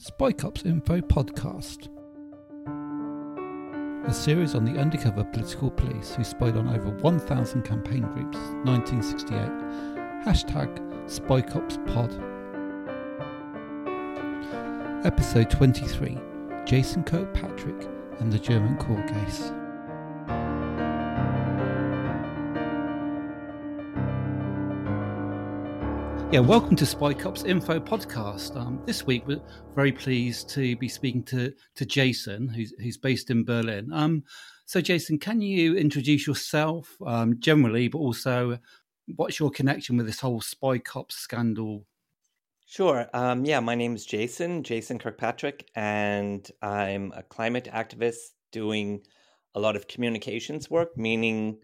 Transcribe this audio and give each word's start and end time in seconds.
Spy 0.00 0.30
Cops 0.30 0.64
Info 0.64 1.00
Podcast. 1.00 1.88
A 4.08 4.14
series 4.14 4.54
on 4.54 4.64
the 4.64 4.78
undercover 4.80 5.24
political 5.24 5.72
police 5.72 6.14
who 6.14 6.22
spied 6.22 6.56
on 6.56 6.68
over 6.68 6.90
1,000 6.90 7.62
campaign 7.62 8.02
groups 8.02 8.38
1968. 8.64 9.40
Hashtag 10.24 11.10
Spy 11.10 11.40
Cops 11.40 11.78
SpyCopsPod. 11.78 12.14
Episode 15.04 15.50
23 15.50 16.16
Jason 16.64 17.02
Kirkpatrick 17.02 17.88
and 18.20 18.32
the 18.32 18.38
German 18.38 18.76
court 18.76 19.04
case. 19.08 19.50
Yeah, 26.30 26.40
welcome 26.40 26.76
to 26.76 26.84
Spy 26.84 27.14
Cops 27.14 27.44
Info 27.44 27.80
Podcast. 27.80 28.54
Um, 28.54 28.82
this 28.84 29.06
week, 29.06 29.26
we're 29.26 29.40
very 29.74 29.92
pleased 29.92 30.50
to 30.50 30.76
be 30.76 30.86
speaking 30.86 31.22
to 31.22 31.54
to 31.74 31.86
Jason, 31.86 32.48
who's 32.48 32.74
who's 32.82 32.98
based 32.98 33.30
in 33.30 33.46
Berlin. 33.46 33.90
Um, 33.94 34.24
so, 34.66 34.82
Jason, 34.82 35.18
can 35.18 35.40
you 35.40 35.74
introduce 35.74 36.26
yourself 36.26 36.94
um, 37.06 37.40
generally, 37.40 37.88
but 37.88 38.00
also 38.00 38.58
what's 39.16 39.40
your 39.40 39.50
connection 39.50 39.96
with 39.96 40.04
this 40.04 40.20
whole 40.20 40.42
Spy 40.42 40.76
Cops 40.76 41.14
scandal? 41.14 41.86
Sure. 42.66 43.08
Um, 43.14 43.46
yeah, 43.46 43.60
my 43.60 43.74
name 43.74 43.94
is 43.94 44.04
Jason, 44.04 44.62
Jason 44.64 44.98
Kirkpatrick, 44.98 45.70
and 45.74 46.46
I'm 46.60 47.10
a 47.16 47.22
climate 47.22 47.70
activist 47.72 48.32
doing 48.52 49.00
a 49.54 49.60
lot 49.60 49.76
of 49.76 49.88
communications 49.88 50.68
work, 50.68 50.94
meaning 50.94 51.60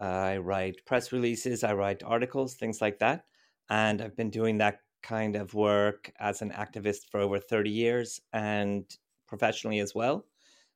I 0.00 0.38
write 0.38 0.86
press 0.86 1.12
releases, 1.12 1.62
I 1.62 1.74
write 1.74 2.02
articles, 2.02 2.54
things 2.54 2.80
like 2.80 3.00
that. 3.00 3.26
And 3.70 4.00
I've 4.02 4.16
been 4.16 4.30
doing 4.30 4.58
that 4.58 4.80
kind 5.02 5.36
of 5.36 5.54
work 5.54 6.12
as 6.18 6.42
an 6.42 6.50
activist 6.50 7.08
for 7.10 7.20
over 7.20 7.38
30 7.38 7.70
years 7.70 8.20
and 8.32 8.84
professionally 9.26 9.78
as 9.80 9.94
well. 9.94 10.26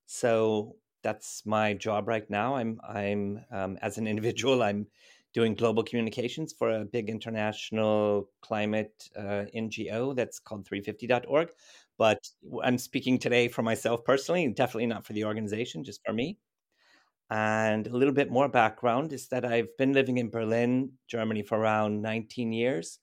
So 0.07 0.77
that's 1.03 1.45
my 1.47 1.75
job 1.75 2.07
right 2.09 2.29
now. 2.31 2.55
I'm, 2.57 2.81
I'm 2.87 3.45
um, 3.51 3.79
as 3.83 3.99
an 3.99 4.07
individual, 4.15 4.63
I'm 4.63 4.87
doing 5.33 5.55
global 5.55 5.83
communications 5.83 6.53
for 6.53 6.71
a 6.71 6.85
big 6.85 7.09
international 7.09 8.29
climate 8.43 9.09
uh, 9.17 9.47
NGO 9.55 10.13
that's 10.13 10.39
called 10.39 10.67
350.org. 10.67 11.51
But 11.99 12.29
I'm 12.63 12.79
speaking 12.79 13.19
today 13.19 13.49
for 13.49 13.63
myself 13.63 14.05
personally, 14.05 14.49
definitely 14.53 14.87
not 14.87 15.07
for 15.07 15.13
the 15.15 15.25
organization, 15.25 15.85
just 15.85 16.01
for 16.05 16.13
me. 16.13 16.39
And 17.33 17.87
a 17.87 17.97
little 17.97 18.13
bit 18.13 18.31
more 18.31 18.47
background 18.47 19.15
is 19.15 19.29
that 19.29 19.43
I've 19.43 19.75
been 19.79 19.95
living 19.95 20.19
in 20.19 20.29
Berlin, 20.29 20.93
Germany 21.09 21.43
for 21.43 21.57
around 21.57 22.03
19 22.03 22.53
years. 22.53 22.99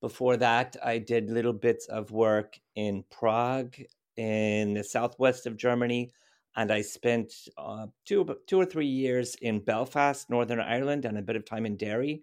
Before 0.00 0.38
that, 0.38 0.76
I 0.82 0.96
did 0.96 1.28
little 1.28 1.52
bits 1.52 1.86
of 1.88 2.10
work 2.10 2.58
in 2.74 3.04
Prague, 3.10 3.76
in 4.16 4.72
the 4.72 4.82
southwest 4.82 5.44
of 5.46 5.58
Germany, 5.58 6.10
and 6.56 6.72
I 6.72 6.80
spent 6.80 7.34
uh, 7.58 7.88
two, 8.06 8.38
two 8.46 8.58
or 8.58 8.64
three 8.64 8.86
years 8.86 9.34
in 9.42 9.60
Belfast, 9.60 10.30
Northern 10.30 10.60
Ireland, 10.60 11.04
and 11.04 11.18
a 11.18 11.22
bit 11.22 11.36
of 11.36 11.44
time 11.44 11.66
in 11.66 11.76
Derry, 11.76 12.22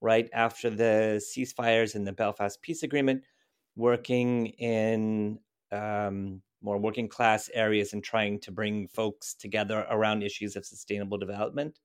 right 0.00 0.30
after 0.32 0.70
the 0.70 1.22
ceasefires 1.22 1.96
and 1.96 2.06
the 2.06 2.14
Belfast 2.14 2.62
Peace 2.62 2.82
Agreement, 2.82 3.24
working 3.76 4.46
in 4.46 5.38
um, 5.70 6.40
more 6.64 6.78
working 6.78 7.08
class 7.08 7.50
areas 7.52 7.92
and 7.92 8.02
trying 8.02 8.40
to 8.40 8.50
bring 8.50 8.88
folks 8.88 9.34
together 9.34 9.86
around 9.90 10.22
issues 10.22 10.56
of 10.56 10.64
sustainable 10.64 11.18
development. 11.18 11.78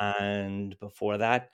And 0.00 0.76
before 0.80 1.16
that, 1.18 1.50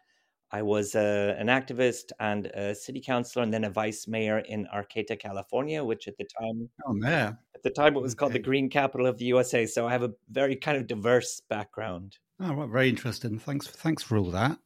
I 0.53 0.63
was 0.63 0.95
uh, 0.95 1.35
an 1.39 1.49
activist 1.49 2.13
and 2.21 2.47
a 2.47 2.75
city 2.75 3.03
councilor, 3.05 3.43
and 3.43 3.53
then 3.53 3.65
a 3.65 3.71
vice 3.71 4.07
mayor 4.07 4.39
in 4.39 4.67
Arcata, 4.73 5.17
California, 5.17 5.83
which 5.83 6.07
at 6.07 6.17
the 6.17 6.27
time, 6.41 6.71
oh 6.87 6.93
man, 6.93 7.37
at 7.55 7.63
the 7.63 7.71
time 7.71 7.97
it 7.97 8.01
was 8.01 8.15
called 8.15 8.33
the 8.33 8.39
green 8.39 8.71
capital 8.71 9.07
of 9.07 9.19
the 9.19 9.25
USA. 9.27 9.67
So 9.67 9.87
I 9.87 9.93
have 9.93 10.05
a 10.05 10.13
very 10.31 10.57
kind 10.57 10.77
of 10.77 10.87
diverse 10.87 11.43
background. 11.49 12.17
Oh, 12.41 12.55
right, 12.55 12.69
very 12.69 12.89
interesting. 12.89 13.39
Thanks, 13.39 13.67
thanks 13.67 14.03
for 14.03 14.17
all 14.19 14.31
that. 14.31 14.59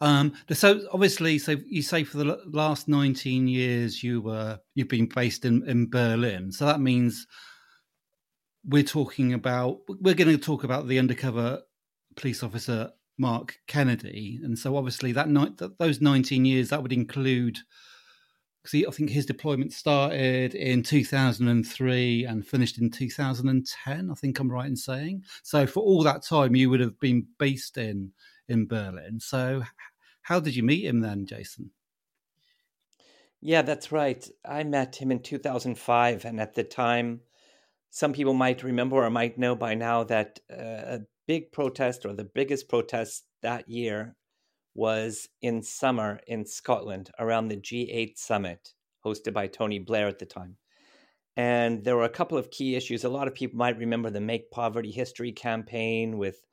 Um, 0.00 0.32
so 0.52 0.80
obviously, 0.92 1.38
so 1.38 1.56
you 1.66 1.82
say 1.82 2.04
for 2.04 2.18
the 2.18 2.40
last 2.46 2.86
19 2.88 3.48
years 3.48 4.02
you 4.02 4.20
were 4.20 4.60
you've 4.74 4.88
been 4.88 5.06
based 5.06 5.44
in, 5.44 5.68
in 5.68 5.90
Berlin. 5.90 6.52
So 6.52 6.66
that 6.66 6.80
means 6.80 7.26
we're 8.64 8.82
talking 8.84 9.32
about 9.32 9.80
we're 9.88 10.14
going 10.14 10.30
to 10.30 10.38
talk 10.38 10.62
about 10.64 10.86
the 10.86 10.98
undercover 10.98 11.62
police 12.16 12.42
officer 12.42 12.90
Mark 13.18 13.56
Kennedy, 13.66 14.38
and 14.44 14.56
so 14.56 14.76
obviously 14.76 15.10
that 15.12 15.28
night 15.28 15.56
that 15.58 15.78
those 15.78 16.00
19 16.00 16.44
years 16.44 16.68
that 16.68 16.82
would 16.82 16.92
include. 16.92 17.58
because 18.62 18.86
I 18.86 18.90
think 18.92 19.10
his 19.10 19.26
deployment 19.26 19.72
started 19.72 20.54
in 20.54 20.82
2003 20.84 22.24
and 22.24 22.46
finished 22.46 22.78
in 22.78 22.90
2010. 22.90 24.10
I 24.10 24.14
think 24.14 24.38
I'm 24.38 24.50
right 24.50 24.66
in 24.66 24.76
saying. 24.76 25.24
So 25.42 25.66
for 25.66 25.80
all 25.80 26.04
that 26.04 26.22
time, 26.22 26.54
you 26.54 26.70
would 26.70 26.80
have 26.80 27.00
been 27.00 27.26
based 27.38 27.78
in 27.78 28.12
in 28.48 28.66
Berlin. 28.66 29.20
So, 29.20 29.62
how 30.22 30.40
did 30.40 30.56
you 30.56 30.62
meet 30.62 30.84
him 30.84 31.00
then, 31.00 31.26
Jason? 31.26 31.70
Yeah, 33.40 33.62
that's 33.62 33.92
right. 33.92 34.28
I 34.44 34.64
met 34.64 34.96
him 34.96 35.12
in 35.12 35.20
2005. 35.20 36.24
And 36.24 36.40
at 36.40 36.54
the 36.54 36.64
time, 36.64 37.20
some 37.90 38.12
people 38.12 38.34
might 38.34 38.62
remember 38.62 38.96
or 38.96 39.10
might 39.10 39.38
know 39.38 39.54
by 39.54 39.74
now 39.74 40.04
that 40.04 40.40
uh, 40.50 40.96
a 40.96 41.00
big 41.26 41.52
protest 41.52 42.04
or 42.04 42.12
the 42.12 42.24
biggest 42.24 42.68
protest 42.68 43.24
that 43.42 43.68
year 43.68 44.16
was 44.74 45.28
in 45.40 45.62
summer 45.62 46.20
in 46.26 46.44
Scotland 46.44 47.10
around 47.18 47.48
the 47.48 47.56
G8 47.56 48.18
summit 48.18 48.74
hosted 49.04 49.32
by 49.32 49.46
Tony 49.46 49.78
Blair 49.78 50.08
at 50.08 50.18
the 50.18 50.26
time. 50.26 50.56
And 51.36 51.84
there 51.84 51.96
were 51.96 52.04
a 52.04 52.08
couple 52.08 52.36
of 52.36 52.50
key 52.50 52.74
issues. 52.74 53.04
A 53.04 53.08
lot 53.08 53.28
of 53.28 53.34
people 53.34 53.58
might 53.58 53.78
remember 53.78 54.10
the 54.10 54.20
Make 54.20 54.50
Poverty 54.50 54.90
History 54.90 55.30
campaign 55.30 56.18
with 56.18 56.44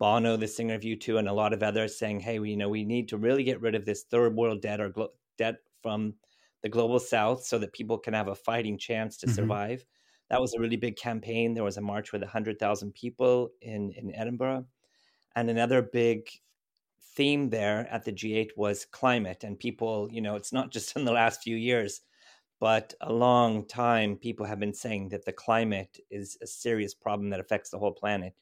Bono, 0.00 0.38
the 0.38 0.48
singer 0.48 0.74
of 0.74 0.80
U2, 0.80 1.18
and 1.18 1.28
a 1.28 1.32
lot 1.32 1.52
of 1.52 1.62
others 1.62 1.98
saying, 1.98 2.20
hey, 2.20 2.38
we, 2.38 2.50
you 2.50 2.56
know, 2.56 2.70
we 2.70 2.84
need 2.84 3.08
to 3.10 3.18
really 3.18 3.44
get 3.44 3.60
rid 3.60 3.74
of 3.74 3.84
this 3.84 4.04
third 4.04 4.34
world 4.34 4.62
debt 4.62 4.80
or 4.80 4.88
glo- 4.88 5.12
debt 5.36 5.56
from 5.82 6.14
the 6.62 6.70
global 6.70 6.98
south 6.98 7.44
so 7.44 7.58
that 7.58 7.74
people 7.74 7.98
can 7.98 8.14
have 8.14 8.28
a 8.28 8.34
fighting 8.34 8.78
chance 8.78 9.18
to 9.18 9.26
mm-hmm. 9.26 9.34
survive. 9.34 9.84
That 10.30 10.40
was 10.40 10.54
a 10.54 10.60
really 10.60 10.76
big 10.76 10.96
campaign. 10.96 11.52
There 11.52 11.64
was 11.64 11.76
a 11.76 11.82
march 11.82 12.12
with 12.12 12.22
100,000 12.22 12.94
people 12.94 13.50
in, 13.60 13.92
in 13.92 14.14
Edinburgh. 14.14 14.64
And 15.36 15.50
another 15.50 15.82
big 15.82 16.30
theme 17.14 17.50
there 17.50 17.86
at 17.90 18.04
the 18.04 18.12
G8 18.12 18.50
was 18.56 18.86
climate. 18.86 19.44
And 19.44 19.58
people, 19.58 20.08
you 20.10 20.22
know, 20.22 20.34
it's 20.34 20.52
not 20.52 20.72
just 20.72 20.96
in 20.96 21.04
the 21.04 21.12
last 21.12 21.42
few 21.42 21.56
years, 21.56 22.00
but 22.58 22.94
a 23.02 23.12
long 23.12 23.66
time, 23.66 24.16
people 24.16 24.46
have 24.46 24.60
been 24.60 24.74
saying 24.74 25.10
that 25.10 25.26
the 25.26 25.32
climate 25.32 25.98
is 26.10 26.38
a 26.40 26.46
serious 26.46 26.94
problem 26.94 27.28
that 27.30 27.40
affects 27.40 27.68
the 27.68 27.78
whole 27.78 27.92
planet 27.92 28.34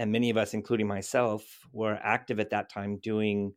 and 0.00 0.10
many 0.10 0.30
of 0.30 0.38
us, 0.38 0.54
including 0.54 0.86
myself, 0.86 1.60
were 1.74 2.00
active 2.02 2.40
at 2.40 2.48
that 2.48 2.70
time 2.70 2.96
doing 3.02 3.52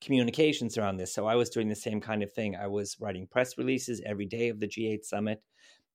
communications 0.00 0.78
around 0.78 0.96
this. 0.96 1.14
So 1.14 1.26
I 1.26 1.34
was 1.34 1.50
doing 1.50 1.68
the 1.68 1.74
same 1.74 2.00
kind 2.00 2.22
of 2.22 2.32
thing. 2.32 2.56
I 2.56 2.66
was 2.66 2.96
writing 2.98 3.26
press 3.30 3.58
releases 3.58 4.00
every 4.06 4.24
day 4.24 4.48
of 4.48 4.58
the 4.58 4.66
G8 4.66 5.04
summit. 5.04 5.42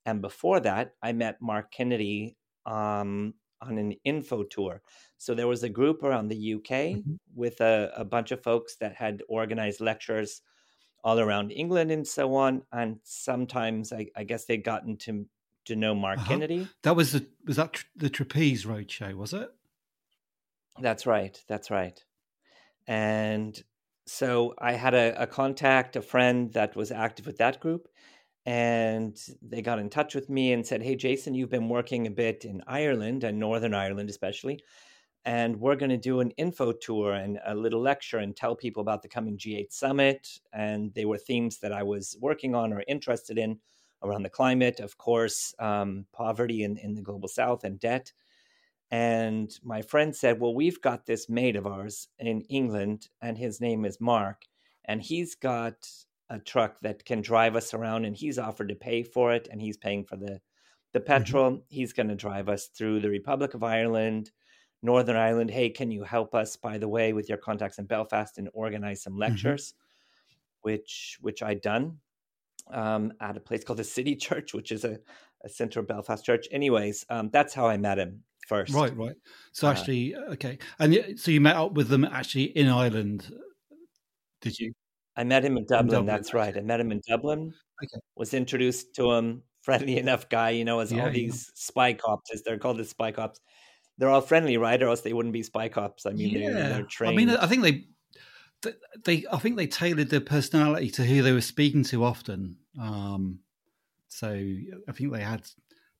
And 0.06 0.22
before 0.22 0.60
that, 0.60 0.92
I 1.02 1.14
met 1.14 1.42
Mark 1.42 1.72
Kennedy 1.72 2.38
um, 2.68 3.34
on 3.60 3.80
an 3.80 3.94
info 4.04 4.44
tour. 4.44 4.84
So 5.18 5.34
there 5.34 5.48
was 5.48 5.64
a 5.64 5.70
group 5.70 6.04
around 6.04 6.28
the 6.28 6.54
UK 6.54 6.70
mm-hmm. 6.70 7.16
with 7.34 7.60
a, 7.60 7.92
a, 7.98 8.06
bunch 8.06 8.32
of 8.32 8.44
folks 8.44 8.76
that 8.76 8.94
had 8.94 9.24
organized 9.28 9.82
lectures 9.82 10.44
all 11.04 11.20
around 11.20 11.50
England 11.52 11.90
and 11.90 12.08
so 12.08 12.36
on. 12.36 12.62
And 12.72 13.00
sometimes 13.02 13.92
I, 13.92 14.10
I 14.16 14.26
guess 14.26 14.46
they'd 14.46 14.64
gotten 14.64 14.98
to 14.98 15.26
to 15.66 15.76
know 15.76 15.94
Mark 15.94 16.20
uh-huh. 16.20 16.30
Kennedy. 16.30 16.68
That 16.84 16.96
was 16.96 17.12
the 17.12 17.26
was 17.46 17.58
that 17.58 17.84
the 17.96 18.10
Trapese 18.10 18.66
Roadshow, 18.66 19.16
was 19.16 19.34
it? 19.34 19.50
That's 20.80 21.06
right. 21.06 21.42
That's 21.48 21.72
right. 21.72 22.00
And 22.88 23.62
so 24.06 24.54
I 24.60 24.74
had 24.74 24.94
a, 24.94 25.22
a, 25.22 25.28
contact, 25.28 25.96
a 25.96 26.02
friend 26.02 26.54
that 26.54 26.76
was 26.76 26.92
active 26.92 27.26
with 27.26 27.38
that 27.38 27.60
group, 27.60 27.88
and 28.46 29.18
they 29.42 29.62
got 29.62 29.80
in 29.80 29.90
touch 29.90 30.16
with 30.16 30.30
me 30.30 30.54
and 30.54 30.66
said, 30.66 30.82
Hey, 30.82 30.96
Jason, 30.96 31.34
you've 31.34 31.50
been 31.50 31.68
working 31.68 32.08
a 32.08 32.12
bit 32.12 32.46
in 32.46 32.62
Ireland 32.66 33.26
and 33.26 33.38
Northern 33.38 33.74
Ireland, 33.74 34.10
especially, 34.10 34.62
and 35.26 35.60
we're 35.60 35.76
going 35.76 35.90
to 35.90 35.98
do 35.98 36.22
an 36.22 36.32
info 36.32 36.72
tour 36.72 37.12
and 37.12 37.38
a 37.46 37.54
little 37.54 37.82
lecture 37.82 38.20
and 38.20 38.34
tell 38.34 38.56
people 38.56 38.80
about 38.80 39.02
the 39.02 39.10
coming 39.10 39.38
G8 39.38 39.74
summit. 39.74 40.40
And 40.54 40.94
they 40.94 41.04
were 41.04 41.18
themes 41.18 41.60
that 41.60 41.74
I 41.74 41.84
was 41.84 42.16
working 42.22 42.56
on 42.56 42.72
or 42.72 42.82
interested 42.88 43.38
in 43.38 43.60
around 44.04 44.24
the 44.24 44.30
climate, 44.30 44.80
of 44.80 44.98
course, 44.98 45.54
um, 45.60 46.06
poverty 46.14 46.64
in, 46.64 46.78
in 46.78 46.94
the 46.94 47.02
global 47.02 47.28
south, 47.28 47.66
and 47.66 47.78
debt. 47.78 48.14
And 48.90 49.52
my 49.64 49.82
friend 49.82 50.16
said, 50.16 50.40
Well, 50.40 50.56
we've 50.56 50.82
got 50.82 51.06
this 51.06 51.28
mate 51.28 51.56
of 51.56 51.68
ours 51.68 52.08
in 52.20 52.42
England, 52.42 53.10
and 53.22 53.38
his 53.38 53.60
name 53.60 53.84
is 53.84 54.00
Mark, 54.00 54.44
and 54.86 55.02
he's 55.02 55.36
got 55.36 55.90
a 56.30 56.40
truck 56.40 56.80
that 56.82 57.06
can 57.06 57.22
drive 57.22 57.56
us 57.56 57.74
around, 57.74 58.06
and 58.06 58.16
he's 58.16 58.40
offered 58.40 58.70
to 58.70 58.76
pay 58.76 59.04
for 59.04 59.34
it, 59.34 59.48
and 59.52 59.62
he's 59.62 59.78
paying 59.78 60.06
for 60.06 60.16
the, 60.16 60.40
the 60.94 61.00
mm-hmm. 61.00 61.08
petrol. 61.08 61.52
Mm-hmm. 61.52 61.62
He's 61.68 61.94
going 61.94 62.08
to 62.08 62.16
drive 62.16 62.48
us 62.48 62.68
through 62.68 63.02
the 63.02 63.10
Republic 63.10 63.54
of 63.54 63.64
Ireland, 63.64 64.32
Northern 64.82 65.18
Ireland. 65.18 65.52
Hey, 65.52 65.70
can 65.70 65.92
you 65.92 66.04
help 66.04 66.34
us, 66.34 66.56
by 66.56 66.78
the 66.78 66.90
way, 66.90 67.12
with 67.12 67.28
your 67.28 67.40
contacts 67.40 67.80
in 67.80 67.86
Belfast 67.86 68.38
and 68.38 68.50
organize 68.54 69.04
some 69.04 69.14
mm-hmm. 69.14 69.22
lectures? 69.22 69.74
Mm-hmm. 69.74 69.84
Which 70.62 71.18
which 71.22 71.44
I'd 71.44 71.62
done 71.62 72.00
um, 72.72 73.14
at 73.22 73.38
a 73.38 73.40
place 73.42 73.64
called 73.64 73.80
the 73.80 73.84
City 73.84 74.16
Church, 74.18 74.54
which 74.54 74.72
is 74.72 74.86
a, 74.86 75.00
a 75.44 75.50
Central 75.50 75.86
Belfast 75.86 76.26
church. 76.26 76.48
Anyways, 76.52 77.06
um, 77.10 77.30
that's 77.32 77.54
how 77.54 77.68
I 77.68 77.78
met 77.78 78.00
him 78.00 78.24
first. 78.48 78.74
Right, 78.74 78.96
right. 78.96 79.16
So 79.52 79.68
uh, 79.68 79.72
actually, 79.72 80.16
uh, 80.16 80.34
okay, 80.34 80.58
and 80.80 81.20
so 81.20 81.32
you 81.32 81.42
met 81.42 81.56
up 81.56 81.74
with 81.74 81.90
them 81.90 82.06
actually 82.06 82.46
in 82.46 82.68
Ireland, 82.68 83.32
did 84.42 84.58
you? 84.60 84.74
I 85.16 85.24
met 85.24 85.44
him 85.44 85.58
in 85.58 85.66
Dublin. 85.66 85.88
In 85.88 85.92
Dublin 85.92 86.06
that's 86.06 86.34
right. 86.34 86.56
I 86.56 86.62
met 86.62 86.80
him 86.80 86.92
in 86.92 87.02
Dublin. 87.08 87.54
Okay. 87.84 88.00
Was 88.16 88.34
introduced 88.34 88.96
to 88.96 89.12
him. 89.14 89.44
Friendly 89.68 89.98
enough 89.98 90.30
guy, 90.30 90.52
you 90.52 90.64
know, 90.64 90.80
as 90.80 90.94
yeah, 90.94 91.04
all 91.04 91.12
these 91.12 91.48
yeah. 91.50 91.52
spy 91.56 91.94
cops, 91.94 92.32
as 92.34 92.42
they're 92.42 92.58
called, 92.58 92.78
the 92.78 92.86
spy 92.86 93.12
cops. 93.12 93.42
They're 93.98 94.08
all 94.08 94.22
friendly, 94.22 94.56
right? 94.56 94.82
Or 94.82 94.88
else 94.88 95.02
they 95.02 95.12
wouldn't 95.12 95.34
be 95.34 95.44
spy 95.44 95.68
cops. 95.68 96.06
I 96.06 96.12
mean, 96.12 96.30
yeah. 96.30 96.52
they're, 96.52 96.70
they're 96.70 96.84
trained. 96.84 97.14
I 97.14 97.18
mean, 97.18 97.30
I 97.32 97.48
think 97.48 97.64
they 97.64 97.84
they 99.04 99.26
I 99.30 99.40
think 99.40 99.58
they 99.58 99.68
tailored 99.68 100.10
their 100.10 100.22
personality 100.22 100.90
to 100.92 101.04
who 101.04 101.22
they 101.22 101.34
were 101.34 101.42
speaking 101.42 101.84
to 101.86 102.06
often. 102.06 102.56
Um, 102.80 103.40
so 104.08 104.30
I 104.30 104.92
think 104.94 105.12
they 105.12 105.22
had 105.22 105.46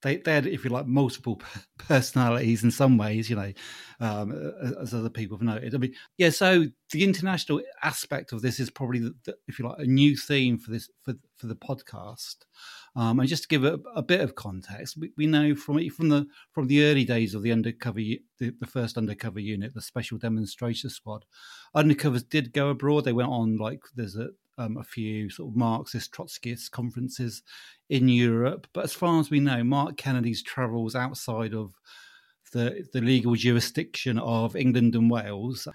they 0.02 0.18
they 0.18 0.34
had, 0.34 0.46
if 0.46 0.64
you 0.64 0.70
like, 0.70 0.86
multiple 0.86 1.42
personalities 1.78 2.64
in 2.64 2.72
some 2.72 2.98
ways, 2.98 3.30
you 3.30 3.36
know, 3.36 3.52
um, 4.00 4.54
as 4.80 4.94
other 4.94 5.10
people 5.10 5.38
have 5.38 5.46
noted. 5.46 5.74
I 5.74 5.78
mean, 5.80 5.94
yeah. 6.18 6.30
So 6.30 6.66
the 6.92 7.04
international 7.04 7.62
aspect 7.84 8.32
of 8.32 8.42
this 8.42 8.60
is 8.60 8.70
probably, 8.70 9.00
the, 9.00 9.16
the, 9.26 9.36
if 9.48 9.58
you 9.58 9.68
like, 9.68 9.80
a 9.80 9.86
new 9.86 10.16
theme 10.16 10.60
for 10.60 10.72
this 10.72 10.90
for 11.04 11.14
for 11.38 11.48
the 11.48 11.56
podcast. 11.56 12.36
Um, 12.96 13.20
and 13.20 13.30
just 13.30 13.44
to 13.44 13.48
give 13.48 13.64
a, 13.64 13.80
a 13.96 14.02
bit 14.02 14.22
of 14.22 14.36
context, 14.36 14.98
we, 14.98 15.12
we, 15.18 15.28
know 15.28 15.56
from 15.56 15.88
from 15.90 16.10
the 16.10 16.28
from 16.52 16.68
the 16.68 16.84
early 16.84 17.06
days 17.06 17.34
of 17.34 17.42
the 17.42 17.52
undercover, 17.52 18.00
the, 18.00 18.22
the 18.40 18.68
first 18.68 18.98
undercover 18.98 19.40
unit, 19.40 19.74
the 19.74 19.82
Special 19.82 20.18
Demonstration 20.18 20.90
Squad, 20.90 21.26
undercovers 21.76 22.28
did 22.28 22.54
go 22.54 22.70
abroad. 22.70 23.06
They 23.06 23.14
went 23.14 23.30
on 23.30 23.58
like 23.58 23.82
there's 23.96 24.16
a 24.16 24.30
um, 24.58 24.78
a 24.78 24.84
few 24.84 25.30
sort 25.30 25.50
of 25.50 25.56
Marxist 25.56 26.12
Trotskyist 26.12 26.72
conferences 26.72 27.44
in 27.90 28.08
Europe. 28.10 28.68
But 28.74 28.86
as 28.86 28.94
far 28.94 29.20
as 29.20 29.30
we 29.30 29.40
know, 29.40 29.64
Mark 29.64 29.98
Kennedy's 29.98 30.44
travels 30.44 30.96
outside 30.96 31.54
of 31.54 31.74
the 32.54 32.88
the 32.94 33.02
legal 33.02 33.36
jurisdiction 33.36 34.18
of 34.20 34.56
England 34.56 34.96
and 34.96 35.12
Wales 35.12 35.68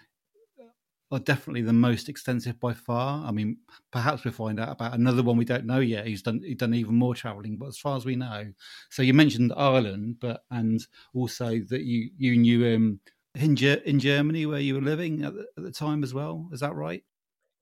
are 1.12 1.18
definitely 1.18 1.60
the 1.60 1.72
most 1.72 2.08
extensive 2.08 2.58
by 2.58 2.72
far. 2.72 3.24
I 3.26 3.30
mean, 3.30 3.58
perhaps 3.90 4.24
we'll 4.24 4.32
find 4.32 4.58
out 4.58 4.70
about 4.70 4.94
another 4.94 5.22
one 5.22 5.36
we 5.36 5.44
don't 5.44 5.66
know 5.66 5.80
yet. 5.80 6.06
He's 6.06 6.22
done 6.22 6.40
he's 6.42 6.56
done 6.56 6.74
even 6.74 6.94
more 6.94 7.14
travelling, 7.14 7.56
but 7.56 7.68
as 7.68 7.78
far 7.78 7.96
as 7.96 8.06
we 8.06 8.16
know, 8.16 8.50
so 8.90 9.02
you 9.02 9.12
mentioned 9.12 9.52
Ireland, 9.54 10.16
but 10.20 10.44
and 10.50 10.84
also 11.14 11.60
that 11.68 11.82
you 11.82 12.10
you 12.16 12.36
knew 12.38 12.64
him 12.64 13.00
in 13.34 13.56
in 13.56 14.00
Germany 14.00 14.46
where 14.46 14.60
you 14.60 14.74
were 14.74 14.80
living 14.80 15.22
at 15.22 15.34
the, 15.34 15.46
at 15.58 15.64
the 15.64 15.70
time 15.70 16.02
as 16.02 16.14
well. 16.14 16.48
Is 16.50 16.60
that 16.60 16.74
right? 16.74 17.04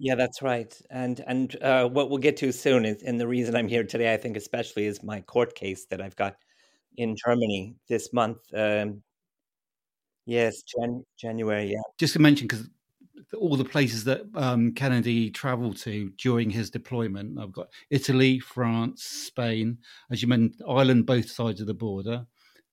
Yeah, 0.02 0.14
that's 0.14 0.40
right. 0.40 0.74
And 0.90 1.22
and 1.26 1.62
uh, 1.62 1.86
what 1.86 2.08
we'll 2.08 2.18
get 2.18 2.38
to 2.38 2.52
soon 2.52 2.86
is, 2.86 3.02
and 3.02 3.20
the 3.20 3.28
reason 3.28 3.54
I'm 3.54 3.68
here 3.68 3.84
today, 3.84 4.14
I 4.14 4.16
think, 4.16 4.34
especially, 4.34 4.86
is 4.86 5.02
my 5.02 5.20
court 5.20 5.54
case 5.54 5.84
that 5.90 6.00
I've 6.00 6.16
got 6.16 6.36
in 6.96 7.16
Germany 7.22 7.76
this 7.86 8.10
month. 8.14 8.38
Um, 8.54 9.02
yes, 10.24 10.62
Jan- 10.62 11.04
January. 11.18 11.72
Yeah. 11.72 11.82
Just 11.98 12.14
to 12.14 12.18
mention, 12.18 12.46
because 12.48 12.70
all 13.38 13.56
the 13.56 13.64
places 13.64 14.04
that 14.04 14.22
um, 14.34 14.72
Kennedy 14.72 15.30
traveled 15.30 15.76
to 15.78 16.10
during 16.16 16.48
his 16.48 16.70
deployment, 16.70 17.38
I've 17.38 17.52
got 17.52 17.68
Italy, 17.90 18.38
France, 18.38 19.04
Spain, 19.04 19.76
as 20.10 20.22
you 20.22 20.28
mentioned, 20.28 20.62
Ireland, 20.66 21.04
both 21.04 21.30
sides 21.30 21.60
of 21.60 21.66
the 21.66 21.74
border, 21.74 22.24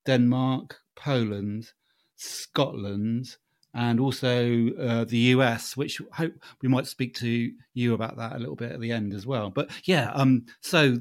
Denmark, 0.06 0.77
Poland, 0.95 1.74
Scotland 2.15 3.35
and 3.77 4.00
also 4.00 4.69
uh, 4.79 5.06
the 5.06 5.18
US, 5.35 5.77
which 5.77 6.01
hope 6.12 6.33
we 6.63 6.68
might 6.68 6.88
speak 6.88 7.13
to 7.18 7.51
you 7.75 7.94
about 7.94 8.18
that 8.18 8.35
a 8.35 8.39
little 8.39 8.56
bit 8.56 8.71
at 8.71 8.81
the 8.81 8.91
end 8.91 9.13
as 9.13 9.27
well. 9.27 9.51
But 9.51 9.69
yeah, 9.85 10.12
um, 10.15 10.47
so 10.62 10.97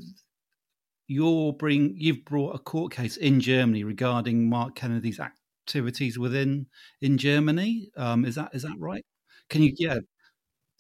you're 1.08 1.54
bring 1.54 1.94
you've 1.96 2.24
brought 2.24 2.54
a 2.54 2.58
court 2.58 2.92
case 2.92 3.16
in 3.16 3.40
Germany 3.40 3.82
regarding 3.82 4.50
Mark 4.50 4.74
Kennedy's 4.74 5.20
activities 5.20 6.18
within 6.18 6.66
in 7.00 7.16
Germany. 7.16 7.90
Um, 7.96 8.26
is 8.26 8.34
that 8.34 8.50
is 8.54 8.62
that 8.62 8.76
right? 8.78 9.04
Can 9.48 9.62
you 9.62 9.72
yeah 9.78 9.98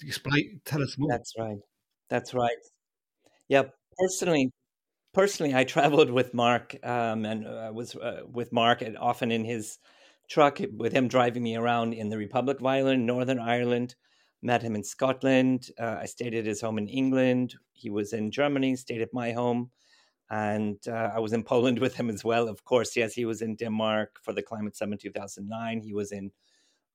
explain? 0.02 0.60
Tell 0.66 0.82
us 0.82 0.96
more. 0.98 1.10
That's 1.10 1.32
right. 1.38 1.58
That's 2.10 2.34
right. 2.34 2.56
Yeah, 3.48 3.64
personally, 3.98 4.52
personally, 5.14 5.54
I 5.54 5.64
traveled 5.64 6.10
with 6.10 6.34
Mark 6.34 6.76
um, 6.84 7.24
and 7.26 7.46
uh, 7.46 7.70
was 7.74 7.96
uh, 7.96 8.22
with 8.30 8.52
Mark 8.52 8.82
and 8.82 8.98
often 8.98 9.32
in 9.32 9.44
his 9.44 9.78
truck 10.28 10.60
with 10.76 10.92
him 10.92 11.08
driving 11.08 11.42
me 11.42 11.56
around 11.56 11.94
in 11.94 12.08
the 12.08 12.18
Republic 12.18 12.60
of 12.60 12.66
Ireland, 12.66 13.06
Northern 13.06 13.38
Ireland. 13.38 13.94
Met 14.42 14.62
him 14.62 14.74
in 14.76 14.84
Scotland. 14.84 15.70
Uh, 15.78 15.96
I 16.00 16.06
stayed 16.06 16.34
at 16.34 16.46
his 16.46 16.60
home 16.60 16.78
in 16.78 16.88
England. 16.88 17.54
He 17.72 17.90
was 17.90 18.12
in 18.12 18.30
Germany, 18.30 18.76
stayed 18.76 19.00
at 19.00 19.12
my 19.12 19.32
home. 19.32 19.70
And 20.30 20.78
uh, 20.86 21.10
I 21.14 21.20
was 21.20 21.32
in 21.32 21.42
Poland 21.42 21.78
with 21.84 21.96
him 21.96 22.10
as 22.10 22.24
well. 22.24 22.48
Of 22.48 22.64
course, 22.64 22.96
yes, 22.96 23.14
he 23.14 23.24
was 23.24 23.42
in 23.42 23.56
Denmark 23.56 24.18
for 24.22 24.32
the 24.32 24.42
Climate 24.42 24.76
Summit 24.76 25.00
2009. 25.00 25.80
He 25.80 25.94
was 25.94 26.12
in 26.12 26.30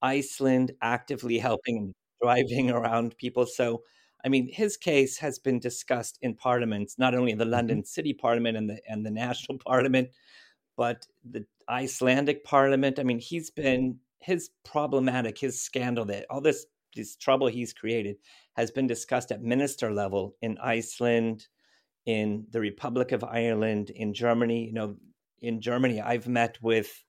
Iceland, 0.02 0.72
actively 0.82 1.38
helping 1.38 1.78
and 1.78 1.96
driving 2.22 2.72
around 2.72 3.18
people. 3.18 3.46
So, 3.46 3.84
I 4.24 4.30
mean, 4.30 4.50
his 4.52 4.78
case 4.78 5.18
has 5.18 5.40
been 5.40 5.60
discussed 5.60 6.20
in 6.22 6.36
parliaments, 6.36 6.98
not 6.98 7.16
only 7.16 7.32
in 7.32 7.38
the 7.38 7.44
mm-hmm. 7.44 7.54
London. 7.54 7.84
City 7.84 8.14
Parliament 8.14 8.58
and 8.58 8.70
the 8.70 8.82
and 8.88 9.06
the 9.06 9.12
National 9.12 9.58
Parliament, 9.66 10.10
but 10.78 11.06
the 11.30 11.46
Icelandic 11.70 12.44
parliament. 12.44 13.00
I 13.00 13.04
mean, 13.04 13.20
he's 13.20 13.50
been 13.50 14.00
his 14.20 14.52
problematic, 14.64 15.38
his 15.38 15.62
scandal 15.62 16.06
that 16.06 16.26
all 16.30 16.42
this 16.42 16.66
this 16.96 17.16
trouble 17.16 17.48
he's 17.48 17.74
created 17.74 18.18
has 18.54 18.70
been 18.70 18.88
discussed 18.88 19.32
at 19.32 19.42
minister 19.42 19.94
level 19.94 20.36
in 20.42 20.58
Iceland, 20.58 21.48
in 22.06 22.46
the 22.52 22.60
Republic 22.60 23.14
of 23.14 23.24
Ireland, 23.24 23.90
in 23.90 24.14
Germany. 24.14 24.66
You 24.68 24.74
know, 24.74 24.96
in 25.42 25.62
Germany, 25.62 26.02
I've 26.02 26.28
met 26.28 26.58
with 26.62 27.04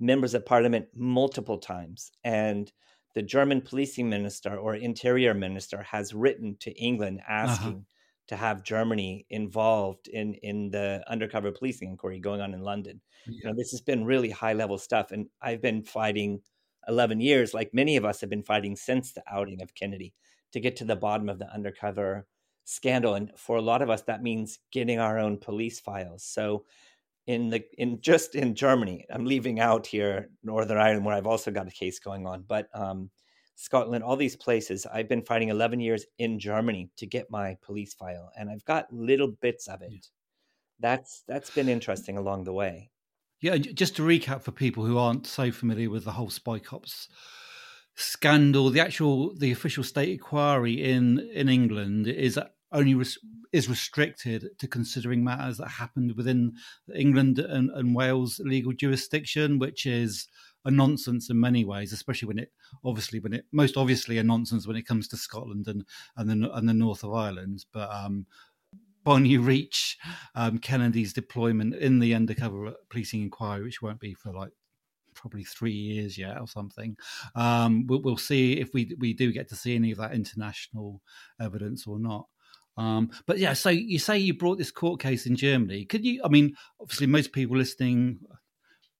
members 0.00 0.34
of 0.34 0.44
parliament 0.44 0.88
multiple 0.94 1.58
times, 1.58 2.10
and 2.24 2.70
the 3.14 3.22
German 3.22 3.60
policing 3.60 4.08
minister 4.08 4.56
or 4.56 4.74
interior 4.74 5.34
minister 5.34 5.82
has 5.82 6.14
written 6.14 6.56
to 6.60 6.72
England 6.72 7.20
uh-huh. 7.20 7.32
asking. 7.32 7.68
Uh-huh 7.68 7.89
to 8.30 8.36
have 8.36 8.62
Germany 8.62 9.26
involved 9.28 10.06
in 10.06 10.34
in 10.34 10.70
the 10.70 11.02
undercover 11.08 11.50
policing 11.50 11.90
inquiry 11.90 12.20
going 12.20 12.40
on 12.40 12.54
in 12.54 12.62
London. 12.62 13.00
Yeah. 13.26 13.32
You 13.34 13.48
know, 13.48 13.56
this 13.56 13.72
has 13.72 13.80
been 13.80 14.04
really 14.04 14.30
high 14.30 14.52
level 14.52 14.78
stuff, 14.78 15.10
and 15.10 15.26
I've 15.42 15.60
been 15.60 15.82
fighting 15.82 16.40
eleven 16.86 17.20
years, 17.20 17.52
like 17.52 17.74
many 17.74 17.96
of 17.96 18.04
us 18.04 18.20
have 18.20 18.30
been 18.30 18.44
fighting 18.44 18.76
since 18.76 19.12
the 19.12 19.24
outing 19.28 19.62
of 19.62 19.74
Kennedy, 19.74 20.14
to 20.52 20.60
get 20.60 20.76
to 20.76 20.84
the 20.84 20.94
bottom 20.94 21.28
of 21.28 21.40
the 21.40 21.52
undercover 21.52 22.26
scandal. 22.64 23.14
And 23.14 23.32
for 23.36 23.56
a 23.56 23.62
lot 23.62 23.82
of 23.82 23.90
us, 23.90 24.02
that 24.02 24.22
means 24.22 24.60
getting 24.70 25.00
our 25.00 25.18
own 25.18 25.36
police 25.38 25.80
files. 25.80 26.22
So 26.22 26.64
in 27.26 27.50
the 27.50 27.64
in 27.78 28.00
just 28.00 28.36
in 28.36 28.54
Germany, 28.54 29.06
I'm 29.12 29.24
leaving 29.24 29.58
out 29.58 29.88
here 29.88 30.30
Northern 30.44 30.78
Ireland, 30.78 31.04
where 31.04 31.16
I've 31.16 31.26
also 31.26 31.50
got 31.50 31.66
a 31.66 31.72
case 31.72 31.98
going 31.98 32.26
on, 32.26 32.44
but 32.46 32.68
um, 32.74 33.10
Scotland, 33.60 34.02
all 34.02 34.16
these 34.16 34.36
places. 34.36 34.86
I've 34.86 35.08
been 35.08 35.20
fighting 35.20 35.50
11 35.50 35.80
years 35.80 36.06
in 36.16 36.38
Germany 36.38 36.88
to 36.96 37.06
get 37.06 37.30
my 37.30 37.58
police 37.60 37.92
file, 37.92 38.32
and 38.38 38.48
I've 38.48 38.64
got 38.64 38.90
little 38.90 39.28
bits 39.28 39.68
of 39.68 39.82
it. 39.82 39.92
Yeah. 39.92 39.98
That's 40.80 41.22
that's 41.28 41.50
been 41.50 41.68
interesting 41.68 42.16
along 42.16 42.44
the 42.44 42.54
way. 42.54 42.90
Yeah, 43.42 43.58
just 43.58 43.96
to 43.96 44.02
recap 44.02 44.40
for 44.40 44.50
people 44.50 44.86
who 44.86 44.96
aren't 44.96 45.26
so 45.26 45.52
familiar 45.52 45.90
with 45.90 46.04
the 46.04 46.12
whole 46.12 46.30
Spy 46.30 46.58
Cops 46.58 47.08
scandal, 47.96 48.70
the 48.70 48.80
actual 48.80 49.34
the 49.36 49.52
official 49.52 49.84
state 49.84 50.08
inquiry 50.08 50.82
in 50.82 51.18
in 51.34 51.50
England 51.50 52.06
is 52.06 52.38
only 52.72 52.94
res- 52.94 53.18
is 53.52 53.68
restricted 53.68 54.48
to 54.58 54.68
considering 54.68 55.22
matters 55.22 55.58
that 55.58 55.68
happened 55.68 56.16
within 56.16 56.54
England 56.94 57.38
and, 57.38 57.68
and 57.70 57.94
Wales 57.94 58.40
legal 58.42 58.72
jurisdiction, 58.72 59.58
which 59.58 59.84
is 59.84 60.28
a 60.64 60.70
nonsense 60.70 61.30
in 61.30 61.40
many 61.40 61.64
ways, 61.64 61.92
especially 61.92 62.28
when 62.28 62.38
it 62.38 62.52
obviously 62.84 63.20
when 63.20 63.32
it 63.32 63.46
most 63.52 63.76
obviously 63.76 64.18
a 64.18 64.22
nonsense 64.22 64.66
when 64.66 64.76
it 64.76 64.86
comes 64.86 65.08
to 65.08 65.16
Scotland 65.16 65.66
and 65.68 65.84
and 66.16 66.28
the 66.28 66.50
and 66.52 66.68
the 66.68 66.74
north 66.74 67.02
of 67.04 67.14
Ireland. 67.14 67.64
But 67.72 67.90
um, 67.92 68.26
when 69.04 69.24
you 69.24 69.40
reach 69.40 69.98
um, 70.34 70.58
Kennedy's 70.58 71.12
deployment 71.12 71.74
in 71.74 71.98
the 71.98 72.14
undercover 72.14 72.74
policing 72.90 73.22
inquiry, 73.22 73.62
which 73.62 73.82
won't 73.82 74.00
be 74.00 74.14
for 74.14 74.32
like 74.32 74.52
probably 75.14 75.44
three 75.44 75.72
years 75.72 76.16
yet 76.16 76.40
or 76.40 76.46
something. 76.46 76.96
Um, 77.34 77.86
we'll, 77.86 78.02
we'll, 78.02 78.16
see 78.16 78.54
if 78.54 78.72
we 78.72 78.94
we 78.98 79.12
do 79.12 79.32
get 79.32 79.48
to 79.48 79.56
see 79.56 79.74
any 79.74 79.90
of 79.90 79.98
that 79.98 80.14
international 80.14 81.02
evidence 81.40 81.86
or 81.86 81.98
not. 81.98 82.26
Um, 82.76 83.10
but 83.26 83.38
yeah, 83.38 83.52
so 83.52 83.68
you 83.68 83.98
say 83.98 84.18
you 84.18 84.34
brought 84.34 84.58
this 84.58 84.70
court 84.70 85.00
case 85.00 85.26
in 85.26 85.36
Germany. 85.36 85.84
Could 85.84 86.04
you? 86.04 86.22
I 86.24 86.28
mean, 86.28 86.54
obviously, 86.80 87.06
most 87.06 87.32
people 87.32 87.56
listening 87.56 88.18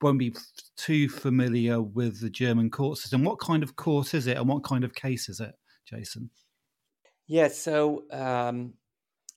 won't 0.02 0.18
be 0.18 0.34
too 0.76 1.08
familiar 1.08 1.80
with 1.80 2.20
the 2.20 2.30
German 2.30 2.70
court 2.70 2.98
system. 2.98 3.24
What 3.24 3.38
kind 3.38 3.62
of 3.62 3.76
court 3.76 4.14
is 4.14 4.26
it, 4.26 4.36
and 4.36 4.48
what 4.48 4.64
kind 4.64 4.84
of 4.84 4.94
case 4.94 5.28
is 5.28 5.40
it, 5.40 5.54
Jason? 5.86 6.30
Yeah, 7.26 7.48
so 7.48 8.04
um, 8.10 8.74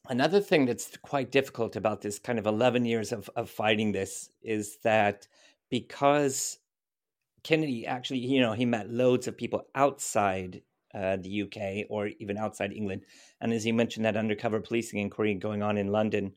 another 0.09 0.39
thing 0.39 0.65
that's 0.65 0.97
quite 0.97 1.31
difficult 1.31 1.75
about 1.75 2.01
this 2.01 2.19
kind 2.19 2.39
of 2.39 2.47
11 2.47 2.85
years 2.85 3.11
of, 3.11 3.29
of 3.35 3.49
fighting 3.49 3.91
this 3.91 4.29
is 4.41 4.77
that 4.83 5.27
because 5.69 6.59
Kennedy 7.43 7.85
actually, 7.85 8.19
you 8.19 8.39
know, 8.39 8.53
he 8.53 8.65
met 8.65 8.89
loads 8.89 9.27
of 9.27 9.37
people 9.37 9.63
outside 9.75 10.61
uh, 10.93 11.17
the 11.17 11.43
UK 11.43 11.87
or 11.89 12.07
even 12.19 12.37
outside 12.37 12.71
England. 12.71 13.03
And 13.41 13.51
as 13.51 13.65
you 13.65 13.73
mentioned, 13.73 14.05
that 14.05 14.17
undercover 14.17 14.59
policing 14.59 14.99
inquiry 14.99 15.33
going 15.35 15.61
on 15.61 15.77
in 15.77 15.87
London 15.87 16.33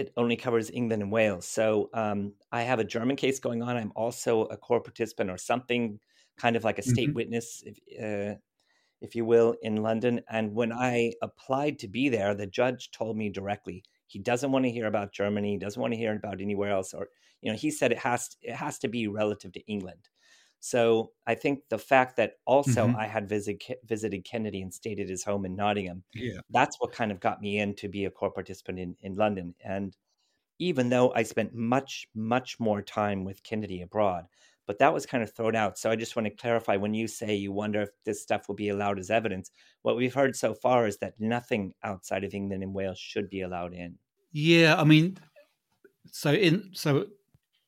it 0.00 0.12
only 0.16 0.36
covers 0.36 0.70
England 0.70 1.02
and 1.02 1.12
Wales. 1.12 1.46
So 1.46 1.90
um, 1.92 2.32
I 2.50 2.62
have 2.62 2.78
a 2.78 2.84
German 2.84 3.16
case 3.16 3.38
going 3.38 3.62
on. 3.62 3.76
I'm 3.76 3.92
also 3.94 4.44
a 4.44 4.56
core 4.56 4.80
participant 4.80 5.30
or 5.30 5.36
something, 5.36 6.00
kind 6.38 6.56
of 6.56 6.64
like 6.64 6.78
a 6.78 6.82
state 6.82 7.08
mm-hmm. 7.08 7.16
witness, 7.16 7.62
if, 7.66 7.76
uh, 8.02 8.38
if 9.02 9.14
you 9.14 9.26
will, 9.26 9.54
in 9.60 9.82
London. 9.82 10.22
And 10.30 10.54
when 10.54 10.72
I 10.72 11.12
applied 11.22 11.78
to 11.80 11.88
be 11.88 12.08
there, 12.08 12.34
the 12.34 12.46
judge 12.46 12.90
told 12.92 13.16
me 13.18 13.28
directly 13.28 13.84
he 14.06 14.18
doesn't 14.18 14.50
want 14.50 14.64
to 14.64 14.70
hear 14.70 14.86
about 14.86 15.12
Germany, 15.12 15.58
doesn't 15.58 15.80
want 15.80 15.92
to 15.92 15.98
hear 15.98 16.16
about 16.16 16.40
anywhere 16.40 16.70
else, 16.70 16.94
or 16.94 17.08
you 17.42 17.50
know, 17.50 17.56
he 17.56 17.70
said 17.70 17.92
it 17.92 17.98
has 17.98 18.36
it 18.42 18.54
has 18.54 18.78
to 18.80 18.88
be 18.88 19.06
relative 19.06 19.52
to 19.52 19.60
England. 19.66 20.08
So 20.60 21.12
I 21.26 21.34
think 21.34 21.60
the 21.70 21.78
fact 21.78 22.16
that 22.16 22.34
also 22.44 22.86
mm-hmm. 22.86 22.96
I 22.96 23.06
had 23.06 23.28
visit, 23.28 23.62
visited 23.84 24.24
Kennedy 24.24 24.60
and 24.60 24.72
stayed 24.72 25.00
at 25.00 25.08
his 25.08 25.24
home 25.24 25.46
in 25.46 25.56
Nottingham, 25.56 26.04
yeah. 26.14 26.40
that's 26.50 26.76
what 26.78 26.92
kind 26.92 27.10
of 27.10 27.18
got 27.18 27.40
me 27.40 27.58
in 27.58 27.74
to 27.76 27.88
be 27.88 28.04
a 28.04 28.10
core 28.10 28.30
participant 28.30 28.78
in, 28.78 28.94
in 29.00 29.16
London. 29.16 29.54
And 29.64 29.96
even 30.58 30.90
though 30.90 31.12
I 31.14 31.22
spent 31.22 31.54
much, 31.54 32.06
much 32.14 32.60
more 32.60 32.82
time 32.82 33.24
with 33.24 33.42
Kennedy 33.42 33.80
abroad, 33.80 34.26
but 34.66 34.78
that 34.78 34.92
was 34.92 35.06
kind 35.06 35.22
of 35.22 35.32
thrown 35.32 35.56
out. 35.56 35.78
So 35.78 35.90
I 35.90 35.96
just 35.96 36.14
want 36.14 36.26
to 36.26 36.30
clarify 36.30 36.76
when 36.76 36.92
you 36.92 37.08
say 37.08 37.34
you 37.34 37.50
wonder 37.50 37.80
if 37.80 37.88
this 38.04 38.22
stuff 38.22 38.46
will 38.46 38.54
be 38.54 38.68
allowed 38.68 38.98
as 38.98 39.10
evidence, 39.10 39.50
what 39.82 39.96
we've 39.96 40.14
heard 40.14 40.36
so 40.36 40.54
far 40.54 40.86
is 40.86 40.98
that 40.98 41.14
nothing 41.18 41.72
outside 41.82 42.22
of 42.22 42.34
England 42.34 42.62
and 42.62 42.74
Wales 42.74 42.98
should 42.98 43.30
be 43.30 43.40
allowed 43.40 43.72
in. 43.72 43.96
Yeah, 44.30 44.78
I 44.78 44.84
mean, 44.84 45.16
so 46.12 46.32
in 46.32 46.70
so 46.72 47.06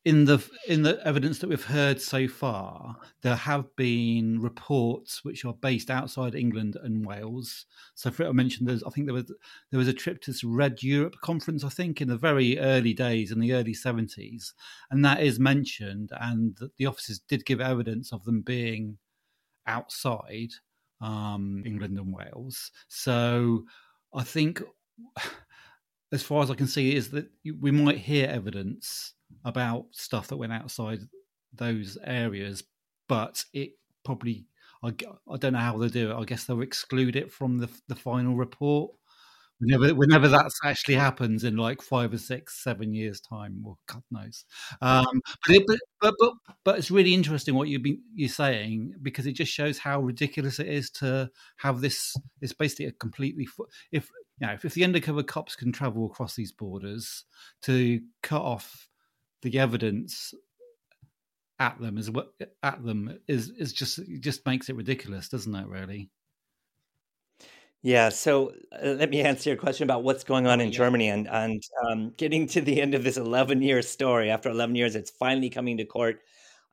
in 0.04 0.24
the 0.24 0.44
in 0.66 0.82
the 0.82 1.00
evidence 1.06 1.38
that 1.38 1.48
we've 1.48 1.64
heard 1.64 2.00
so 2.00 2.26
far, 2.26 2.96
there 3.22 3.36
have 3.36 3.74
been 3.76 4.40
reports 4.40 5.24
which 5.24 5.44
are 5.44 5.54
based 5.54 5.90
outside 5.90 6.34
England 6.34 6.76
and 6.82 7.06
Wales. 7.06 7.66
So, 7.94 8.10
for, 8.10 8.26
I 8.26 8.32
mentioned 8.32 8.68
there's, 8.68 8.82
I 8.82 8.90
think 8.90 9.06
there 9.06 9.14
was 9.14 9.32
there 9.70 9.78
was 9.78 9.86
a 9.86 9.92
trip 9.92 10.20
to 10.22 10.32
this 10.32 10.42
Red 10.42 10.82
Europe 10.82 11.14
conference, 11.22 11.62
I 11.62 11.68
think, 11.68 12.00
in 12.00 12.08
the 12.08 12.16
very 12.16 12.58
early 12.58 12.92
days 12.92 13.30
in 13.30 13.38
the 13.38 13.52
early 13.52 13.74
seventies, 13.74 14.54
and 14.90 15.04
that 15.04 15.22
is 15.22 15.38
mentioned, 15.38 16.10
and 16.20 16.58
the 16.78 16.86
officers 16.86 17.20
did 17.20 17.46
give 17.46 17.60
evidence 17.60 18.12
of 18.12 18.24
them 18.24 18.40
being 18.40 18.98
outside 19.68 20.50
um, 21.00 21.62
England 21.64 21.96
and 21.96 22.12
Wales. 22.12 22.72
So, 22.88 23.66
I 24.12 24.24
think, 24.24 24.62
as 26.12 26.24
far 26.24 26.42
as 26.42 26.50
I 26.50 26.54
can 26.54 26.66
see, 26.66 26.96
is 26.96 27.10
that 27.10 27.28
we 27.60 27.70
might 27.70 27.98
hear 27.98 28.26
evidence 28.26 29.14
about 29.44 29.86
stuff 29.92 30.28
that 30.28 30.36
went 30.36 30.52
outside 30.52 31.00
those 31.54 31.98
areas, 32.04 32.64
but 33.08 33.44
it 33.52 33.72
probably 34.04 34.46
I, 34.82 34.92
I 35.30 35.36
don't 35.36 35.52
know 35.52 35.58
how 35.60 35.78
they'll 35.78 35.88
do 35.88 36.10
it. 36.10 36.14
I 36.16 36.24
guess 36.24 36.44
they'll 36.44 36.62
exclude 36.62 37.16
it 37.16 37.30
from 37.32 37.58
the 37.58 37.68
the 37.88 37.94
final 37.94 38.34
report. 38.34 38.92
Whenever, 39.60 39.94
whenever 39.94 40.26
that's 40.26 40.58
actually 40.64 40.96
happens 40.96 41.44
in 41.44 41.56
like 41.56 41.80
five 41.80 42.12
or 42.12 42.18
six, 42.18 42.64
seven 42.64 42.92
years 42.92 43.20
time, 43.20 43.62
or 43.64 43.76
God 43.86 44.02
knows. 44.10 44.44
Um, 44.80 45.20
but, 45.46 45.54
it, 45.54 45.80
but, 46.00 46.14
but 46.18 46.32
but 46.64 46.78
it's 46.78 46.90
really 46.90 47.14
interesting 47.14 47.54
what 47.54 47.68
you've 47.68 47.84
been 47.84 48.00
you're 48.12 48.28
saying 48.28 48.94
because 49.02 49.24
it 49.24 49.34
just 49.34 49.52
shows 49.52 49.78
how 49.78 50.00
ridiculous 50.00 50.58
it 50.58 50.66
is 50.66 50.90
to 50.90 51.30
have 51.58 51.80
this. 51.80 52.16
It's 52.40 52.52
basically 52.52 52.86
a 52.86 52.92
completely 52.92 53.46
if 53.92 54.10
you 54.40 54.48
know 54.48 54.54
if, 54.54 54.64
if 54.64 54.74
the 54.74 54.82
undercover 54.82 55.22
cops 55.22 55.54
can 55.54 55.70
travel 55.70 56.06
across 56.06 56.34
these 56.34 56.50
borders 56.50 57.24
to 57.62 58.00
cut 58.20 58.42
off 58.42 58.88
the 59.42 59.58
evidence 59.58 60.34
at 61.58 61.78
them 61.80 61.98
is 61.98 62.10
what 62.10 62.32
at 62.62 62.84
them 62.84 63.18
is 63.28 63.50
is 63.50 63.72
just 63.72 64.00
just 64.20 64.44
makes 64.46 64.68
it 64.68 64.76
ridiculous, 64.76 65.28
doesn't 65.28 65.54
it? 65.54 65.66
Really. 65.66 66.10
Yeah. 67.82 68.10
So 68.10 68.52
uh, 68.72 68.90
let 68.90 69.10
me 69.10 69.20
answer 69.20 69.50
your 69.50 69.56
question 69.56 69.84
about 69.84 70.04
what's 70.04 70.24
going 70.24 70.46
on 70.46 70.60
in 70.60 70.68
yeah. 70.68 70.78
Germany 70.78 71.08
and 71.08 71.28
and 71.28 71.62
um, 71.86 72.12
getting 72.16 72.46
to 72.48 72.60
the 72.60 72.80
end 72.80 72.94
of 72.94 73.04
this 73.04 73.16
11 73.16 73.62
year 73.62 73.82
story. 73.82 74.30
After 74.30 74.48
11 74.50 74.76
years, 74.76 74.96
it's 74.96 75.10
finally 75.10 75.50
coming 75.50 75.76
to 75.78 75.84
court. 75.84 76.20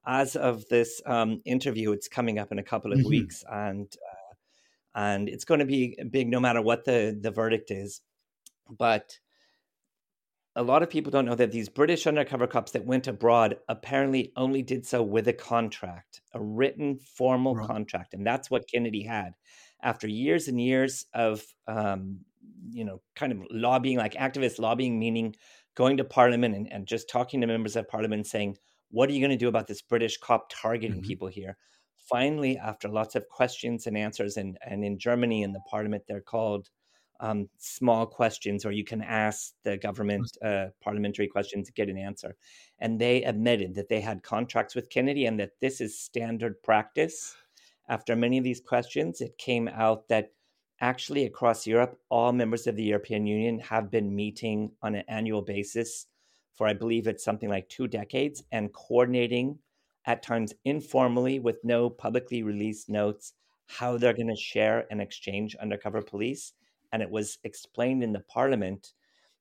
As 0.06 0.36
of 0.36 0.68
this 0.70 1.02
um, 1.06 1.42
interview, 1.46 1.92
it's 1.92 2.08
coming 2.08 2.40
up 2.40 2.52
in 2.52 2.60
a 2.60 2.64
couple 2.64 2.94
of 2.94 3.00
mm-hmm. 3.00 3.10
weeks, 3.10 3.44
and 3.52 3.86
uh, 3.86 4.36
and 4.96 5.30
it's 5.30 5.46
going 5.46 5.60
to 5.60 5.66
be 5.66 5.98
big 6.10 6.30
no 6.30 6.40
matter 6.40 6.62
what 6.62 6.86
the 6.86 7.18
the 7.20 7.32
verdict 7.32 7.70
is. 7.70 8.02
But 8.70 9.18
a 10.60 10.64
lot 10.64 10.84
of 10.84 10.90
people 10.90 11.10
don't 11.10 11.26
know 11.26 11.36
that 11.36 11.54
these 11.54 11.70
British 11.70 12.06
undercover 12.06 12.46
cops 12.46 12.74
that 12.74 12.86
went 12.86 13.08
abroad 13.08 13.56
apparently 13.70 14.34
only 14.36 14.62
did 14.62 14.86
so 14.86 15.02
with 15.02 15.26
a 15.30 15.34
contract, 15.34 16.20
a 16.34 16.42
written 16.42 16.98
formal 16.98 17.56
right. 17.56 17.66
contract, 17.66 18.14
and 18.14 18.28
that's 18.28 18.52
what 18.52 18.68
Kennedy 18.70 19.02
had. 19.02 19.36
After 19.82 20.06
years 20.06 20.50
and 20.50 20.60
years 20.60 21.06
of, 21.14 21.42
um, 21.66 22.20
you 22.72 22.84
know, 22.84 23.02
kind 23.16 23.32
of 23.32 23.40
lobbying, 23.50 23.98
like 23.98 24.16
activist 24.16 24.60
lobbying, 24.60 25.00
meaning 25.00 25.34
going 25.76 25.96
to 25.96 26.04
Parliament 26.04 26.54
and, 26.54 26.70
and 26.70 26.86
just 26.86 27.10
talking 27.10 27.40
to 27.40 27.48
members 27.48 27.78
of 27.78 27.88
Parliament, 27.88 28.28
saying, 28.28 28.58
"What 28.92 29.10
are 29.10 29.14
you 29.14 29.22
going 29.22 29.32
to 29.32 29.38
do 29.38 29.48
about 29.48 29.68
this 29.68 29.82
British 29.82 30.18
cop 30.18 30.52
targeting 30.52 30.98
mm-hmm. 30.98 31.08
people 31.08 31.30
here?" 31.30 31.56
Finally, 32.10 32.58
after 32.58 32.90
lots 32.90 33.16
of 33.16 33.30
questions 33.30 33.88
and 33.88 33.98
answers, 33.98 34.36
and 34.36 34.58
and 34.62 34.84
in 34.84 35.00
Germany 35.00 35.42
in 35.42 35.54
the 35.54 35.62
Parliament, 35.70 36.04
they're 36.06 36.20
called 36.20 36.70
um, 37.20 37.50
small 37.58 38.06
questions, 38.06 38.66
or 38.66 38.72
you 38.72 38.84
can 38.84 39.02
ask 39.02 39.54
the 39.64 39.78
government 39.78 40.30
uh, 40.44 40.68
parliamentary 40.82 41.28
questions 41.28 41.68
to 41.68 41.74
get 41.74 41.90
an 41.90 41.98
answer. 41.98 42.36
And 42.80 43.00
they 43.00 43.24
admitted 43.24 43.76
that 43.76 43.90
they 43.90 44.02
had 44.02 44.24
contracts 44.24 44.76
with 44.76 44.90
Kennedy 44.90 45.26
and 45.26 45.40
that 45.40 45.60
this 45.60 45.82
is 45.82 46.00
standard 46.00 46.62
practice. 46.64 47.36
After 47.90 48.16
many 48.16 48.38
of 48.38 48.44
these 48.44 48.62
questions, 48.62 49.20
it 49.22 49.38
came 49.38 49.68
out 49.68 50.08
that 50.08 50.32
actually 50.82 51.26
across 51.26 51.68
Europe, 51.68 52.00
all 52.10 52.32
members 52.32 52.68
of 52.68 52.76
the 52.76 52.84
European 52.84 53.26
Union 53.26 53.60
have 53.60 53.92
been 53.92 54.16
meeting 54.16 54.72
on 54.82 54.96
an 54.96 55.04
annual 55.08 55.42
basis 55.42 56.08
for, 56.56 56.68
I 56.68 56.74
believe 56.74 57.08
it's 57.08 57.24
something 57.24 57.50
like 57.50 57.70
two 57.70 57.88
decades, 57.88 58.44
and 58.52 58.72
coordinating 58.74 59.60
at 60.06 60.24
times 60.24 60.54
informally 60.66 61.40
with 61.40 61.58
no 61.64 61.90
publicly 61.90 62.44
released 62.44 62.90
notes 62.90 63.34
how 63.68 63.98
they're 63.98 64.14
going 64.14 64.28
to 64.28 64.36
share 64.36 64.86
and 64.90 65.02
exchange 65.02 65.56
undercover 65.56 66.02
police 66.02 66.54
and 66.92 67.02
it 67.02 67.10
was 67.10 67.38
explained 67.44 68.04
in 68.04 68.14
the 68.14 68.20
parliament 68.22 68.94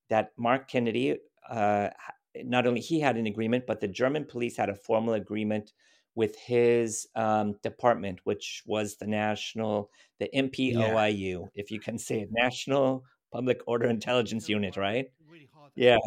that 0.09 0.33
Mark 0.37 0.69
Kennedy, 0.69 1.19
uh, 1.49 1.88
not 2.37 2.67
only 2.67 2.81
he 2.81 3.00
had 3.00 3.17
an 3.17 3.26
agreement, 3.26 3.67
but 3.67 3.81
the 3.81 3.88
German 3.88 4.25
police 4.25 4.57
had 4.57 4.69
a 4.69 4.75
formal 4.75 5.14
agreement 5.14 5.73
with 6.14 6.37
his 6.37 7.07
um, 7.14 7.55
department, 7.62 8.21
which 8.25 8.62
was 8.67 8.97
the 8.97 9.07
national, 9.07 9.90
the 10.19 10.28
MPOIU, 10.35 11.40
yeah. 11.43 11.47
if 11.55 11.71
you 11.71 11.78
can 11.78 11.97
say 11.97 12.21
it, 12.21 12.28
National 12.33 13.05
Public 13.33 13.61
Order 13.67 13.88
Intelligence 13.88 14.49
Unit, 14.49 14.76
right? 14.76 15.07
yeah. 15.76 15.99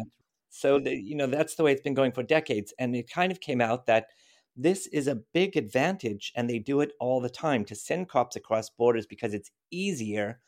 So 0.50 0.78
the, 0.78 0.94
you 0.94 1.14
know 1.14 1.26
that's 1.26 1.54
the 1.54 1.62
way 1.62 1.72
it's 1.72 1.80
been 1.80 1.94
going 1.94 2.12
for 2.12 2.22
decades, 2.22 2.74
and 2.78 2.94
it 2.94 3.10
kind 3.10 3.32
of 3.32 3.40
came 3.40 3.62
out 3.62 3.86
that 3.86 4.08
this 4.54 4.86
is 4.88 5.06
a 5.06 5.22
big 5.32 5.56
advantage, 5.56 6.30
and 6.36 6.48
they 6.48 6.58
do 6.58 6.82
it 6.82 6.92
all 7.00 7.20
the 7.20 7.30
time 7.30 7.64
to 7.64 7.74
send 7.74 8.10
cops 8.10 8.36
across 8.36 8.68
borders 8.68 9.06
because 9.06 9.32
it's 9.32 9.50
easier 9.70 10.40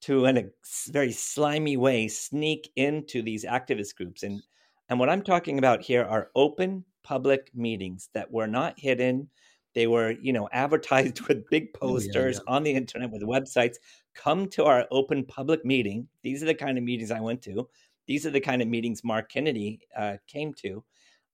to 0.00 0.26
in 0.26 0.38
a 0.38 0.44
very 0.88 1.12
slimy 1.12 1.76
way 1.76 2.08
sneak 2.08 2.70
into 2.76 3.22
these 3.22 3.44
activist 3.44 3.96
groups 3.96 4.22
and 4.22 4.42
and 4.88 4.98
what 4.98 5.08
i'm 5.08 5.22
talking 5.22 5.58
about 5.58 5.82
here 5.82 6.04
are 6.04 6.30
open 6.34 6.84
public 7.08 7.50
meetings 7.54 8.10
that 8.12 8.30
were 8.30 8.46
not 8.46 8.78
hidden. 8.78 9.30
They 9.74 9.86
were 9.86 10.14
you 10.20 10.32
know 10.32 10.48
advertised 10.52 11.22
with 11.22 11.48
big 11.48 11.72
posters 11.72 12.38
oh, 12.38 12.42
yeah, 12.46 12.52
yeah. 12.52 12.56
on 12.56 12.62
the 12.62 12.72
internet 12.72 13.10
with 13.10 13.22
websites. 13.22 13.76
Come 14.14 14.48
to 14.50 14.64
our 14.64 14.86
open 14.90 15.24
public 15.24 15.64
meeting. 15.64 16.06
These 16.22 16.42
are 16.42 16.46
the 16.46 16.54
kind 16.54 16.76
of 16.76 16.84
meetings 16.84 17.10
i 17.10 17.20
went 17.20 17.40
to. 17.42 17.68
These 18.06 18.26
are 18.26 18.30
the 18.30 18.40
kind 18.40 18.60
of 18.60 18.68
meetings 18.68 19.02
mark 19.04 19.30
kennedy 19.30 19.80
uh, 19.96 20.16
came 20.26 20.52
to 20.54 20.84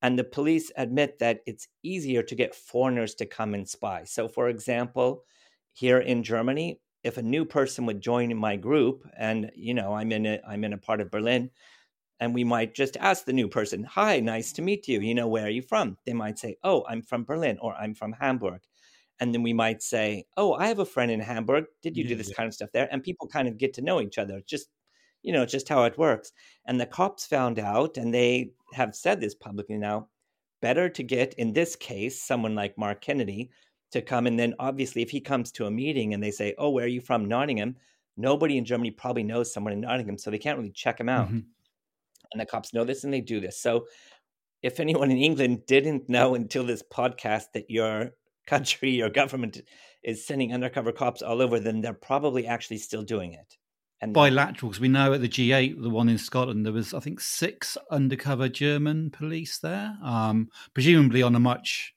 and 0.02 0.18
the 0.18 0.24
police 0.24 0.70
admit 0.76 1.18
that 1.18 1.40
it's 1.46 1.68
easier 1.82 2.22
to 2.22 2.34
get 2.34 2.54
foreigners 2.54 3.14
to 3.14 3.26
come 3.26 3.54
and 3.54 3.68
spy. 3.68 4.04
So 4.04 4.28
for 4.28 4.48
example 4.48 5.24
here 5.72 5.98
in 5.98 6.22
germany 6.22 6.78
if 7.04 7.18
a 7.18 7.22
new 7.22 7.44
person 7.44 7.86
would 7.86 8.00
join 8.00 8.34
my 8.36 8.56
group 8.56 9.06
and 9.16 9.50
you 9.54 9.74
know 9.74 9.94
i'm 9.94 10.10
in 10.10 10.26
a 10.26 10.40
i'm 10.48 10.64
in 10.64 10.72
a 10.72 10.78
part 10.78 11.00
of 11.00 11.10
berlin 11.10 11.50
and 12.20 12.34
we 12.34 12.44
might 12.44 12.74
just 12.74 12.96
ask 12.96 13.24
the 13.24 13.32
new 13.32 13.48
person 13.48 13.84
hi 13.84 14.20
nice 14.20 14.52
to 14.52 14.62
meet 14.62 14.88
you. 14.88 15.00
You 15.00 15.14
know 15.14 15.28
where 15.28 15.46
are 15.46 15.50
you 15.50 15.62
from? 15.62 15.98
They 16.06 16.14
might 16.14 16.38
say 16.38 16.56
oh 16.64 16.84
i'm 16.88 17.02
from 17.02 17.24
berlin 17.24 17.58
or 17.60 17.74
i'm 17.74 17.94
from 17.94 18.12
hamburg. 18.12 18.62
And 19.20 19.32
then 19.32 19.42
we 19.42 19.52
might 19.52 19.82
say 19.82 20.24
oh 20.36 20.54
i 20.54 20.66
have 20.66 20.78
a 20.78 20.86
friend 20.86 21.10
in 21.10 21.20
hamburg. 21.20 21.66
Did 21.82 21.96
you 21.96 22.04
yeah, 22.04 22.10
do 22.10 22.16
this 22.16 22.30
yeah. 22.30 22.36
kind 22.36 22.46
of 22.46 22.54
stuff 22.54 22.70
there? 22.72 22.88
And 22.90 23.02
people 23.02 23.28
kind 23.28 23.48
of 23.48 23.58
get 23.58 23.74
to 23.74 23.82
know 23.82 24.00
each 24.00 24.18
other. 24.18 24.40
Just 24.46 24.68
you 25.22 25.32
know 25.32 25.44
just 25.46 25.68
how 25.68 25.84
it 25.84 25.98
works. 25.98 26.32
And 26.66 26.80
the 26.80 26.86
cops 26.86 27.26
found 27.26 27.58
out 27.58 27.96
and 27.96 28.12
they 28.14 28.52
have 28.72 28.94
said 28.94 29.20
this 29.20 29.34
publicly 29.34 29.76
now 29.76 30.08
better 30.62 30.88
to 30.88 31.02
get 31.02 31.34
in 31.34 31.52
this 31.52 31.76
case 31.76 32.22
someone 32.22 32.54
like 32.54 32.78
mark 32.78 33.02
kennedy 33.02 33.50
to 33.94 34.02
come. 34.02 34.26
And 34.26 34.38
then 34.38 34.54
obviously, 34.58 35.02
if 35.02 35.10
he 35.10 35.20
comes 35.20 35.50
to 35.52 35.66
a 35.66 35.70
meeting 35.70 36.14
and 36.14 36.22
they 36.22 36.30
say, 36.30 36.54
"Oh, 36.58 36.70
where 36.70 36.84
are 36.84 36.88
you 36.88 37.00
from?" 37.00 37.26
Nottingham. 37.26 37.76
Nobody 38.16 38.58
in 38.58 38.64
Germany 38.64 38.92
probably 38.92 39.24
knows 39.24 39.52
someone 39.52 39.72
in 39.72 39.80
Nottingham, 39.80 40.18
so 40.18 40.30
they 40.30 40.38
can't 40.38 40.56
really 40.56 40.70
check 40.70 41.00
him 41.00 41.08
out. 41.08 41.26
Mm-hmm. 41.26 41.40
And 42.32 42.40
the 42.40 42.46
cops 42.46 42.72
know 42.72 42.84
this 42.84 43.02
and 43.02 43.12
they 43.12 43.20
do 43.20 43.40
this. 43.40 43.58
So 43.58 43.86
if 44.62 44.78
anyone 44.78 45.10
in 45.10 45.18
England 45.18 45.66
didn't 45.66 46.08
know 46.08 46.34
until 46.34 46.64
this 46.64 46.82
podcast 46.82 47.52
that 47.54 47.70
your 47.70 48.12
country, 48.46 48.90
your 48.90 49.10
government 49.10 49.62
is 50.02 50.26
sending 50.26 50.52
undercover 50.52 50.92
cops 50.92 51.22
all 51.22 51.42
over, 51.42 51.58
then 51.58 51.80
they're 51.80 51.92
probably 51.92 52.46
actually 52.46 52.78
still 52.78 53.02
doing 53.02 53.32
it. 53.32 53.56
And 54.00 54.14
bilaterals. 54.14 54.78
We 54.78 54.88
know 54.88 55.14
at 55.14 55.22
the 55.22 55.28
G8, 55.28 55.80
the 55.80 55.88
one 55.88 56.08
in 56.08 56.18
Scotland, 56.18 56.66
there 56.66 56.72
was 56.72 56.92
I 56.92 57.00
think 57.00 57.20
six 57.20 57.78
undercover 57.90 58.48
German 58.48 59.10
police 59.10 59.58
there, 59.58 59.96
um, 60.02 60.50
presumably 60.74 61.22
on 61.22 61.34
a 61.34 61.40
much 61.40 61.94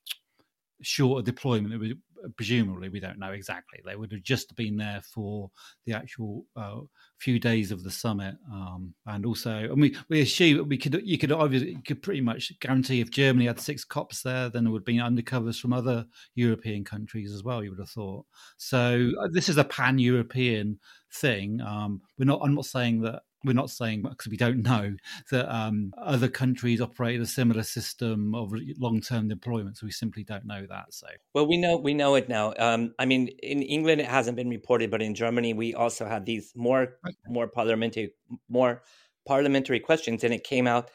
shorter 0.81 1.23
deployment. 1.23 1.83
It 1.83 1.97
presumably 2.35 2.89
we 2.89 2.99
don't 2.99 3.19
know 3.19 3.31
exactly 3.31 3.79
they 3.85 3.95
would 3.95 4.11
have 4.11 4.23
just 4.23 4.55
been 4.55 4.77
there 4.77 5.01
for 5.13 5.49
the 5.85 5.93
actual 5.93 6.45
uh, 6.55 6.79
few 7.19 7.39
days 7.39 7.71
of 7.71 7.83
the 7.83 7.91
summit 7.91 8.35
um, 8.51 8.93
and 9.05 9.25
also 9.25 9.51
and 9.51 9.81
we 9.81 9.95
we 10.09 10.21
assume 10.21 10.67
we 10.67 10.77
could 10.77 10.99
you 11.03 11.17
could 11.17 11.31
obviously 11.31 11.71
you 11.71 11.83
could 11.85 12.01
pretty 12.01 12.21
much 12.21 12.51
guarantee 12.59 13.01
if 13.01 13.11
germany 13.11 13.45
had 13.45 13.59
six 13.59 13.83
cops 13.83 14.21
there 14.21 14.49
then 14.49 14.63
there 14.63 14.73
would 14.73 14.85
be 14.85 14.97
undercovers 14.97 15.59
from 15.59 15.73
other 15.73 16.05
european 16.35 16.83
countries 16.83 17.33
as 17.33 17.43
well 17.43 17.63
you 17.63 17.69
would 17.69 17.79
have 17.79 17.89
thought 17.89 18.25
so 18.57 19.11
uh, 19.21 19.27
this 19.31 19.49
is 19.49 19.57
a 19.57 19.63
pan-european 19.63 20.79
thing 21.13 21.61
um, 21.61 22.01
we're 22.17 22.25
not 22.25 22.41
i'm 22.43 22.55
not 22.55 22.65
saying 22.65 23.01
that 23.01 23.21
we're 23.43 23.53
not 23.53 23.69
saying 23.69 24.01
because 24.01 24.29
we 24.29 24.37
don't 24.37 24.63
know 24.63 24.95
that 25.31 25.53
um, 25.53 25.93
other 25.97 26.27
countries 26.27 26.81
operate 26.81 27.19
a 27.21 27.25
similar 27.25 27.63
system 27.63 28.33
of 28.33 28.53
long-term 28.77 29.27
deployment, 29.27 29.77
so 29.77 29.85
we 29.85 29.91
simply 29.91 30.23
don't 30.23 30.45
know 30.45 30.65
that. 30.69 30.93
So, 30.93 31.07
well, 31.33 31.47
we 31.47 31.57
know 31.57 31.77
we 31.77 31.93
know 31.93 32.15
it 32.15 32.29
now. 32.29 32.53
Um, 32.57 32.93
I 32.97 33.05
mean, 33.05 33.27
in 33.43 33.61
England 33.61 34.01
it 34.01 34.07
hasn't 34.07 34.37
been 34.37 34.49
reported, 34.49 34.89
but 34.89 35.01
in 35.01 35.15
Germany 35.15 35.53
we 35.53 35.73
also 35.73 36.05
had 36.05 36.25
these 36.25 36.51
more 36.55 36.97
okay. 37.05 37.15
more 37.27 37.47
parliamentary 37.47 38.13
more 38.49 38.81
parliamentary 39.27 39.79
questions, 39.79 40.23
and 40.23 40.33
it 40.33 40.43
came 40.43 40.67
out 40.67 40.89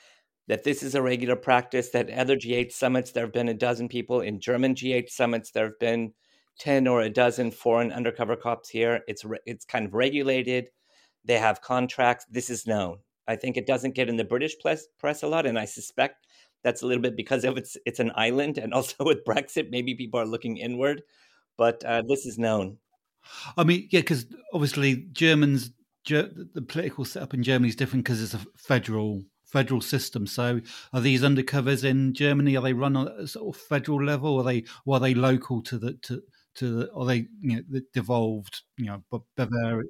that 0.49 0.65
this 0.65 0.83
is 0.83 0.95
a 0.95 1.03
regular 1.03 1.37
practice. 1.37 1.91
That 1.91 2.11
other 2.11 2.37
G8 2.37 2.73
summits 2.73 3.13
there 3.13 3.25
have 3.25 3.33
been 3.33 3.49
a 3.49 3.55
dozen 3.55 3.89
people 3.89 4.21
in 4.21 4.41
German 4.41 4.75
G8 4.75 5.09
summits 5.09 5.53
there 5.53 5.67
have 5.67 5.79
been 5.79 6.13
ten 6.59 6.87
or 6.87 7.01
a 7.01 7.11
dozen 7.11 7.51
foreign 7.51 7.93
undercover 7.93 8.37
cops 8.37 8.69
here. 8.69 9.01
It's 9.07 9.25
it's 9.47 9.65
kind 9.65 9.87
of 9.87 9.95
regulated 9.95 10.69
they 11.25 11.39
have 11.39 11.61
contracts. 11.61 12.27
This 12.31 12.51
is 12.51 12.67
known. 12.67 12.99
I 13.29 13.37
think 13.37 13.57
it 13.57 13.67
doesn't 13.67 13.95
get 13.95 14.09
in 14.09 14.17
the 14.17 14.25
British 14.25 14.59
press, 14.59 14.87
press 14.99 15.23
a 15.23 15.29
lot, 15.29 15.47
and 15.47 15.59
I 15.59 15.65
suspect 15.65 16.27
that's 16.63 16.83
a 16.83 16.87
little 16.87 17.03
bit 17.03 17.17
because 17.17 17.45
of 17.45 17.57
it's 17.57 17.77
it's 17.87 18.01
an 18.01 18.13
island, 18.15 18.59
and 18.59 18.75
also 18.75 19.05
with 19.05 19.25
Brexit, 19.25 19.71
maybe 19.71 19.95
people 19.95 20.21
are 20.21 20.27
looking 20.27 20.57
inward. 20.57 21.03
But 21.57 21.85
uh, 21.85 22.03
this 22.09 22.27
is 22.27 22.39
known. 22.39 22.79
I 23.57 23.65
mean, 23.65 23.89
yeah, 23.91 24.01
because 24.01 24.27
obviously 24.53 25.07
Germans, 25.13 25.71
the 26.07 26.65
political 26.67 27.05
setup 27.05 27.35
in 27.35 27.43
Germany 27.43 27.69
is 27.69 27.77
different 27.77 28.05
because 28.05 28.23
it's 28.23 28.35
a 28.35 28.45
federal 28.57 29.23
federal 29.45 29.81
system. 29.81 30.27
So, 30.27 30.61
are 30.93 31.01
these 31.01 31.23
undercovers 31.23 31.85
in 31.85 32.15
Germany? 32.15 32.57
Are 32.57 32.63
they 32.63 32.73
run 32.73 32.97
on 32.97 33.09
a 33.09 33.27
sort 33.27 33.55
of 33.55 33.63
federal 33.63 34.03
level? 34.03 34.39
Are 34.39 34.45
they 34.45 34.65
or 34.87 34.97
are 34.97 35.01
they 35.01 35.15
local 35.15 35.63
to 35.63 35.79
the 35.79 35.93
to 36.03 36.23
to 36.57 36.75
the, 36.75 36.93
are 36.93 37.07
they 37.07 37.27
you 37.41 37.57
know 37.71 37.81
devolved 37.93 38.63
you 38.77 38.87
know 38.87 39.03
Bavaria 39.37 39.89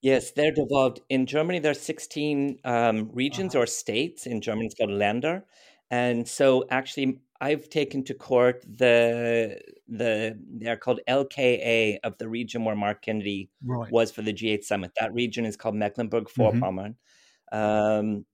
Yes, 0.00 0.30
they're 0.30 0.52
devolved. 0.52 1.00
In 1.08 1.26
Germany, 1.26 1.58
there 1.58 1.72
are 1.72 1.74
16 1.74 2.60
um, 2.64 3.10
regions 3.12 3.54
uh-huh. 3.54 3.64
or 3.64 3.66
states. 3.66 4.26
In 4.26 4.40
German, 4.40 4.66
it's 4.66 4.74
called 4.74 4.90
Länder. 4.90 5.42
And 5.90 6.28
so 6.28 6.64
actually, 6.70 7.20
I've 7.40 7.68
taken 7.68 8.04
to 8.04 8.14
court 8.14 8.64
the 8.68 9.60
the 9.86 10.38
they're 10.58 10.76
called 10.76 11.00
LKA 11.08 11.98
of 12.04 12.18
the 12.18 12.28
region 12.28 12.64
where 12.64 12.76
Mark 12.76 13.02
Kennedy 13.02 13.50
right. 13.64 13.90
was 13.90 14.10
for 14.10 14.22
the 14.22 14.32
G8 14.32 14.64
summit. 14.64 14.92
That 15.00 15.14
region 15.14 15.46
is 15.46 15.56
called 15.56 15.76
Mecklenburg-Vorpommern, 15.76 16.96
mm-hmm. 17.52 17.58
um, 17.58 18.26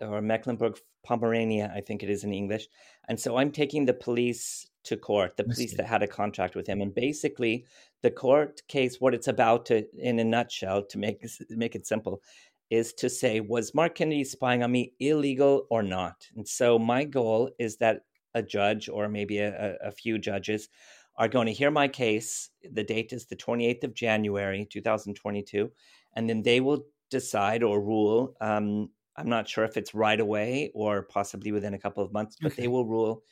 or 0.00 0.20
Mecklenburg-Pomerania, 0.20 1.72
I 1.74 1.80
think 1.80 2.02
it 2.02 2.10
is 2.10 2.22
in 2.22 2.32
English. 2.32 2.68
And 3.08 3.18
so 3.18 3.38
I'm 3.38 3.50
taking 3.50 3.86
the 3.86 3.94
police 3.94 4.66
to 4.84 4.96
court, 4.96 5.36
the 5.36 5.44
police 5.44 5.76
that 5.76 5.86
had 5.86 6.02
a 6.02 6.06
contract 6.06 6.54
with 6.54 6.66
him, 6.66 6.80
and 6.80 6.94
basically 6.94 7.66
the 8.02 8.10
court 8.10 8.62
case, 8.68 9.00
what 9.00 9.14
it's 9.14 9.28
about 9.28 9.66
to, 9.66 9.84
in 9.98 10.18
a 10.18 10.24
nutshell, 10.24 10.84
to 10.86 10.98
make 10.98 11.24
make 11.50 11.74
it 11.74 11.86
simple, 11.86 12.22
is 12.70 12.92
to 12.94 13.10
say 13.10 13.40
was 13.40 13.74
Mark 13.74 13.94
Kennedy 13.96 14.24
spying 14.24 14.62
on 14.62 14.72
me 14.72 14.92
illegal 15.00 15.66
or 15.70 15.82
not? 15.82 16.26
And 16.36 16.46
so 16.46 16.78
my 16.78 17.04
goal 17.04 17.50
is 17.58 17.76
that 17.78 18.02
a 18.34 18.42
judge 18.42 18.88
or 18.88 19.08
maybe 19.08 19.38
a, 19.38 19.76
a 19.82 19.90
few 19.90 20.18
judges 20.18 20.68
are 21.16 21.28
going 21.28 21.46
to 21.46 21.52
hear 21.52 21.70
my 21.70 21.88
case. 21.88 22.50
The 22.72 22.84
date 22.84 23.12
is 23.12 23.26
the 23.26 23.36
28th 23.36 23.84
of 23.84 23.94
January, 23.94 24.66
2022, 24.70 25.70
and 26.14 26.28
then 26.28 26.42
they 26.42 26.60
will 26.60 26.84
decide 27.10 27.62
or 27.62 27.82
rule. 27.82 28.34
Um, 28.40 28.90
I'm 29.16 29.28
not 29.28 29.48
sure 29.48 29.64
if 29.64 29.76
it's 29.76 29.94
right 29.94 30.18
away 30.18 30.70
or 30.74 31.02
possibly 31.02 31.52
within 31.52 31.74
a 31.74 31.78
couple 31.78 32.02
of 32.02 32.12
months, 32.12 32.36
but 32.40 32.52
okay. 32.52 32.62
they 32.62 32.68
will 32.68 32.86
rule 32.86 33.22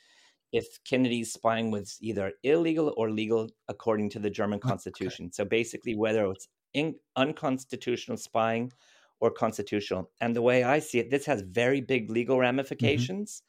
if 0.51 0.83
Kennedy's 0.83 1.33
spying 1.33 1.71
was 1.71 1.97
either 2.01 2.33
illegal 2.43 2.93
or 2.97 3.11
legal 3.11 3.49
according 3.67 4.09
to 4.11 4.19
the 4.19 4.29
German 4.29 4.59
constitution. 4.59 5.25
Okay. 5.25 5.33
So 5.33 5.45
basically, 5.45 5.95
whether 5.95 6.25
it's 6.31 6.47
in, 6.73 6.95
unconstitutional 7.15 8.17
spying 8.17 8.71
or 9.19 9.31
constitutional. 9.31 10.09
And 10.21 10.35
the 10.35 10.41
way 10.41 10.63
I 10.63 10.79
see 10.79 10.99
it, 10.99 11.09
this 11.09 11.25
has 11.25 11.41
very 11.41 11.81
big 11.81 12.09
legal 12.09 12.35
mm-hmm. 12.35 12.41
ramifications, 12.41 13.43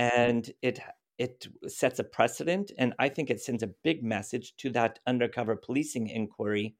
mm-hmm. 0.00 0.20
and 0.20 0.50
it 0.62 0.80
it 1.18 1.48
sets 1.66 1.98
a 1.98 2.04
precedent. 2.04 2.70
And 2.78 2.94
I 3.00 3.08
think 3.08 3.28
it 3.28 3.40
sends 3.40 3.64
a 3.64 3.74
big 3.82 4.04
message 4.04 4.54
to 4.58 4.70
that 4.70 5.00
undercover 5.06 5.56
policing 5.56 6.08
inquiry 6.08 6.76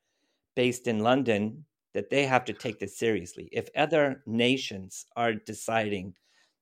based 0.54 0.86
in 0.86 1.00
London 1.00 1.64
that 1.92 2.10
they 2.10 2.24
have 2.26 2.44
to 2.44 2.52
take 2.52 2.78
this 2.78 2.96
seriously. 2.96 3.48
If 3.50 3.68
other 3.76 4.22
nations 4.26 5.06
are 5.16 5.32
deciding 5.34 6.14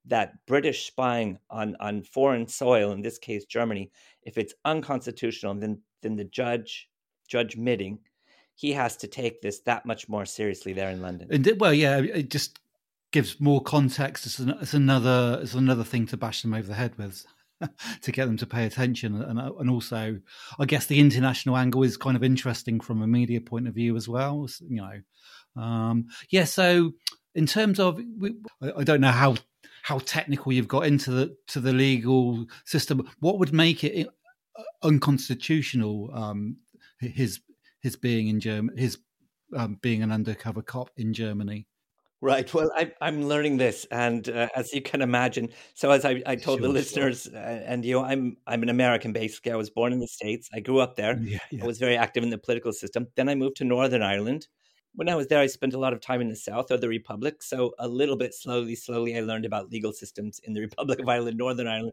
that 0.06 0.34
British 0.46 0.86
spying 0.86 1.38
on, 1.50 1.76
on 1.80 2.02
foreign 2.02 2.46
soil, 2.46 2.92
in 2.92 3.02
this 3.02 3.18
case 3.18 3.44
Germany, 3.44 3.90
if 4.22 4.38
it's 4.38 4.54
unconstitutional, 4.64 5.54
then 5.54 5.80
then 6.02 6.16
the 6.16 6.24
judge, 6.24 6.88
Judge 7.28 7.56
Mitting, 7.56 7.98
he 8.54 8.72
has 8.72 8.96
to 8.98 9.06
take 9.06 9.42
this 9.42 9.60
that 9.60 9.86
much 9.86 10.08
more 10.08 10.24
seriously 10.24 10.72
there 10.72 10.90
in 10.90 11.02
London. 11.02 11.28
And 11.30 11.60
well, 11.60 11.74
yeah, 11.74 11.98
it 11.98 12.30
just 12.30 12.60
gives 13.12 13.40
more 13.40 13.62
context. 13.62 14.26
It's, 14.26 14.38
an, 14.38 14.54
it's 14.60 14.74
another 14.74 15.40
it's 15.42 15.54
another 15.54 15.84
thing 15.84 16.06
to 16.06 16.16
bash 16.16 16.42
them 16.42 16.54
over 16.54 16.66
the 16.66 16.74
head 16.74 16.96
with. 16.98 17.24
to 18.02 18.12
get 18.12 18.26
them 18.26 18.36
to 18.36 18.44
pay 18.44 18.66
attention 18.66 19.22
and 19.22 19.38
and 19.40 19.70
also 19.70 20.20
I 20.58 20.66
guess 20.66 20.84
the 20.84 21.00
international 21.00 21.56
angle 21.56 21.84
is 21.84 21.96
kind 21.96 22.14
of 22.14 22.22
interesting 22.22 22.80
from 22.80 23.00
a 23.00 23.06
media 23.06 23.40
point 23.40 23.66
of 23.66 23.72
view 23.72 23.96
as 23.96 24.06
well 24.06 24.46
you 24.60 24.82
know 24.82 25.62
um, 25.62 26.08
yeah 26.28 26.44
so 26.44 26.92
in 27.34 27.46
terms 27.46 27.80
of 27.80 27.98
I 28.60 28.84
don't 28.84 29.00
know 29.00 29.10
how 29.10 29.36
how 29.86 30.00
technical 30.00 30.52
you've 30.52 30.66
got 30.66 30.84
into 30.84 31.12
the 31.12 31.36
to 31.46 31.60
the 31.60 31.72
legal 31.72 32.44
system. 32.64 33.08
What 33.20 33.38
would 33.38 33.52
make 33.52 33.84
it 33.84 34.08
uh, 34.58 34.62
unconstitutional? 34.82 36.10
Um, 36.12 36.56
his 36.98 37.38
his 37.82 37.94
being 37.94 38.26
in 38.26 38.40
Germany, 38.40 38.80
his 38.80 38.98
um, 39.56 39.78
being 39.80 40.02
an 40.02 40.10
undercover 40.10 40.60
cop 40.60 40.90
in 40.96 41.14
Germany. 41.14 41.68
Right. 42.20 42.52
Well, 42.52 42.68
I, 42.74 42.90
am 43.00 43.26
learning 43.28 43.58
this, 43.58 43.86
and 43.92 44.28
uh, 44.28 44.48
as 44.56 44.72
you 44.72 44.82
can 44.82 45.02
imagine, 45.02 45.50
so 45.74 45.92
as 45.92 46.04
I, 46.04 46.20
I 46.26 46.34
told 46.34 46.58
sure, 46.58 46.66
the 46.66 46.72
listeners, 46.72 47.28
sure. 47.30 47.38
uh, 47.38 47.60
and 47.70 47.84
you 47.84 47.94
know, 47.94 48.04
I'm 48.04 48.38
I'm 48.44 48.64
an 48.64 48.70
American. 48.70 49.12
Basically, 49.12 49.52
I 49.52 49.56
was 49.56 49.70
born 49.70 49.92
in 49.92 50.00
the 50.00 50.08
states. 50.08 50.48
I 50.52 50.58
grew 50.58 50.80
up 50.80 50.96
there. 50.96 51.16
Yeah, 51.22 51.38
yeah. 51.52 51.62
I 51.62 51.66
was 51.66 51.78
very 51.78 51.96
active 51.96 52.24
in 52.24 52.30
the 52.30 52.38
political 52.38 52.72
system. 52.72 53.06
Then 53.14 53.28
I 53.28 53.36
moved 53.36 53.58
to 53.58 53.64
Northern 53.64 54.02
Ireland, 54.02 54.48
when 54.96 55.08
I 55.08 55.14
was 55.14 55.28
there, 55.28 55.38
I 55.38 55.46
spent 55.46 55.74
a 55.74 55.78
lot 55.78 55.92
of 55.92 56.00
time 56.00 56.20
in 56.20 56.28
the 56.28 56.36
south 56.36 56.70
of 56.70 56.80
the 56.80 56.88
Republic. 56.88 57.42
So 57.42 57.74
a 57.78 57.86
little 57.86 58.16
bit 58.16 58.34
slowly, 58.34 58.74
slowly, 58.74 59.16
I 59.16 59.20
learned 59.20 59.44
about 59.44 59.70
legal 59.70 59.92
systems 59.92 60.40
in 60.42 60.54
the 60.54 60.60
Republic 60.68 60.98
of 60.98 61.08
Ireland, 61.08 61.38
Northern 61.38 61.68
Ireland. 61.68 61.92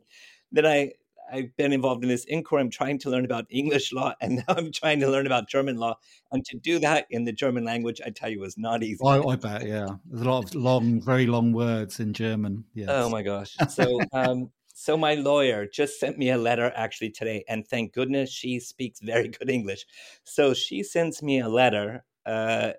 Then 0.52 0.66
I 0.66 0.94
I've 1.32 1.56
been 1.56 1.74
involved 1.74 2.04
in 2.04 2.10
this 2.10 2.26
inquiry. 2.26 2.62
I'm 2.62 2.70
trying 2.70 3.00
to 3.00 3.10
learn 3.10 3.26
about 3.26 3.46
English 3.50 3.94
law, 3.94 4.14
and 4.22 4.38
now 4.38 4.56
I'm 4.56 4.72
trying 4.72 5.00
to 5.02 5.10
learn 5.10 5.26
about 5.26 5.50
German 5.50 5.78
law. 5.78 5.98
And 6.32 6.46
to 6.46 6.58
do 6.58 6.80
that 6.80 7.08
in 7.10 7.26
the 7.26 7.32
German 7.32 7.64
language, 7.64 8.02
I 8.06 8.10
tell 8.10 8.30
you, 8.30 8.40
was 8.40 8.58
not 8.58 8.84
easy. 8.84 9.00
I, 9.06 9.20
I 9.20 9.36
bet, 9.36 9.66
yeah. 9.66 9.88
There's 10.06 10.26
a 10.26 10.30
lot 10.30 10.46
of 10.46 10.56
long, 10.56 11.02
very 11.02 11.26
long 11.26 11.54
words 11.54 12.00
in 12.00 12.14
German. 12.14 12.66
Yes. 12.74 12.90
Oh 12.92 13.10
my 13.10 13.22
gosh. 13.22 13.56
So, 13.70 14.00
um, 14.12 14.52
so 14.76 14.98
my 14.98 15.16
lawyer 15.16 15.66
just 15.66 16.00
sent 16.00 16.18
me 16.18 16.30
a 16.30 16.38
letter 16.38 16.72
actually 16.76 17.10
today, 17.12 17.44
and 17.48 17.68
thank 17.68 17.94
goodness 17.94 18.30
she 18.30 18.60
speaks 18.60 19.00
very 19.02 19.30
good 19.30 19.50
English. 19.50 19.86
So 20.24 20.54
she 20.54 20.84
sends 20.84 21.24
me 21.24 21.40
a 21.40 21.50
letter 21.50 22.04
uh, 22.26 22.74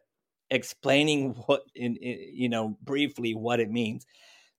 explaining 0.55 1.31
what 1.47 1.63
in, 1.75 1.97
in, 1.97 2.31
you 2.33 2.49
know 2.49 2.79
briefly 2.83 3.35
what 3.35 3.61
it 3.61 3.71
means 3.71 4.07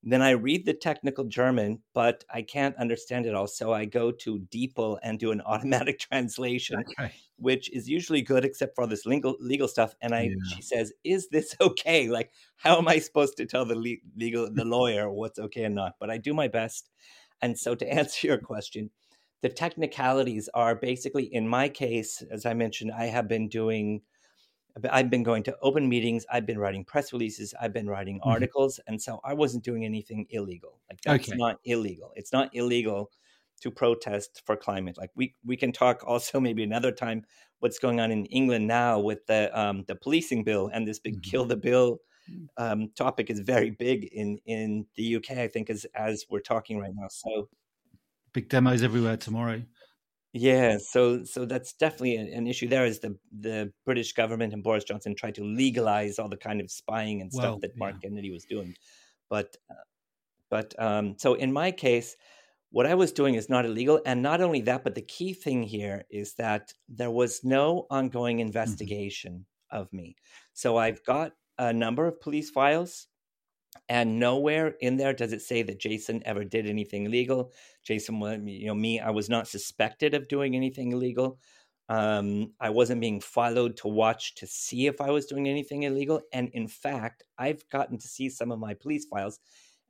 then 0.04 0.22
i 0.22 0.32
read 0.32 0.66
the 0.66 0.74
technical 0.74 1.24
german 1.24 1.80
but 1.94 2.24
i 2.34 2.42
can't 2.42 2.76
understand 2.76 3.26
it 3.26 3.34
all 3.34 3.48
so 3.48 3.74
i 3.74 3.86
go 3.86 4.12
to 4.12 4.40
DeepL 4.54 5.00
and 5.02 5.18
do 5.18 5.32
an 5.32 5.42
automatic 5.46 5.98
translation 6.00 6.84
okay. 7.00 7.14
which 7.38 7.72
is 7.74 7.90
usually 7.90 8.22
good 8.22 8.44
except 8.44 8.76
for 8.76 8.84
all 8.84 8.88
this 8.88 9.06
legal 9.06 9.36
legal 9.40 9.68
stuff 9.68 9.96
and 10.02 10.14
i 10.14 10.24
yeah. 10.24 10.56
she 10.56 10.62
says 10.62 10.94
is 11.04 11.30
this 11.30 11.56
okay 11.62 12.10
like 12.10 12.32
how 12.58 12.78
am 12.78 12.88
i 12.88 13.00
supposed 13.00 13.38
to 13.38 13.46
tell 13.46 13.66
the 13.66 14.00
legal 14.18 14.52
the 14.52 14.66
lawyer 14.66 15.10
what's 15.10 15.40
okay 15.40 15.64
and 15.64 15.76
not 15.76 15.94
but 16.00 16.10
i 16.10 16.18
do 16.18 16.34
my 16.34 16.48
best 16.48 16.90
and 17.42 17.58
so 17.58 17.74
to 17.74 17.90
answer 17.92 18.28
your 18.28 18.38
question 18.38 18.90
the 19.42 19.50
technicalities 19.50 20.50
are 20.54 20.76
basically 20.76 21.24
in 21.34 21.48
my 21.48 21.70
case 21.70 22.22
as 22.32 22.46
i 22.46 22.54
mentioned 22.54 22.92
i 22.92 23.06
have 23.06 23.28
been 23.28 23.48
doing 23.48 24.02
I've 24.92 25.10
been 25.10 25.24
going 25.24 25.44
to 25.44 25.56
open 25.62 25.88
meetings. 25.88 26.26
I've 26.30 26.46
been 26.46 26.60
writing 26.60 26.84
press 26.84 27.14
releases. 27.14 27.54
I've 27.60 27.74
been 27.74 27.88
writing 27.88 28.20
mm-hmm. 28.20 28.30
articles, 28.30 28.80
and 28.88 29.02
so 29.02 29.20
I 29.24 29.34
wasn't 29.34 29.64
doing 29.64 29.86
anything 29.86 30.28
illegal. 30.30 30.80
Like 30.90 31.02
that's 31.02 31.30
okay. 31.30 31.38
not 31.38 31.60
illegal. 31.64 32.12
It's 32.16 32.34
not 32.34 32.54
illegal 32.54 33.12
to 33.62 33.72
protest 33.72 34.42
for 34.46 34.58
climate. 34.58 34.98
Like 34.98 35.12
we 35.16 35.36
we 35.46 35.56
can 35.56 35.72
talk 35.72 36.04
also 36.06 36.40
maybe 36.48 36.64
another 36.64 36.92
time 36.92 37.24
what's 37.60 37.80
going 37.80 38.00
on 38.00 38.12
in 38.12 38.26
England 38.26 38.68
now 38.68 39.00
with 39.00 39.26
the 39.28 39.58
um, 39.58 39.86
the 39.88 39.96
policing 39.96 40.44
bill 40.44 40.70
and 40.74 40.88
this 40.88 41.00
big 41.00 41.16
mm-hmm. 41.16 41.32
kill 41.32 41.46
the 41.46 41.56
bill 41.56 42.00
mm. 42.30 42.48
um, 42.58 42.90
topic 42.96 43.30
is 43.30 43.40
very 43.40 43.72
big 43.72 44.04
in 44.12 44.40
in 44.46 44.86
the 44.96 45.16
UK. 45.16 45.32
I 45.38 45.48
think 45.48 45.70
as 45.70 45.86
as 45.96 46.26
we're 46.30 46.42
talking 46.42 46.80
right 46.80 46.94
now. 46.94 47.08
So 47.10 47.48
big 48.34 48.50
demos 48.50 48.84
everywhere 48.84 49.16
tomorrow. 49.16 49.64
Yeah, 50.38 50.80
so 50.80 51.24
so 51.24 51.46
that's 51.46 51.72
definitely 51.72 52.18
an 52.18 52.46
issue. 52.46 52.68
There 52.68 52.86
is 52.86 53.00
the 53.00 53.18
the 53.32 53.72
British 53.86 54.12
government 54.12 54.52
and 54.52 54.62
Boris 54.62 54.84
Johnson 54.84 55.16
tried 55.16 55.36
to 55.36 55.46
legalize 55.46 56.20
all 56.20 56.28
the 56.28 56.36
kind 56.36 56.60
of 56.60 56.70
spying 56.70 57.22
and 57.22 57.32
stuff 57.32 57.44
well, 57.44 57.60
that 57.60 57.78
Mark 57.78 57.96
yeah. 57.96 58.10
Kennedy 58.10 58.32
was 58.32 58.44
doing, 58.44 58.76
but 59.30 59.56
uh, 59.72 59.86
but 60.50 60.78
um, 60.78 61.16
so 61.18 61.36
in 61.36 61.54
my 61.54 61.72
case, 61.72 62.18
what 62.70 62.86
I 62.86 62.96
was 62.96 63.14
doing 63.14 63.36
is 63.36 63.48
not 63.48 63.64
illegal, 63.64 64.02
and 64.06 64.22
not 64.22 64.42
only 64.42 64.60
that, 64.64 64.84
but 64.84 64.96
the 64.96 65.02
key 65.02 65.34
thing 65.34 65.64
here 65.64 66.04
is 66.10 66.34
that 66.34 66.74
there 66.90 67.12
was 67.12 67.46
no 67.46 67.88
ongoing 67.90 68.40
mm-hmm. 68.40 68.48
investigation 68.48 69.46
mm-hmm. 69.72 69.82
of 69.82 69.94
me. 69.94 70.18
So 70.52 70.76
I've 70.76 71.02
got 71.06 71.32
a 71.58 71.72
number 71.72 72.08
of 72.08 72.20
police 72.20 72.50
files 72.50 73.08
and 73.90 74.20
nowhere 74.20 74.76
in 74.80 74.98
there 74.98 75.14
does 75.14 75.34
it 75.34 75.42
say 75.42 75.62
that 75.64 75.80
Jason 75.80 76.22
ever 76.26 76.44
did 76.44 76.66
anything 76.66 77.06
illegal. 77.06 77.54
Jason, 77.84 78.48
you 78.48 78.68
know, 78.68 78.76
me, 78.76 79.00
I 79.00 79.12
was 79.12 79.30
not 79.30 79.48
suspected 79.48 80.14
of 80.14 80.28
doing 80.28 80.56
anything 80.56 80.92
illegal. 80.92 81.40
Um, 81.88 82.54
I 82.60 82.72
wasn't 82.72 83.02
being 83.02 83.22
followed 83.22 83.78
to 83.78 83.88
watch 83.88 84.34
to 84.36 84.48
see 84.48 84.88
if 84.88 85.00
I 85.02 85.12
was 85.12 85.28
doing 85.28 85.48
anything 85.48 85.84
illegal. 85.84 86.22
And 86.34 86.50
in 86.50 86.68
fact, 86.68 87.24
I've 87.38 87.68
gotten 87.70 88.00
to 88.00 88.08
see 88.08 88.30
some 88.30 88.52
of 88.52 88.60
my 88.60 88.74
police 88.74 89.06
files, 89.06 89.40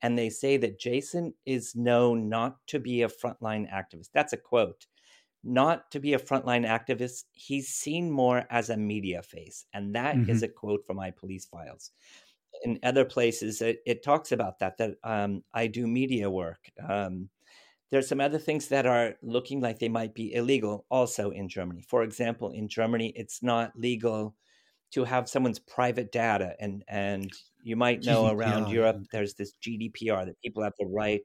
and 0.01 0.17
they 0.17 0.29
say 0.29 0.57
that 0.57 0.79
Jason 0.79 1.33
is 1.45 1.73
known 1.73 2.27
not 2.27 2.57
to 2.67 2.79
be 2.79 3.03
a 3.03 3.07
frontline 3.07 3.71
activist. 3.71 4.09
That's 4.13 4.33
a 4.33 4.37
quote. 4.37 4.87
Not 5.41 5.89
to 5.91 5.99
be 5.99 6.15
a 6.15 6.19
frontline 6.19 6.67
activist, 6.67 7.25
he's 7.31 7.69
seen 7.69 8.11
more 8.11 8.45
as 8.49 8.71
a 8.71 8.77
media 8.77 9.21
face. 9.21 9.65
And 9.73 9.95
that 9.95 10.15
mm-hmm. 10.15 10.31
is 10.31 10.43
a 10.43 10.47
quote 10.47 10.85
from 10.85 10.97
my 10.97 11.11
police 11.11 11.45
files 11.45 11.91
in 12.63 12.79
other 12.83 13.05
places 13.05 13.61
it, 13.61 13.79
it 13.85 14.03
talks 14.03 14.31
about 14.31 14.59
that 14.59 14.77
that 14.77 14.95
um, 15.03 15.43
i 15.53 15.67
do 15.67 15.87
media 15.87 16.29
work 16.29 16.59
um, 16.87 17.29
there's 17.91 18.07
some 18.07 18.19
other 18.19 18.39
things 18.39 18.67
that 18.67 18.85
are 18.85 19.13
looking 19.21 19.61
like 19.61 19.79
they 19.79 19.89
might 19.89 20.13
be 20.13 20.33
illegal 20.33 20.85
also 20.89 21.29
in 21.31 21.47
germany 21.47 21.83
for 21.87 22.03
example 22.03 22.51
in 22.51 22.67
germany 22.67 23.13
it's 23.15 23.41
not 23.43 23.71
legal 23.75 24.35
to 24.91 25.03
have 25.03 25.29
someone's 25.29 25.59
private 25.59 26.11
data 26.11 26.55
and 26.59 26.83
and 26.87 27.31
you 27.63 27.75
might 27.75 28.03
know 28.03 28.27
around 28.27 28.69
europe 28.69 28.97
there's 29.11 29.33
this 29.35 29.53
gdpr 29.65 30.25
that 30.25 30.39
people 30.43 30.63
have 30.63 30.73
the 30.79 30.85
right 30.85 31.21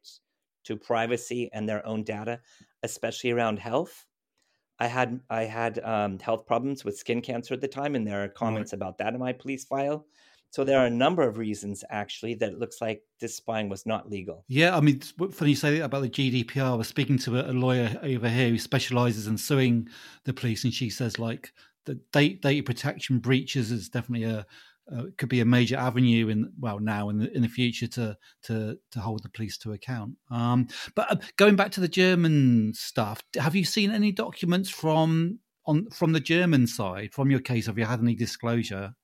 to 0.65 0.77
privacy 0.77 1.49
and 1.53 1.69
their 1.69 1.85
own 1.87 2.05
data 2.05 2.41
especially 2.83 3.31
around 3.31 3.59
health 3.59 4.07
I 4.81 4.87
had 4.87 5.21
I 5.29 5.43
had 5.43 5.79
um, 5.81 6.19
health 6.19 6.47
problems 6.47 6.85
with 6.85 6.97
skin 6.97 7.21
cancer 7.21 7.53
at 7.53 7.61
the 7.61 7.69
time, 7.69 7.95
and 7.95 8.07
there 8.07 8.25
are 8.25 8.29
comments 8.29 8.73
right. 8.73 8.79
about 8.79 8.99
that 8.99 9.13
in 9.13 9.21
my 9.21 9.35
police 9.35 9.65
file. 9.67 10.07
So 10.51 10.65
there 10.65 10.79
are 10.79 10.87
a 10.87 10.91
number 10.91 11.23
of 11.23 11.39
reasons 11.39 11.85
actually 11.91 12.35
that 12.35 12.51
it 12.51 12.59
looks 12.59 12.81
like 12.81 13.03
this 13.21 13.37
spying 13.37 13.69
was 13.69 13.87
not 13.87 14.11
legal. 14.11 14.45
Yeah, 14.49 14.77
I 14.77 14.81
mean, 14.81 15.01
funny 15.01 15.51
you 15.51 15.57
say 15.57 15.79
that 15.79 15.85
about 15.85 16.03
the 16.03 16.09
GDPR. 16.09 16.73
I 16.73 16.75
was 16.75 16.89
speaking 16.89 17.19
to 17.19 17.49
a, 17.49 17.53
lawyer 17.53 17.99
over 18.03 18.29
here 18.29 18.49
who 18.49 18.59
specialises 18.59 19.27
in 19.27 19.39
suing 19.39 19.89
the 20.25 20.33
police, 20.33 20.65
and 20.65 20.75
she 20.75 20.91
says 20.91 21.19
like 21.19 21.53
the 21.87 22.01
data 22.13 22.63
protection 22.63 23.19
breaches 23.19 23.71
is 23.71 23.89
definitely 23.89 24.27
a 24.27 24.47
uh, 24.95 25.05
could 25.19 25.29
be 25.29 25.41
a 25.41 25.45
major 25.45 25.77
avenue 25.77 26.29
in 26.29 26.53
well 26.59 26.81
now 26.81 27.11
in 27.11 27.19
the 27.19 27.37
in 27.37 27.43
the 27.43 27.49
future 27.49 27.87
to 27.87 28.17
to 28.43 28.77
to 28.91 29.01
hold 29.01 29.23
the 29.23 29.29
police 29.29 29.57
to 29.59 29.73
account. 29.73 30.15
Um, 30.31 30.67
but 30.97 31.13
uh, 31.13 31.17
going 31.37 31.55
back 31.55 31.71
to 31.73 31.81
the 31.81 31.89
German 31.89 32.73
stuff, 32.75 33.23
have 33.37 33.55
you 33.55 33.65
seen 33.65 33.93
any 33.93 34.11
documents 34.11 34.69
from 34.69 35.39
on 35.67 35.89
from 35.91 36.13
the 36.13 36.21
German 36.21 36.67
side 36.67 37.13
from 37.13 37.31
your 37.31 37.41
case? 37.41 37.67
Have 37.67 37.79
you 37.79 37.85
had 37.85 38.01
any 38.01 38.17
disclosure? 38.17 38.95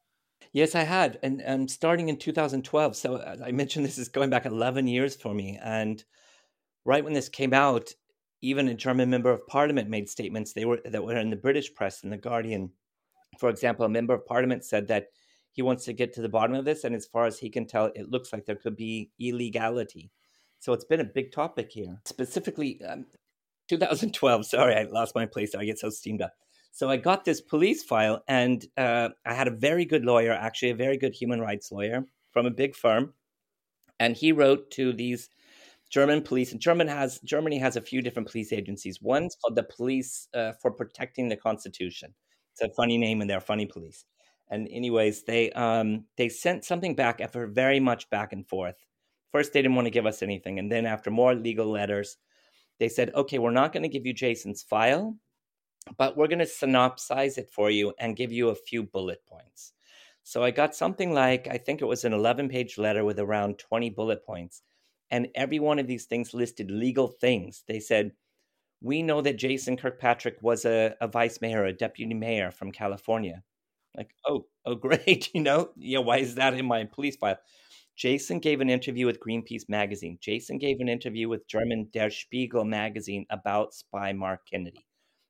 Yes, 0.57 0.75
I 0.75 0.85
had, 0.85 1.19
and 1.23 1.71
starting 1.71 2.09
in 2.09 2.17
2012. 2.17 2.97
So 2.97 3.21
I 3.45 3.53
mentioned 3.53 3.85
this 3.85 3.99
is 3.99 4.09
going 4.09 4.31
back 4.31 4.47
11 4.47 4.87
years 4.87 5.15
for 5.15 5.35
me, 5.35 5.59
and 5.63 6.03
right 6.87 7.05
when 7.05 7.13
this 7.13 7.29
came 7.29 7.53
out, 7.53 7.91
even 8.41 8.67
a 8.67 8.73
German 8.73 9.11
member 9.11 9.31
of 9.31 9.47
parliament 9.49 9.91
made 9.91 10.09
statements 10.09 10.55
they 10.55 10.65
were 10.65 10.81
that 10.87 11.05
were 11.05 11.19
in 11.19 11.29
the 11.29 11.37
British 11.37 11.75
press 11.75 12.03
and 12.03 12.11
the 12.11 12.17
Guardian. 12.17 12.71
For 13.39 13.51
example, 13.51 13.85
a 13.85 13.91
member 13.91 14.15
of 14.15 14.25
parliament 14.25 14.65
said 14.65 14.89
that 14.89 15.09
he 15.53 15.61
wants 15.61 15.85
to 15.85 15.93
get 15.93 16.15
to 16.15 16.23
the 16.23 16.31
bottom 16.31 16.57
of 16.57 16.65
this, 16.65 16.85
and 16.85 16.95
as 16.95 17.05
far 17.05 17.27
as 17.27 17.39
he 17.39 17.51
can 17.51 17.67
tell, 17.67 17.93
it 17.95 18.09
looks 18.09 18.33
like 18.33 18.47
there 18.47 18.57
could 18.57 18.77
be 18.77 19.11
illegality. 19.21 20.11
So 20.61 20.73
it's 20.73 20.87
been 20.87 21.01
a 21.01 21.05
big 21.05 21.33
topic 21.33 21.71
here. 21.71 22.01
Specifically, 22.07 22.81
um, 22.83 23.05
2012. 23.69 24.47
Sorry, 24.47 24.75
I 24.75 24.85
lost 24.85 25.15
my 25.15 25.27
place. 25.27 25.55
I 25.55 25.67
get 25.67 25.79
so 25.79 25.91
steamed 25.91 26.23
up. 26.23 26.33
So 26.77 26.91
I 26.91 26.99
got 26.99 27.25
this 27.25 27.41
police 27.41 27.83
file, 27.83 28.23
and 28.29 28.63
uh, 28.77 29.09
I 29.25 29.33
had 29.33 29.49
a 29.49 29.51
very 29.51 29.87
good 29.87 30.05
lawyer, 30.05 30.33
actually, 30.33 30.73
a 30.73 30.75
very 30.75 30.99
good 30.99 31.15
human 31.15 31.41
rights 31.41 31.73
lawyer 31.73 32.05
from 32.33 32.45
a 32.45 32.51
big 32.51 32.77
firm, 32.77 33.15
and 33.99 34.15
he 34.15 34.31
wrote 34.31 34.71
to 34.73 34.93
these 34.93 35.31
German 35.89 36.21
police. 36.21 36.53
And 36.53 36.61
German 36.61 36.87
has 36.89 37.19
Germany 37.21 37.57
has 37.61 37.77
a 37.77 37.81
few 37.81 38.03
different 38.03 38.31
police 38.31 38.53
agencies. 38.53 39.01
One's 39.01 39.39
called 39.41 39.57
the 39.57 39.63
Police 39.63 40.29
uh, 40.35 40.53
for 40.61 40.71
Protecting 40.71 41.31
the 41.31 41.37
Constitution. 41.37 42.13
It's 42.53 42.61
a 42.61 42.75
funny 42.77 42.99
name, 42.99 43.23
and 43.23 43.31
they're 43.31 43.41
funny 43.41 43.65
police. 43.65 44.05
And 44.51 44.69
anyways, 44.71 45.25
they 45.25 45.53
um, 45.53 46.05
they 46.19 46.29
sent 46.29 46.67
something 46.67 46.95
back 46.95 47.23
after 47.23 47.47
very 47.47 47.81
much 47.81 48.11
back 48.11 48.35
and 48.35 48.47
forth. 48.47 48.77
First, 49.33 49.55
they 49.55 49.63
didn't 49.63 49.77
want 49.77 49.87
to 49.87 49.99
give 49.99 50.05
us 50.05 50.23
anything, 50.23 50.59
and 50.59 50.71
then 50.71 50.85
after 50.85 51.11
more 51.11 51.35
legal 51.35 51.71
letters, 51.71 52.19
they 52.79 52.91
said, 52.91 53.15
"Okay, 53.15 53.39
we're 53.39 53.51
not 53.51 53.73
going 53.73 53.85
to 53.85 53.89
give 53.89 54.05
you 54.05 54.13
Jason's 54.13 54.63
file." 54.63 55.17
But 55.97 56.17
we're 56.17 56.29
going 56.29 56.41
to 56.41 56.45
synopsize 56.45 57.39
it 57.39 57.51
for 57.51 57.71
you 57.71 57.93
and 57.99 58.17
give 58.17 58.33
you 58.33 58.49
a 58.49 58.55
few 58.55 58.83
bullet 58.83 59.25
points. 59.27 59.73
So 60.23 60.43
I 60.43 60.51
got 60.51 60.75
something 60.75 61.13
like, 61.13 61.47
I 61.49 61.57
think 61.59 61.81
it 61.81 61.87
was 61.87 62.05
an 62.05 62.13
11 62.13 62.49
page 62.49 62.79
letter 62.79 63.05
with 63.05 63.21
around 63.21 63.59
20 63.59 63.91
bullet 63.91 64.25
points. 64.25 64.63
And 65.11 65.29
every 65.37 65.61
one 65.61 65.79
of 65.79 65.87
these 65.87 66.07
things 66.07 66.35
listed 66.35 66.71
legal 66.71 67.07
things. 67.07 67.63
They 67.69 67.79
said, 67.79 68.13
We 68.83 69.03
know 69.03 69.21
that 69.21 69.39
Jason 69.39 69.77
Kirkpatrick 69.77 70.39
was 70.43 70.65
a, 70.65 70.97
a 71.01 71.07
vice 71.07 71.41
mayor, 71.41 71.65
a 71.65 71.73
deputy 71.73 72.15
mayor 72.15 72.51
from 72.51 72.73
California. 72.73 73.45
Like, 73.97 74.11
oh, 74.27 74.47
oh, 74.65 74.75
great. 74.87 75.33
You 75.33 75.43
know, 75.43 75.71
yeah, 75.77 76.01
why 76.01 76.19
is 76.19 76.35
that 76.35 76.55
in 76.55 76.67
my 76.67 76.85
police 76.85 77.17
file? 77.17 77.39
Jason 77.95 78.41
gave 78.41 78.61
an 78.61 78.69
interview 78.69 79.07
with 79.07 79.21
Greenpeace 79.21 79.69
magazine. 79.69 80.19
Jason 80.21 80.59
gave 80.59 80.81
an 80.81 80.89
interview 80.89 81.29
with 81.29 81.49
German 81.49 81.89
Der 81.93 82.11
Spiegel 82.11 82.65
magazine 82.65 83.27
about 83.31 83.75
spy 83.75 84.13
Mark 84.13 84.41
Kennedy. 84.51 84.86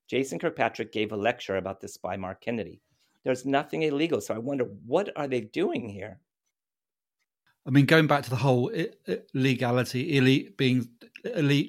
Jason 0.09 0.39
Kirkpatrick 0.39 0.93
gave 0.93 1.13
a 1.13 1.17
lecture 1.17 1.57
about 1.57 1.81
this 1.81 1.95
spy 1.95 2.17
Mark 2.17 2.41
Kennedy. 2.41 2.81
There's 3.25 3.45
nothing 3.45 3.83
illegal. 3.83 4.21
So 4.21 4.35
I 4.35 4.39
wonder, 4.39 4.65
what 4.87 5.11
are 5.17 5.27
they 5.27 5.41
doing 5.41 5.89
here? 5.89 6.21
I 7.67 7.71
mean, 7.71 7.87
going 7.87 8.07
back 8.07 8.23
to 8.23 8.31
the 8.31 8.37
whole 8.37 8.71
legality, 9.35 10.17
ille- 10.17 10.57
being 10.57 10.89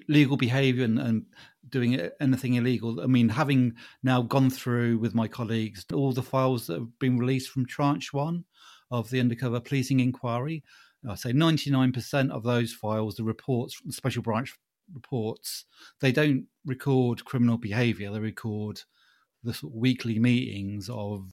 legal 0.07 0.37
behavior 0.37 0.85
and, 0.85 0.99
and 0.99 1.25
doing 1.69 1.99
anything 2.21 2.53
illegal. 2.53 3.01
I 3.01 3.07
mean, 3.07 3.29
having 3.29 3.73
now 4.03 4.21
gone 4.21 4.51
through 4.51 4.99
with 4.99 5.15
my 5.15 5.27
colleagues 5.27 5.85
all 5.91 6.13
the 6.13 6.21
files 6.21 6.67
that 6.67 6.79
have 6.79 6.99
been 6.99 7.17
released 7.17 7.49
from 7.49 7.65
tranche 7.65 8.13
one 8.13 8.45
of 8.91 9.09
the 9.09 9.19
undercover 9.19 9.59
policing 9.59 9.99
inquiry, 9.99 10.63
I 11.09 11.15
say 11.15 11.31
99% 11.31 12.31
of 12.31 12.43
those 12.43 12.73
files, 12.73 13.15
the 13.15 13.23
reports 13.23 13.73
from 13.73 13.87
the 13.87 13.93
special 13.93 14.21
branch 14.21 14.53
reports, 14.93 15.65
they 16.01 16.11
don't 16.11 16.47
record 16.65 17.25
criminal 17.25 17.57
behaviour. 17.57 18.11
They 18.11 18.19
record 18.19 18.81
the 19.43 19.53
sort 19.53 19.73
of 19.73 19.77
weekly 19.77 20.19
meetings 20.19 20.89
of 20.89 21.31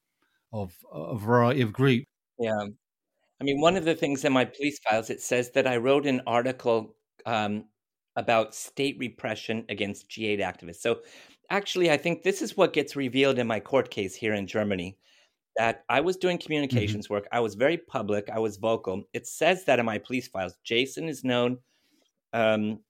of 0.53 0.73
a 0.93 1.17
variety 1.17 1.62
of 1.62 1.73
groups. 1.73 2.07
Yeah, 2.38 2.69
I 3.40 3.45
mean, 3.45 3.61
one 3.61 3.77
of 3.77 3.85
the 3.85 3.95
things 3.95 4.25
in 4.25 4.33
my 4.33 4.45
police 4.45 4.79
files 4.79 5.11
it 5.11 5.21
says 5.21 5.51
that 5.53 5.67
I 5.67 5.77
wrote 5.77 6.07
an 6.07 6.23
article 6.27 6.95
um, 7.27 7.64
about 8.17 8.55
state 8.55 8.97
repression 8.99 9.64
against 9.69 10.09
G8 10.09 10.40
activists. 10.40 10.77
So, 10.77 11.01
actually, 11.51 11.90
I 11.90 11.97
think 11.97 12.23
this 12.23 12.40
is 12.40 12.57
what 12.57 12.73
gets 12.73 12.97
revealed 12.97 13.38
in 13.38 13.47
my 13.47 13.61
court 13.61 13.90
case 13.90 14.14
here 14.14 14.35
in 14.35 14.47
Germany. 14.47 14.97
That 15.57 15.85
I 15.88 16.01
was 16.01 16.17
doing 16.17 16.38
communications 16.38 17.07
mm-hmm. 17.07 17.14
work. 17.14 17.29
I 17.31 17.40
was 17.40 17.55
very 17.55 17.77
public. 17.77 18.29
I 18.31 18.38
was 18.38 18.57
vocal. 18.57 19.05
It 19.12 19.27
says 19.27 19.64
that 19.64 19.79
in 19.79 19.87
my 19.87 19.99
police 19.99 20.27
files. 20.27 20.55
Jason 20.64 21.09
is 21.09 21.23
known 21.23 21.59
um, 22.33 22.81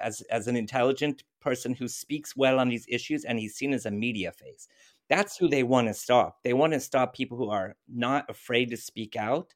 as 0.00 0.20
as 0.30 0.46
an 0.48 0.56
intelligent 0.56 1.22
person 1.40 1.74
who 1.74 1.88
speaks 1.88 2.36
well 2.36 2.58
on 2.58 2.68
these 2.68 2.86
issues 2.88 3.24
and 3.24 3.38
he's 3.38 3.54
seen 3.54 3.72
as 3.72 3.86
a 3.86 3.90
media 3.90 4.32
face. 4.32 4.68
That's 5.08 5.36
who 5.36 5.48
they 5.48 5.62
want 5.62 5.88
to 5.88 5.94
stop. 5.94 6.38
They 6.44 6.52
want 6.52 6.72
to 6.72 6.80
stop 6.80 7.14
people 7.14 7.36
who 7.36 7.50
are 7.50 7.74
not 7.88 8.28
afraid 8.30 8.70
to 8.70 8.76
speak 8.76 9.16
out 9.16 9.54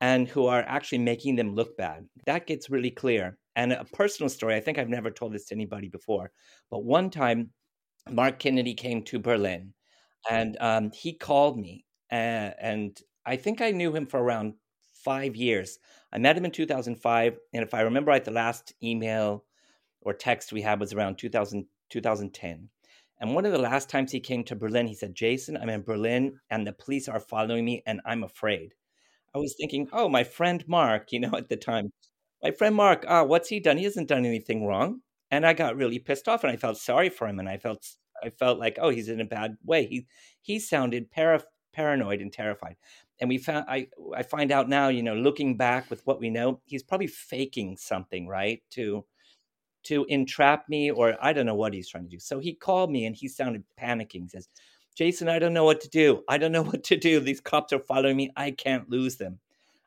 and 0.00 0.28
who 0.28 0.46
are 0.46 0.64
actually 0.66 0.98
making 0.98 1.36
them 1.36 1.54
look 1.54 1.76
bad. 1.76 2.06
That 2.26 2.46
gets 2.46 2.70
really 2.70 2.90
clear. 2.90 3.38
And 3.56 3.72
a 3.72 3.84
personal 3.84 4.30
story 4.30 4.54
i 4.54 4.60
think 4.60 4.78
i've 4.78 4.88
never 4.88 5.10
told 5.10 5.32
this 5.32 5.46
to 5.46 5.54
anybody 5.56 5.88
before 5.88 6.30
but 6.70 6.84
one 6.84 7.10
time 7.10 7.50
mark 8.08 8.38
kennedy 8.38 8.72
came 8.72 9.02
to 9.02 9.18
berlin 9.18 9.74
and 10.30 10.56
um, 10.60 10.92
he 10.92 11.12
called 11.12 11.58
me 11.58 11.84
uh, 12.12 12.54
and 12.60 13.00
i 13.26 13.34
think 13.34 13.60
i 13.60 13.72
knew 13.72 13.92
him 13.92 14.06
for 14.06 14.20
around 14.20 14.54
five 15.08 15.34
years 15.34 15.78
I 16.12 16.18
met 16.18 16.36
him 16.36 16.44
in 16.44 16.50
2005. 16.50 17.38
And 17.52 17.62
if 17.62 17.74
I 17.74 17.82
remember 17.82 18.10
right, 18.10 18.24
the 18.24 18.30
last 18.30 18.74
email 18.82 19.44
or 20.00 20.14
text 20.14 20.52
we 20.52 20.62
had 20.62 20.80
was 20.80 20.92
around 20.92 21.18
2000, 21.18 21.66
2010. 21.90 22.68
And 23.20 23.34
one 23.34 23.44
of 23.44 23.52
the 23.52 23.58
last 23.58 23.90
times 23.90 24.12
he 24.12 24.20
came 24.20 24.44
to 24.44 24.56
Berlin, 24.56 24.86
he 24.86 24.94
said, 24.94 25.14
Jason, 25.14 25.56
I'm 25.56 25.68
in 25.68 25.82
Berlin 25.82 26.38
and 26.50 26.66
the 26.66 26.72
police 26.72 27.08
are 27.08 27.20
following 27.20 27.64
me 27.64 27.82
and 27.84 28.00
I'm 28.06 28.22
afraid. 28.22 28.74
I 29.34 29.38
was 29.38 29.54
thinking, 29.58 29.88
oh, 29.92 30.08
my 30.08 30.24
friend 30.24 30.64
Mark, 30.68 31.12
you 31.12 31.20
know, 31.20 31.32
at 31.36 31.48
the 31.48 31.56
time, 31.56 31.90
my 32.42 32.52
friend 32.52 32.74
Mark, 32.74 33.04
ah, 33.08 33.24
what's 33.24 33.48
he 33.48 33.60
done? 33.60 33.76
He 33.76 33.84
hasn't 33.84 34.08
done 34.08 34.24
anything 34.24 34.64
wrong. 34.64 35.00
And 35.30 35.44
I 35.44 35.52
got 35.52 35.76
really 35.76 35.98
pissed 35.98 36.28
off 36.28 36.44
and 36.44 36.52
I 36.52 36.56
felt 36.56 36.78
sorry 36.78 37.10
for 37.10 37.26
him. 37.26 37.38
And 37.38 37.48
I 37.48 37.58
felt, 37.58 37.84
I 38.24 38.30
felt 38.30 38.58
like, 38.58 38.78
oh, 38.80 38.90
he's 38.90 39.08
in 39.08 39.20
a 39.20 39.26
bad 39.26 39.56
way. 39.64 39.86
He, 39.86 40.06
he 40.40 40.58
sounded 40.58 41.10
para, 41.10 41.42
paranoid 41.74 42.20
and 42.20 42.32
terrified. 42.32 42.76
And 43.20 43.28
we 43.28 43.38
found, 43.38 43.66
I, 43.68 43.88
I 44.14 44.22
find 44.22 44.52
out 44.52 44.68
now, 44.68 44.88
you 44.88 45.02
know, 45.02 45.14
looking 45.14 45.56
back 45.56 45.90
with 45.90 46.06
what 46.06 46.20
we 46.20 46.30
know, 46.30 46.60
he's 46.64 46.82
probably 46.82 47.08
faking 47.08 47.76
something, 47.76 48.28
right? 48.28 48.62
To, 48.72 49.04
to 49.84 50.04
entrap 50.08 50.68
me 50.68 50.90
or 50.90 51.16
I 51.20 51.32
don't 51.32 51.46
know 51.46 51.54
what 51.54 51.74
he's 51.74 51.88
trying 51.88 52.04
to 52.04 52.10
do. 52.10 52.18
So 52.18 52.38
he 52.38 52.54
called 52.54 52.90
me 52.90 53.06
and 53.06 53.16
he 53.16 53.28
sounded 53.28 53.64
panicking. 53.80 54.22
He 54.22 54.28
says, 54.28 54.48
Jason, 54.94 55.28
I 55.28 55.38
don't 55.38 55.54
know 55.54 55.64
what 55.64 55.80
to 55.82 55.88
do. 55.88 56.22
I 56.28 56.38
don't 56.38 56.52
know 56.52 56.62
what 56.64 56.84
to 56.84 56.96
do. 56.96 57.20
These 57.20 57.40
cops 57.40 57.72
are 57.72 57.78
following 57.78 58.16
me. 58.16 58.30
I 58.36 58.50
can't 58.50 58.90
lose 58.90 59.16
them. 59.16 59.38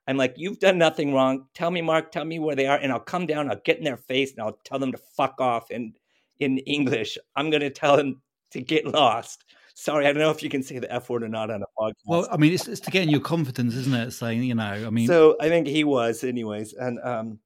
I'm 0.07 0.17
like, 0.17 0.33
you've 0.37 0.59
done 0.59 0.77
nothing 0.77 1.13
wrong. 1.13 1.45
Tell 1.53 1.69
me, 1.69 1.81
Mark, 1.81 2.11
tell 2.11 2.25
me 2.25 2.39
where 2.39 2.55
they 2.55 2.65
are, 2.65 2.77
and 2.77 2.91
I'll 2.91 2.99
come 2.99 3.27
down, 3.27 3.49
I'll 3.49 3.61
get 3.63 3.77
in 3.77 3.83
their 3.83 3.97
face, 3.97 4.31
and 4.31 4.41
I'll 4.41 4.59
tell 4.65 4.79
them 4.79 4.91
to 4.91 4.97
fuck 4.97 5.39
off 5.39 5.69
in 5.71 5.93
in 6.39 6.57
English. 6.59 7.17
I'm 7.35 7.49
gonna 7.51 7.69
tell 7.69 7.95
them 7.97 8.21
to 8.51 8.61
get 8.61 8.85
lost. 8.85 9.45
Sorry, 9.81 10.05
I 10.05 10.13
don't 10.13 10.21
know 10.21 10.29
if 10.29 10.43
you 10.43 10.49
can 10.49 10.61
say 10.61 10.77
the 10.77 10.93
F 10.93 11.09
word 11.09 11.23
or 11.23 11.27
not 11.27 11.49
on 11.49 11.63
a 11.63 11.65
podcast. 11.75 11.93
Well, 12.05 12.27
I 12.31 12.37
mean, 12.37 12.53
it's, 12.53 12.67
it's 12.67 12.81
to 12.81 12.91
get 12.91 13.01
in 13.01 13.09
your 13.09 13.19
confidence, 13.19 13.73
isn't 13.73 13.95
it? 13.95 14.11
Saying, 14.11 14.43
you 14.43 14.53
know, 14.53 14.63
I 14.63 14.91
mean, 14.91 15.07
so 15.07 15.35
I 15.41 15.49
think 15.49 15.65
he 15.65 15.83
was, 15.83 16.23
anyways, 16.23 16.73
and 16.73 16.99
um, 17.03 17.39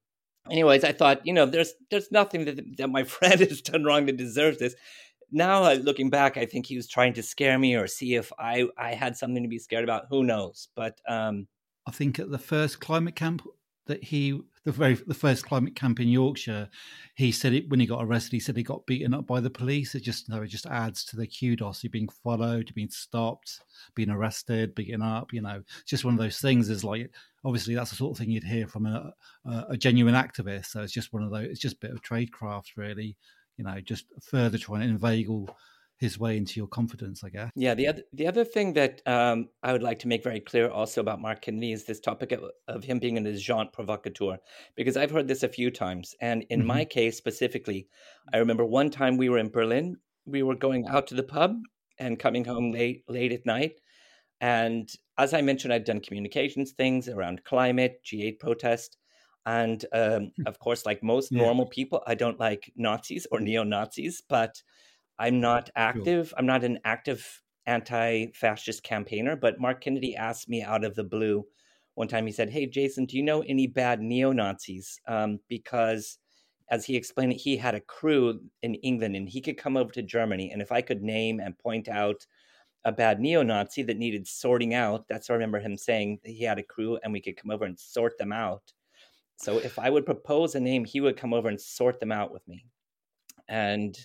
anyways, 0.50 0.84
I 0.84 0.92
thought, 0.92 1.26
you 1.26 1.32
know, 1.32 1.46
there's 1.46 1.72
there's 1.90 2.12
nothing 2.12 2.44
that 2.44 2.60
that 2.76 2.88
my 2.90 3.04
friend 3.14 3.40
has 3.40 3.62
done 3.62 3.84
wrong 3.84 4.04
that 4.04 4.18
deserves 4.18 4.58
this. 4.58 4.74
Now, 5.32 5.64
uh, 5.64 5.78
looking 5.82 6.10
back, 6.10 6.36
I 6.36 6.44
think 6.44 6.66
he 6.66 6.76
was 6.76 6.86
trying 6.86 7.14
to 7.14 7.22
scare 7.22 7.58
me 7.58 7.74
or 7.74 7.86
see 7.86 8.16
if 8.16 8.30
I 8.38 8.66
I 8.76 8.92
had 8.92 9.16
something 9.16 9.42
to 9.42 9.48
be 9.48 9.58
scared 9.58 9.84
about. 9.84 10.04
Who 10.10 10.22
knows? 10.22 10.68
But 10.76 11.00
um, 11.08 11.48
I 11.86 11.90
think 11.90 12.18
at 12.18 12.30
the 12.30 12.38
first 12.38 12.80
climate 12.80 13.16
camp 13.16 13.48
that 13.86 14.04
he 14.04 14.42
the 14.66 14.72
very 14.72 14.94
the 14.94 15.14
first 15.14 15.46
climate 15.46 15.76
camp 15.76 16.00
in 16.00 16.08
Yorkshire, 16.08 16.68
he 17.14 17.30
said 17.30 17.54
it 17.54 17.70
when 17.70 17.78
he 17.78 17.86
got 17.86 18.04
arrested. 18.04 18.32
He 18.32 18.40
said 18.40 18.56
he 18.56 18.64
got 18.64 18.84
beaten 18.84 19.14
up 19.14 19.24
by 19.24 19.38
the 19.38 19.48
police. 19.48 19.94
It 19.94 20.00
just 20.00 20.28
no, 20.28 20.42
it 20.42 20.48
just 20.48 20.66
adds 20.66 21.04
to 21.04 21.16
the 21.16 21.28
kudos. 21.28 21.84
You're 21.84 21.90
being 21.90 22.08
followed, 22.08 22.68
you're 22.68 22.74
being 22.74 22.90
stopped, 22.90 23.60
being 23.94 24.10
arrested, 24.10 24.74
beaten 24.74 25.02
up. 25.02 25.32
You 25.32 25.42
know, 25.42 25.62
just 25.86 26.04
one 26.04 26.14
of 26.14 26.18
those 26.18 26.40
things. 26.40 26.68
Is 26.68 26.82
like 26.82 27.08
obviously 27.44 27.76
that's 27.76 27.90
the 27.90 27.96
sort 27.96 28.10
of 28.10 28.18
thing 28.18 28.32
you'd 28.32 28.42
hear 28.42 28.66
from 28.66 28.86
a, 28.86 29.12
a, 29.44 29.64
a 29.70 29.76
genuine 29.76 30.14
activist. 30.14 30.66
So 30.66 30.82
it's 30.82 30.92
just 30.92 31.12
one 31.12 31.22
of 31.22 31.30
those. 31.30 31.46
It's 31.46 31.60
just 31.60 31.76
a 31.76 31.86
bit 31.86 31.92
of 31.92 32.02
tradecraft, 32.02 32.76
really. 32.76 33.16
You 33.58 33.64
know, 33.64 33.80
just 33.80 34.06
further 34.20 34.58
trying 34.58 34.80
to 34.80 34.88
inveigle 34.88 35.48
his 35.98 36.18
way 36.18 36.36
into 36.36 36.60
your 36.60 36.66
confidence, 36.66 37.24
I 37.24 37.30
guess. 37.30 37.50
Yeah. 37.54 37.74
The 37.74 37.88
other 37.88 38.02
the 38.12 38.26
other 38.26 38.44
thing 38.44 38.74
that 38.74 39.00
um, 39.06 39.48
I 39.62 39.72
would 39.72 39.82
like 39.82 39.98
to 40.00 40.08
make 40.08 40.22
very 40.22 40.40
clear 40.40 40.68
also 40.68 41.00
about 41.00 41.20
Mark 41.20 41.42
Kennedy 41.42 41.72
is 41.72 41.84
this 41.84 42.00
topic 42.00 42.32
of, 42.32 42.44
of 42.68 42.84
him 42.84 42.98
being 42.98 43.16
an 43.16 43.26
agent 43.26 43.72
provocateur, 43.72 44.36
because 44.76 44.96
I've 44.96 45.10
heard 45.10 45.28
this 45.28 45.42
a 45.42 45.48
few 45.48 45.70
times, 45.70 46.14
and 46.20 46.44
in 46.50 46.60
mm-hmm. 46.60 46.68
my 46.68 46.84
case 46.84 47.16
specifically, 47.16 47.88
I 48.32 48.38
remember 48.38 48.64
one 48.64 48.90
time 48.90 49.16
we 49.16 49.28
were 49.28 49.38
in 49.38 49.48
Berlin, 49.48 49.96
we 50.26 50.42
were 50.42 50.54
going 50.54 50.86
out 50.86 51.06
to 51.08 51.14
the 51.14 51.22
pub 51.22 51.56
and 51.98 52.18
coming 52.18 52.44
home 52.44 52.72
late 52.72 53.04
late 53.08 53.32
at 53.32 53.46
night, 53.46 53.80
and 54.40 54.90
as 55.18 55.32
I 55.32 55.40
mentioned, 55.40 55.72
I've 55.72 55.84
done 55.84 56.00
communications 56.00 56.72
things 56.72 57.08
around 57.08 57.44
climate, 57.44 58.00
G8 58.04 58.38
protest. 58.38 58.98
And 59.46 59.84
um, 59.92 60.32
hmm. 60.36 60.42
of 60.46 60.58
course, 60.58 60.84
like 60.84 61.02
most 61.02 61.30
yeah. 61.30 61.40
normal 61.40 61.66
people, 61.66 62.02
I 62.06 62.16
don't 62.16 62.38
like 62.38 62.72
Nazis 62.76 63.26
or 63.30 63.40
neo 63.40 63.62
Nazis, 63.62 64.22
but 64.28 64.60
I'm 65.18 65.40
not 65.40 65.70
active. 65.76 66.32
I'm 66.36 66.46
not 66.46 66.64
an 66.64 66.78
active 66.84 67.42
anti-fascist 67.66 68.82
campaigner, 68.82 69.34
but 69.34 69.58
Mark 69.58 69.80
Kennedy 69.80 70.14
asked 70.14 70.48
me 70.48 70.62
out 70.62 70.84
of 70.84 70.94
the 70.94 71.04
blue 71.04 71.46
one 71.94 72.08
time. 72.08 72.26
He 72.26 72.32
said, 72.32 72.50
"Hey, 72.50 72.66
Jason, 72.66 73.06
do 73.06 73.16
you 73.16 73.22
know 73.22 73.42
any 73.42 73.66
bad 73.66 74.00
neo 74.00 74.32
Nazis?" 74.32 75.00
Um, 75.08 75.40
because, 75.48 76.18
as 76.70 76.84
he 76.84 76.96
explained 76.96 77.32
it, 77.32 77.40
he 77.40 77.56
had 77.56 77.74
a 77.74 77.80
crew 77.80 78.40
in 78.62 78.74
England, 78.76 79.16
and 79.16 79.28
he 79.28 79.40
could 79.40 79.56
come 79.56 79.76
over 79.76 79.90
to 79.92 80.02
Germany, 80.02 80.50
and 80.52 80.60
if 80.62 80.70
I 80.70 80.82
could 80.82 81.02
name 81.02 81.40
and 81.40 81.58
point 81.58 81.88
out 81.88 82.26
a 82.84 82.92
bad 82.92 83.18
neo 83.18 83.42
Nazi 83.42 83.82
that 83.82 83.96
needed 83.96 84.28
sorting 84.28 84.74
out, 84.74 85.08
that's 85.08 85.28
I 85.30 85.32
remember 85.32 85.58
him 85.58 85.76
saying 85.76 86.20
he 86.24 86.44
had 86.44 86.58
a 86.58 86.62
crew, 86.62 86.98
and 87.02 87.12
we 87.12 87.20
could 87.20 87.36
come 87.36 87.50
over 87.50 87.64
and 87.64 87.78
sort 87.78 88.16
them 88.18 88.32
out. 88.32 88.72
So 89.38 89.58
if 89.58 89.78
I 89.78 89.90
would 89.90 90.06
propose 90.06 90.54
a 90.54 90.60
name, 90.60 90.84
he 90.84 91.00
would 91.00 91.16
come 91.16 91.34
over 91.34 91.48
and 91.48 91.60
sort 91.60 92.00
them 92.00 92.12
out 92.12 92.32
with 92.32 92.46
me, 92.46 92.66
and 93.48 93.96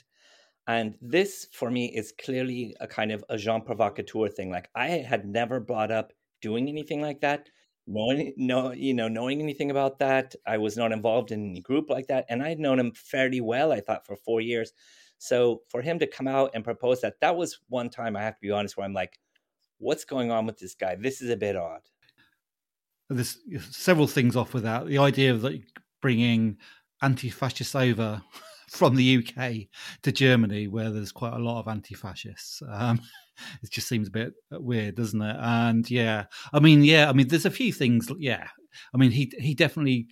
and 0.68 0.96
this 1.02 1.48
for 1.52 1.72
me 1.72 1.86
is 1.88 2.14
clearly 2.24 2.76
a 2.80 2.88
kind 2.88 3.12
of 3.12 3.24
agent 3.32 3.66
provocateur 3.66 4.28
thing. 4.30 4.52
Like 4.52 4.70
I 4.76 4.88
had 4.88 5.26
never 5.26 5.60
brought 5.60 5.92
up 5.92 6.14
doing 6.42 6.70
anything 6.70 7.02
like 7.02 7.22
that. 7.22 7.50
Knowing, 7.88 8.34
no, 8.38 8.72
you 8.72 8.94
know, 8.94 9.08
knowing 9.08 9.42
anything 9.42 9.72
about 9.72 9.98
that, 10.00 10.36
I 10.46 10.58
was 10.60 10.78
not 10.78 10.92
involved 10.92 11.32
in 11.32 11.50
any 11.50 11.62
group 11.62 11.90
like 11.90 12.08
that, 12.08 12.26
and 12.30 12.44
I'd 12.44 12.60
known 12.60 12.80
him 12.80 12.92
fairly 12.94 13.42
well. 13.42 13.72
I 13.72 13.82
thought 13.82 14.06
for 14.06 14.16
four 14.16 14.40
years, 14.40 14.72
so 15.18 15.64
for 15.68 15.82
him 15.82 15.98
to 16.00 16.08
come 16.08 16.28
out 16.28 16.52
and 16.54 16.64
propose 16.64 17.02
that, 17.02 17.20
that 17.22 17.36
was 17.36 17.60
one 17.70 17.90
time 17.90 18.16
I 18.16 18.22
have 18.22 18.36
to 18.36 18.42
be 18.42 18.52
honest, 18.52 18.78
where 18.78 18.86
I'm 18.86 18.94
like, 18.94 19.18
"What's 19.80 20.06
going 20.06 20.30
on 20.30 20.46
with 20.46 20.60
this 20.60 20.76
guy? 20.76 20.96
This 20.96 21.22
is 21.24 21.32
a 21.32 21.36
bit 21.36 21.56
odd." 21.56 21.82
There's 23.10 23.40
several 23.72 24.08
things 24.08 24.36
off 24.36 24.54
with 24.54 24.64
that. 24.64 24.86
The 24.86 25.00
idea 25.00 25.32
of 25.32 25.44
like 25.44 25.64
bringing 26.02 26.58
anti-fascists 27.02 27.76
over 27.76 28.22
from 28.72 28.96
the 28.96 29.18
UK 29.18 29.68
to 30.02 30.12
Germany, 30.12 30.68
where 30.68 30.90
there's 30.90 31.12
quite 31.12 31.34
a 31.34 31.40
lot 31.40 31.60
of 31.60 31.68
anti-fascists. 31.68 32.62
Um, 32.68 33.02
it 33.64 33.70
just 33.70 33.88
seems 33.88 34.08
a 34.08 34.12
bit 34.12 34.34
weird, 34.50 34.96
doesn't 34.96 35.22
it? 35.22 35.36
And 35.40 35.90
yeah, 35.92 36.26
I 36.54 36.60
mean, 36.60 36.84
yeah, 36.84 37.10
I 37.10 37.14
mean, 37.14 37.28
there's 37.28 37.46
a 37.46 37.52
few 37.52 37.74
things. 37.74 38.10
Yeah, 38.18 38.48
I 38.94 38.98
mean, 38.98 39.12
he 39.12 39.32
he 39.38 39.54
definitely. 39.54 40.08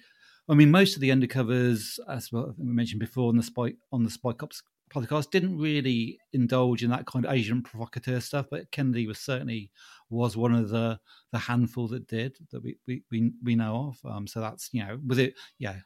I 0.49 0.55
mean, 0.55 0.71
most 0.71 0.95
of 0.95 1.01
the 1.01 1.11
undercovers, 1.11 1.99
as 2.09 2.31
we 2.31 2.41
mentioned 2.57 2.99
before 2.99 3.29
on 3.29 3.37
the 3.37 3.43
spy 3.43 3.73
on 3.91 4.03
the 4.03 4.09
Spy 4.09 4.33
Cops 4.33 4.61
podcast, 4.93 5.31
didn't 5.31 5.57
really 5.57 6.19
indulge 6.33 6.83
in 6.83 6.89
that 6.89 7.05
kind 7.05 7.23
of 7.23 7.31
agent 7.31 7.65
provocateur 7.65 8.19
stuff. 8.19 8.47
But 8.51 8.71
Kennedy 8.71 9.07
was 9.07 9.19
certainly 9.19 9.71
was 10.09 10.35
one 10.35 10.53
of 10.53 10.69
the 10.69 10.99
the 11.31 11.39
handful 11.39 11.87
that 11.89 12.07
did 12.07 12.35
that 12.51 12.61
we 12.61 12.77
we 12.87 13.31
we, 13.41 13.55
know 13.55 13.93
of. 13.93 14.11
Um, 14.11 14.27
so 14.27 14.41
that's 14.41 14.69
you 14.73 14.83
know, 14.83 14.99
with 15.05 15.19
it, 15.19 15.35
yeah, 15.59 15.77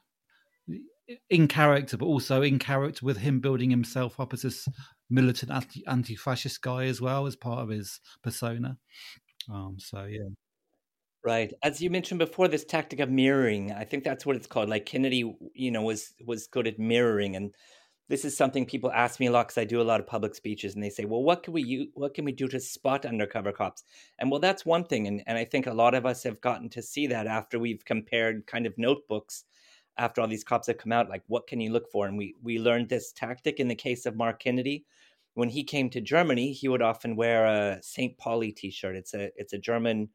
in 1.28 1.48
character, 1.48 1.96
but 1.96 2.06
also 2.06 2.42
in 2.42 2.58
character 2.58 3.04
with 3.04 3.18
him 3.18 3.40
building 3.40 3.70
himself 3.70 4.18
up 4.18 4.32
as 4.32 4.42
this 4.42 4.68
militant 5.10 5.52
anti 5.86 6.16
fascist 6.16 6.62
guy 6.62 6.84
as 6.84 7.00
well 7.00 7.26
as 7.26 7.36
part 7.36 7.60
of 7.60 7.68
his 7.68 8.00
persona. 8.22 8.78
Um, 9.52 9.76
so 9.78 10.04
yeah. 10.04 10.28
Right. 11.24 11.54
As 11.62 11.80
you 11.80 11.88
mentioned 11.88 12.18
before, 12.18 12.48
this 12.48 12.66
tactic 12.66 13.00
of 13.00 13.10
mirroring, 13.10 13.72
I 13.72 13.84
think 13.84 14.04
that's 14.04 14.26
what 14.26 14.36
it's 14.36 14.46
called. 14.46 14.68
Like 14.68 14.84
Kennedy, 14.84 15.34
you 15.54 15.70
know, 15.70 15.82
was 15.82 16.12
was 16.24 16.46
good 16.46 16.66
at 16.66 16.78
mirroring, 16.78 17.34
and 17.34 17.54
this 18.08 18.26
is 18.26 18.36
something 18.36 18.66
people 18.66 18.92
ask 18.92 19.18
me 19.18 19.26
a 19.26 19.32
lot 19.32 19.48
because 19.48 19.56
I 19.58 19.64
do 19.64 19.80
a 19.80 19.82
lot 19.82 20.00
of 20.00 20.06
public 20.06 20.34
speeches, 20.34 20.74
and 20.74 20.84
they 20.84 20.90
say, 20.90 21.06
"Well, 21.06 21.22
what 21.22 21.42
can 21.42 21.54
we 21.54 21.90
what 21.94 22.12
can 22.12 22.26
we 22.26 22.32
do 22.32 22.46
to 22.48 22.60
spot 22.60 23.06
undercover 23.06 23.52
cops?" 23.52 23.84
And 24.18 24.30
well, 24.30 24.40
that's 24.40 24.66
one 24.66 24.84
thing, 24.84 25.06
and 25.06 25.22
and 25.26 25.38
I 25.38 25.46
think 25.46 25.66
a 25.66 25.72
lot 25.72 25.94
of 25.94 26.04
us 26.04 26.22
have 26.24 26.42
gotten 26.42 26.68
to 26.70 26.82
see 26.82 27.06
that 27.06 27.26
after 27.26 27.58
we've 27.58 27.84
compared 27.86 28.46
kind 28.46 28.66
of 28.66 28.74
notebooks 28.76 29.44
after 29.98 30.20
all 30.20 30.28
these 30.28 30.44
cops 30.44 30.66
have 30.66 30.78
come 30.78 30.92
out, 30.92 31.08
like 31.08 31.22
what 31.26 31.46
can 31.46 31.60
you 31.60 31.70
look 31.70 31.90
for? 31.90 32.06
And 32.06 32.18
we 32.18 32.34
we 32.42 32.58
learned 32.58 32.88
this 32.88 33.12
tactic 33.12 33.60
in 33.60 33.68
the 33.68 33.74
case 33.74 34.06
of 34.06 34.16
Mark 34.16 34.40
Kennedy. 34.40 34.84
When 35.34 35.48
he 35.48 35.64
came 35.64 35.90
to 35.90 36.00
Germany, 36.00 36.52
he 36.52 36.68
would 36.68 36.82
often 36.82 37.16
wear 37.16 37.46
a 37.46 37.82
St. 37.82 38.16
Pauli 38.18 38.52
T-shirt. 38.52 38.96
It's 38.96 39.14
a 39.14 39.30
it's 39.36 39.52
a 39.52 39.58
German 39.58 40.08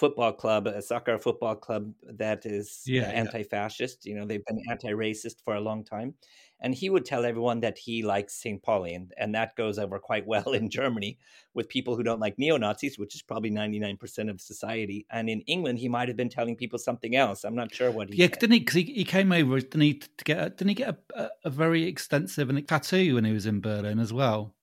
football 0.00 0.32
club, 0.32 0.66
a 0.66 0.80
soccer 0.80 1.18
football 1.18 1.54
club 1.54 1.92
that 2.02 2.46
is 2.46 2.84
uh, 2.88 2.92
yeah, 2.92 3.02
anti-fascist. 3.02 3.98
Yeah. 4.00 4.10
You 4.10 4.18
know, 4.18 4.26
they've 4.26 4.44
been 4.46 4.62
anti-racist 4.70 5.44
for 5.44 5.54
a 5.54 5.60
long 5.60 5.84
time, 5.84 6.14
and 6.58 6.74
he 6.74 6.88
would 6.88 7.04
tell 7.04 7.26
everyone 7.26 7.60
that 7.60 7.76
he 7.76 8.02
likes 8.02 8.34
St. 8.34 8.62
Pauli, 8.62 8.94
and, 8.94 9.12
and 9.18 9.34
that 9.34 9.56
goes 9.56 9.78
over 9.78 9.98
quite 9.98 10.26
well 10.26 10.52
in 10.60 10.70
Germany 10.70 11.18
with 11.52 11.68
people 11.68 11.96
who 11.96 12.02
don't 12.02 12.18
like 12.18 12.38
neo 12.38 12.56
Nazis, 12.56 12.98
which 12.98 13.14
is 13.14 13.20
probably 13.20 13.50
99% 13.50 14.30
of 14.30 14.40
society. 14.40 15.06
And 15.10 15.28
in 15.28 15.42
England, 15.42 15.78
he 15.78 15.88
might 15.88 16.08
have 16.08 16.16
been 16.16 16.30
telling 16.30 16.56
people 16.56 16.78
something 16.78 17.14
else. 17.14 17.44
I'm 17.44 17.54
not 17.54 17.74
sure 17.74 17.90
what 17.90 18.08
he 18.08 18.16
Yeah, 18.16 18.28
said. 18.28 18.38
didn't 18.38 18.54
he? 18.54 18.58
Because 18.60 18.76
he, 18.76 18.84
he 18.84 19.04
came 19.04 19.32
over, 19.32 19.60
didn't 19.60 19.82
he, 19.82 19.94
to 19.94 20.24
get 20.24 20.38
a, 20.38 20.48
didn't 20.48 20.68
he 20.68 20.74
get 20.76 20.96
a, 21.14 21.28
a, 21.44 21.50
very 21.50 21.84
extensive 21.84 22.48
and 22.48 22.66
tattoo 22.66 23.16
when 23.16 23.26
he 23.26 23.32
was 23.32 23.44
in 23.44 23.60
Berlin 23.60 23.98
as 23.98 24.14
well? 24.14 24.54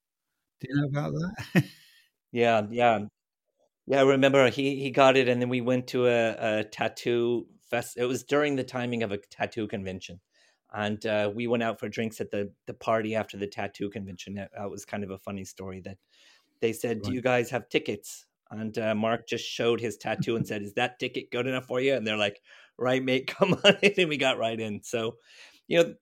Do 0.60 0.67
you 0.67 0.82
know 0.82 0.88
about 0.88 1.13
that? 1.13 1.63
yeah, 2.32 2.63
yeah. 2.71 3.06
Yeah, 3.88 4.02
I 4.02 4.04
remember 4.04 4.50
he, 4.50 4.82
he 4.82 4.91
got 4.91 5.17
it, 5.17 5.28
and 5.28 5.41
then 5.41 5.50
we 5.50 5.62
went 5.62 5.88
to 5.88 6.08
a, 6.08 6.60
a 6.60 6.63
tattoo 6.65 7.47
fest. 7.69 7.97
It 7.97 8.06
was 8.06 8.23
during 8.23 8.56
the 8.56 8.63
timing 8.63 9.02
of 9.02 9.12
a 9.12 9.17
tattoo 9.17 9.67
convention 9.67 10.19
and 10.73 11.06
uh, 11.06 11.32
we 11.34 11.47
went 11.47 11.63
out 11.63 11.80
for 11.80 11.89
drinks 11.89 12.19
at 12.19 12.32
the 12.32 12.52
the 12.65 12.73
party 12.73 13.15
after 13.15 13.38
the 13.38 13.47
tattoo 13.47 13.89
convention. 13.89 14.36
That, 14.36 14.52
that 14.58 14.69
was 14.69 14.86
kind 14.86 15.04
of 15.04 15.12
a 15.12 15.17
funny 15.17 15.45
story. 15.45 15.82
That 15.82 15.97
they 16.62 16.73
said, 16.73 16.97
right. 16.97 17.04
"Do 17.06 17.13
you 17.13 17.21
guys 17.21 17.50
have 17.52 17.69
tickets?" 17.69 18.26
And 18.50 18.78
uh, 18.78 18.95
Mark 18.95 19.28
just 19.28 19.45
showed 19.45 19.82
his 19.82 19.97
tattoo 19.97 20.36
and 20.36 20.45
said, 20.47 20.62
"Is 20.62 20.73
that 20.73 21.00
ticket 21.00 21.32
good 21.32 21.47
enough 21.47 21.65
for 21.65 21.80
you?" 21.80 21.93
And 21.93 22.06
they're 22.06 22.17
like, 22.17 22.41
"Right, 22.78 23.04
mate, 23.04 23.28
come 23.38 23.54
on 23.63 23.78
in." 23.82 23.93
And 23.97 24.10
we 24.10 24.17
got 24.17 24.38
right 24.38 24.60
in. 24.60 24.82
So, 24.84 25.17
you 25.67 25.84
know, 25.84 25.93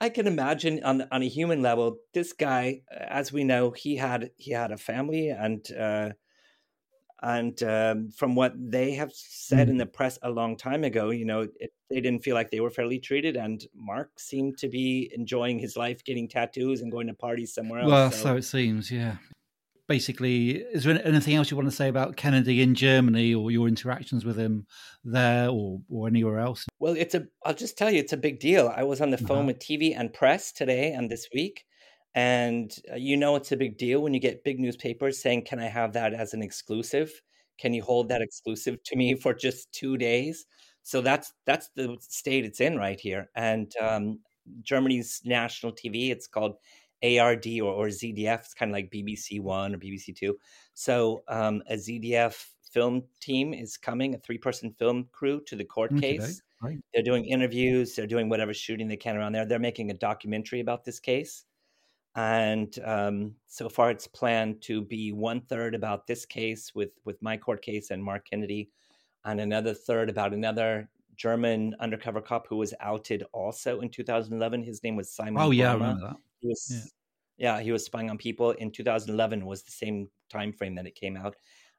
I 0.00 0.08
can 0.08 0.26
imagine 0.26 0.82
on 0.84 1.06
on 1.12 1.22
a 1.22 1.28
human 1.28 1.62
level, 1.62 1.98
this 2.12 2.32
guy, 2.32 2.82
as 2.90 3.32
we 3.32 3.44
know, 3.44 3.70
he 3.70 3.96
had 3.96 4.30
he 4.36 4.52
had 4.52 4.72
a 4.72 4.78
family, 4.78 5.28
and 5.28 5.64
uh, 5.72 6.10
and 7.22 7.62
um, 7.62 8.10
from 8.10 8.34
what 8.34 8.54
they 8.56 8.92
have 8.92 9.12
said 9.12 9.68
mm. 9.68 9.72
in 9.72 9.76
the 9.78 9.86
press 9.86 10.18
a 10.22 10.30
long 10.30 10.56
time 10.56 10.84
ago, 10.84 11.10
you 11.10 11.24
know, 11.24 11.48
it, 11.58 11.72
they 11.90 12.00
didn't 12.00 12.22
feel 12.22 12.34
like 12.34 12.50
they 12.50 12.60
were 12.60 12.70
fairly 12.70 12.98
treated, 12.98 13.36
and 13.36 13.64
Mark 13.74 14.18
seemed 14.18 14.58
to 14.58 14.68
be 14.68 15.10
enjoying 15.14 15.58
his 15.58 15.76
life, 15.76 16.04
getting 16.04 16.28
tattoos 16.28 16.80
and 16.80 16.92
going 16.92 17.06
to 17.06 17.14
parties 17.14 17.54
somewhere 17.54 17.80
else. 17.80 17.90
Well, 17.90 18.10
so, 18.10 18.22
so 18.22 18.36
it 18.36 18.44
seems, 18.44 18.90
yeah 18.90 19.16
basically, 19.88 20.50
is 20.50 20.84
there 20.84 21.04
anything 21.04 21.34
else 21.34 21.50
you 21.50 21.56
want 21.56 21.68
to 21.68 21.74
say 21.74 21.88
about 21.88 22.16
Kennedy 22.16 22.62
in 22.62 22.74
Germany 22.74 23.34
or 23.34 23.50
your 23.50 23.66
interactions 23.66 24.24
with 24.24 24.36
him 24.36 24.66
there 25.02 25.48
or, 25.48 25.80
or 25.90 26.06
anywhere 26.06 26.38
else? 26.38 26.66
Well, 26.78 26.94
it's 26.96 27.14
a. 27.14 27.26
I'll 27.44 27.54
just 27.54 27.76
tell 27.76 27.90
you, 27.90 27.98
it's 27.98 28.12
a 28.12 28.18
big 28.18 28.38
deal. 28.38 28.72
I 28.74 28.84
was 28.84 29.00
on 29.00 29.10
the 29.10 29.18
phone 29.18 29.38
uh-huh. 29.38 29.46
with 29.46 29.58
TV 29.58 29.98
and 29.98 30.12
press 30.12 30.52
today 30.52 30.92
and 30.92 31.10
this 31.10 31.28
week, 31.34 31.64
and 32.14 32.74
uh, 32.90 32.96
you 32.96 33.16
know 33.16 33.36
it's 33.36 33.52
a 33.52 33.56
big 33.56 33.78
deal 33.78 34.00
when 34.00 34.14
you 34.14 34.20
get 34.20 34.44
big 34.44 34.58
newspapers 34.58 35.20
saying, 35.20 35.44
"Can 35.44 35.58
I 35.58 35.66
have 35.66 35.92
that 35.94 36.14
as 36.14 36.34
an 36.34 36.42
exclusive? 36.42 37.10
Can 37.58 37.74
you 37.74 37.82
hold 37.82 38.08
that 38.08 38.22
exclusive 38.22 38.82
to 38.84 38.96
me 38.96 39.14
for 39.14 39.34
just 39.34 39.72
two 39.72 39.96
days?" 39.96 40.46
So 40.82 41.00
that's 41.00 41.32
that's 41.46 41.70
the 41.76 41.96
state 42.00 42.44
it's 42.44 42.60
in 42.60 42.76
right 42.76 42.98
here, 42.98 43.30
and 43.34 43.72
um, 43.80 44.20
Germany's 44.62 45.20
national 45.24 45.72
TV. 45.72 46.10
It's 46.10 46.26
called 46.26 46.56
ARD 47.02 47.46
or, 47.60 47.72
or 47.72 47.86
ZDF. 47.88 48.40
It's 48.40 48.54
kind 48.54 48.70
of 48.70 48.74
like 48.74 48.90
BBC 48.90 49.40
One 49.40 49.74
or 49.74 49.78
BBC 49.78 50.16
Two. 50.16 50.38
So 50.74 51.22
um, 51.28 51.62
a 51.68 51.74
ZDF 51.74 52.46
film 52.72 53.02
team 53.20 53.54
is 53.54 53.76
coming, 53.76 54.14
a 54.14 54.18
three-person 54.18 54.74
film 54.78 55.08
crew 55.12 55.40
to 55.46 55.56
the 55.56 55.64
court 55.64 55.92
mm, 55.92 56.00
case. 56.00 56.42
Right. 56.62 56.78
They're 56.92 57.02
doing 57.02 57.24
interviews. 57.24 57.94
They're 57.94 58.06
doing 58.06 58.28
whatever 58.28 58.52
shooting 58.52 58.88
they 58.88 58.96
can 58.96 59.16
around 59.16 59.32
there. 59.32 59.46
They're 59.46 59.58
making 59.58 59.90
a 59.90 59.94
documentary 59.94 60.60
about 60.60 60.84
this 60.84 61.00
case. 61.00 61.44
And 62.18 62.76
um, 62.84 63.36
so 63.46 63.68
far, 63.68 63.92
it's 63.92 64.08
planned 64.08 64.60
to 64.62 64.82
be 64.82 65.12
one 65.12 65.40
third 65.40 65.76
about 65.76 66.08
this 66.08 66.26
case 66.26 66.74
with 66.74 66.90
with 67.04 67.22
my 67.22 67.36
court 67.36 67.62
case 67.62 67.92
and 67.92 68.02
Mark 68.02 68.26
Kennedy, 68.28 68.70
and 69.24 69.40
another 69.40 69.72
third 69.72 70.10
about 70.10 70.34
another 70.34 70.90
German 71.14 71.76
undercover 71.78 72.20
cop 72.20 72.48
who 72.48 72.56
was 72.56 72.74
outed 72.80 73.22
also 73.32 73.82
in 73.82 73.88
2011. 73.88 74.64
His 74.64 74.82
name 74.82 74.96
was 74.96 75.12
Simon. 75.12 75.40
Oh 75.40 75.52
yeah, 75.52 75.70
I 75.70 75.74
remember 75.74 76.08
that. 76.08 76.16
He 76.40 76.48
was, 76.48 76.92
yeah. 77.36 77.54
yeah, 77.54 77.62
he 77.62 77.70
was 77.70 77.84
spying 77.84 78.10
on 78.10 78.18
people. 78.18 78.50
In 78.50 78.72
2011 78.72 79.46
was 79.46 79.62
the 79.62 79.70
same 79.70 80.08
time 80.28 80.52
frame 80.52 80.74
that 80.74 80.88
it 80.88 80.96
came 80.96 81.16
out. 81.16 81.36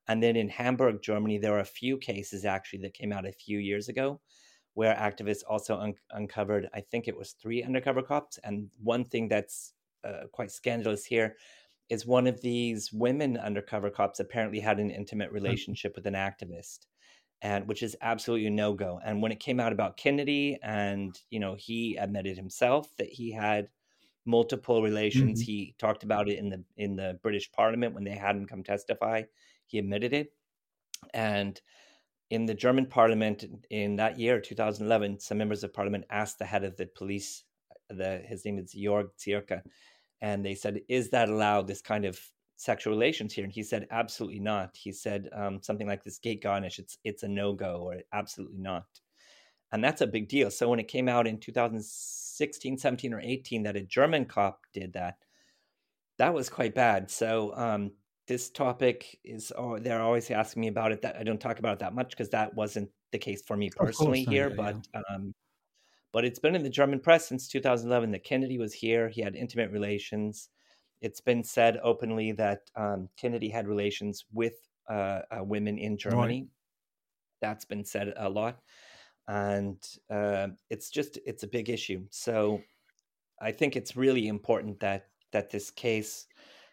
And 0.07 0.23
then 0.23 0.37
in 0.37 0.47
Hamburg, 0.47 1.01
Germany, 1.01 1.37
there 1.37 1.53
are 1.53 1.59
a 1.59 1.65
few 1.65 1.97
cases 1.97 2.45
actually 2.45 2.79
that 2.83 2.93
came 2.93 3.11
out 3.11 3.27
a 3.27 3.33
few 3.33 3.59
years 3.59 3.89
ago 3.89 4.21
where 4.73 4.95
activists 4.95 5.43
also 5.49 5.77
un- 5.77 5.95
uncovered, 6.11 6.69
I 6.73 6.79
think 6.79 7.09
it 7.09 7.17
was 7.17 7.33
three 7.33 7.61
undercover 7.61 8.01
cops. 8.01 8.39
And 8.45 8.69
one 8.81 9.03
thing 9.03 9.27
that's 9.27 9.73
uh, 10.03 10.27
quite 10.31 10.51
scandalous 10.51 11.05
here 11.05 11.35
is 11.89 12.05
one 12.05 12.27
of 12.27 12.41
these 12.41 12.91
women 12.93 13.37
undercover 13.37 13.89
cops 13.89 14.19
apparently 14.19 14.59
had 14.59 14.79
an 14.79 14.91
intimate 14.91 15.31
relationship 15.31 15.95
with 15.95 16.05
an 16.05 16.13
activist 16.13 16.79
and 17.41 17.67
which 17.67 17.83
is 17.83 17.95
absolutely 18.01 18.49
no 18.49 18.73
go 18.73 18.99
and 19.03 19.21
when 19.21 19.31
it 19.31 19.39
came 19.39 19.59
out 19.59 19.71
about 19.71 19.97
kennedy 19.97 20.57
and 20.61 21.19
you 21.29 21.39
know 21.39 21.55
he 21.57 21.95
admitted 21.95 22.35
himself 22.35 22.89
that 22.97 23.07
he 23.07 23.31
had 23.31 23.69
multiple 24.29 24.81
relations. 24.81 25.41
Mm-hmm. 25.41 25.51
He 25.51 25.75
talked 25.77 26.03
about 26.03 26.29
it 26.29 26.37
in 26.37 26.49
the 26.49 26.63
in 26.77 26.95
the 26.95 27.19
British 27.21 27.51
Parliament 27.51 27.93
when 27.93 28.03
they 28.03 28.15
had 28.15 28.35
him 28.35 28.45
come 28.45 28.63
testify. 28.63 29.23
He 29.65 29.79
admitted 29.79 30.13
it, 30.13 30.33
and 31.13 31.59
in 32.29 32.45
the 32.45 32.53
German 32.53 32.85
Parliament 32.85 33.43
in 33.69 33.95
that 33.97 34.19
year, 34.19 34.39
2011, 34.39 35.19
some 35.19 35.37
members 35.37 35.63
of 35.63 35.73
Parliament 35.73 36.05
asked 36.09 36.37
the 36.37 36.45
head 36.45 36.63
of 36.63 36.77
the 36.77 36.85
police, 36.85 37.43
the 37.89 38.21
his 38.25 38.45
name 38.45 38.59
is 38.59 38.75
Jörg 38.75 39.09
Ziercke, 39.19 39.61
and 40.21 40.45
they 40.45 40.55
said, 40.55 40.81
"Is 40.87 41.09
that 41.09 41.29
allowed? 41.29 41.67
This 41.67 41.81
kind 41.81 42.05
of 42.05 42.19
sexual 42.55 42.93
relations 42.93 43.33
here?" 43.33 43.43
And 43.43 43.53
he 43.53 43.63
said, 43.63 43.87
"Absolutely 43.91 44.39
not." 44.39 44.77
He 44.77 44.91
said 44.91 45.29
um, 45.33 45.61
something 45.61 45.87
like 45.87 46.03
this 46.03 46.19
gate 46.19 46.41
garnish. 46.43 46.79
It's 46.79 46.97
it's 47.03 47.23
a 47.23 47.27
no 47.27 47.53
go 47.53 47.81
or 47.83 47.97
absolutely 48.13 48.59
not, 48.59 48.87
and 49.71 49.83
that's 49.83 50.01
a 50.01 50.07
big 50.07 50.29
deal. 50.29 50.51
So 50.51 50.69
when 50.69 50.79
it 50.79 50.87
came 50.87 51.09
out 51.09 51.27
in 51.27 51.39
2016, 51.39 52.77
17, 52.77 53.13
or 53.13 53.19
18 53.19 53.63
that 53.63 53.75
a 53.75 53.81
German 53.81 54.25
cop 54.25 54.61
did 54.73 54.93
that. 54.93 55.17
That 56.17 56.33
was 56.33 56.49
quite 56.49 56.75
bad. 56.75 57.09
So 57.09 57.55
um, 57.55 57.91
this 58.27 58.49
topic 58.49 59.19
is, 59.23 59.51
oh, 59.57 59.79
they're 59.79 60.01
always 60.01 60.29
asking 60.31 60.61
me 60.61 60.67
about 60.67 60.91
it. 60.91 61.01
That 61.01 61.17
I 61.17 61.23
don't 61.23 61.39
talk 61.39 61.59
about 61.59 61.73
it 61.73 61.79
that 61.79 61.95
much 61.95 62.11
because 62.11 62.29
that 62.29 62.53
wasn't 62.55 62.89
the 63.11 63.17
case 63.17 63.41
for 63.41 63.57
me 63.57 63.69
personally 63.75 64.23
here. 64.23 64.49
Yeah, 64.49 64.55
but 64.55 64.87
yeah. 64.93 65.01
Um, 65.13 65.33
but 66.11 66.25
it's 66.25 66.39
been 66.39 66.55
in 66.55 66.63
the 66.63 66.69
German 66.69 66.99
press 66.99 67.27
since 67.27 67.47
2011 67.47 68.11
that 68.11 68.23
Kennedy 68.23 68.57
was 68.57 68.73
here. 68.73 69.09
He 69.09 69.21
had 69.21 69.35
intimate 69.35 69.71
relations. 69.71 70.49
It's 71.01 71.21
been 71.21 71.43
said 71.43 71.79
openly 71.83 72.31
that 72.33 72.61
um, 72.75 73.09
Kennedy 73.17 73.49
had 73.49 73.67
relations 73.67 74.25
with 74.33 74.55
uh, 74.89 75.21
uh, 75.31 75.43
women 75.43 75.77
in 75.77 75.97
Germany. 75.97 76.41
Right. 76.41 76.47
That's 77.41 77.65
been 77.65 77.85
said 77.85 78.13
a 78.17 78.29
lot 78.29 78.59
and 79.29 79.77
uh, 80.09 80.47
it's 80.69 80.89
just 80.89 81.19
it's 81.25 81.43
a 81.43 81.47
big 81.47 81.69
issue. 81.69 82.03
So 82.09 82.61
I 83.39 83.51
think 83.51 83.75
it's 83.75 83.95
really 83.95 84.27
important 84.27 84.79
that 84.79 85.07
that 85.31 85.51
this 85.51 85.69
case 85.69 86.25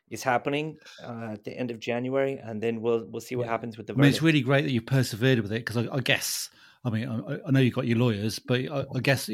is 0.08 0.22
happening 0.22 0.78
uh, 1.04 1.30
at 1.32 1.44
the 1.44 1.56
end 1.56 1.70
of 1.70 1.78
January, 1.78 2.40
and 2.42 2.60
then 2.60 2.80
we'll 2.80 3.04
we'll 3.10 3.20
see 3.20 3.36
what 3.36 3.44
yeah. 3.44 3.52
happens 3.52 3.76
with 3.76 3.86
the. 3.86 3.92
I 3.92 3.96
mean, 3.96 4.08
it's 4.08 4.22
really 4.22 4.40
great 4.40 4.62
that 4.62 4.72
you 4.72 4.80
persevered 4.80 5.40
with 5.40 5.52
it 5.52 5.66
because 5.66 5.76
I, 5.76 5.94
I, 5.94 6.00
guess 6.00 6.48
I 6.86 6.90
mean 6.90 7.08
I, 7.08 7.48
I, 7.48 7.50
know 7.50 7.60
you've 7.60 7.74
got 7.74 7.86
your 7.86 7.98
lawyers, 7.98 8.38
but 8.38 8.60
I, 8.60 8.84
I 8.94 9.00
guess 9.00 9.28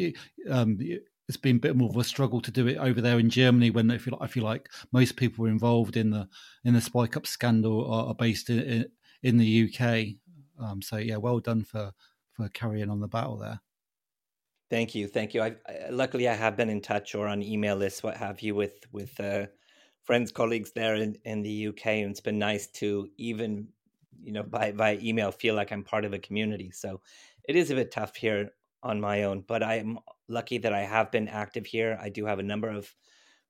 um, 0.51 0.79
it's 1.29 1.37
been 1.37 1.57
a 1.57 1.61
bit 1.61 1.77
more 1.77 1.91
of 1.91 1.97
a 1.97 2.05
struggle 2.05 2.41
to 2.41 2.51
do 2.51 2.67
it 2.67 2.79
over 2.79 3.01
there 3.01 3.19
in 3.19 3.31
Germany 3.31 3.71
when 3.71 3.91
I 3.91 3.99
feel 3.99 4.17
I 4.21 4.27
feel 4.27 4.45
like 4.45 4.69
most 4.93 5.17
people 5.17 5.45
involved 5.45 5.97
in 5.97 6.11
the 6.11 6.29
in 6.65 6.75
the 6.75 6.81
Spycop 6.81 7.27
scandal 7.27 7.87
are, 7.93 8.09
are 8.09 8.15
based 8.15 8.51
in, 8.51 8.87
in 9.23 9.37
the 9.37 9.69
UK. 9.69 10.17
Um, 10.59 10.83
so 10.83 10.97
yeah, 10.97 11.17
well 11.17 11.41
done 11.41 11.65
for 11.65 11.93
for 12.33 12.49
carrying 12.49 12.91
on 12.91 13.01
the 13.01 13.09
battle 13.09 13.37
there. 13.37 13.61
Thank 14.71 14.95
you, 14.95 15.07
thank 15.07 15.35
you. 15.35 15.43
I, 15.43 15.57
I, 15.67 15.91
luckily 15.91 16.29
I 16.29 16.35
have 16.35 16.57
been 16.57 16.71
in 16.71 16.81
touch 16.81 17.15
or 17.15 17.29
on 17.29 17.43
email 17.43 17.77
lists, 17.77 18.03
what 18.03 18.17
have 18.17 18.41
you, 18.41 18.55
with 18.55 18.81
with 18.91 19.21
uh, 19.21 19.47
friends, 20.03 20.33
colleagues 20.33 20.73
there 20.73 20.95
in, 20.95 21.17
in 21.25 21.43
the 21.43 21.69
UK, 21.69 21.87
and 21.87 22.11
it's 22.11 22.21
been 22.21 22.39
nice 22.39 22.69
to 22.69 23.09
even 23.19 23.69
you 24.23 24.33
know 24.33 24.43
by 24.43 24.73
by 24.73 24.99
email 25.03 25.31
feel 25.31 25.55
like 25.55 25.73
I'm 25.73 25.85
part 25.85 26.05
of 26.05 26.13
a 26.13 26.19
community. 26.19 26.71
So 26.71 27.01
it 27.49 27.57
is 27.57 27.71
a 27.71 27.75
bit 27.75 27.91
tough 27.91 28.17
here 28.17 28.51
on 28.83 29.01
my 29.01 29.25
own, 29.25 29.45
but 29.47 29.63
I 29.63 29.77
am 29.77 29.99
lucky 30.29 30.59
that 30.59 30.73
I 30.73 30.83
have 30.83 31.11
been 31.11 31.29
active 31.29 31.67
here. 31.67 31.99
I 32.01 32.09
do 32.09 32.27
have 32.27 32.39
a 32.39 32.45
number 32.45 32.69
of 32.69 32.93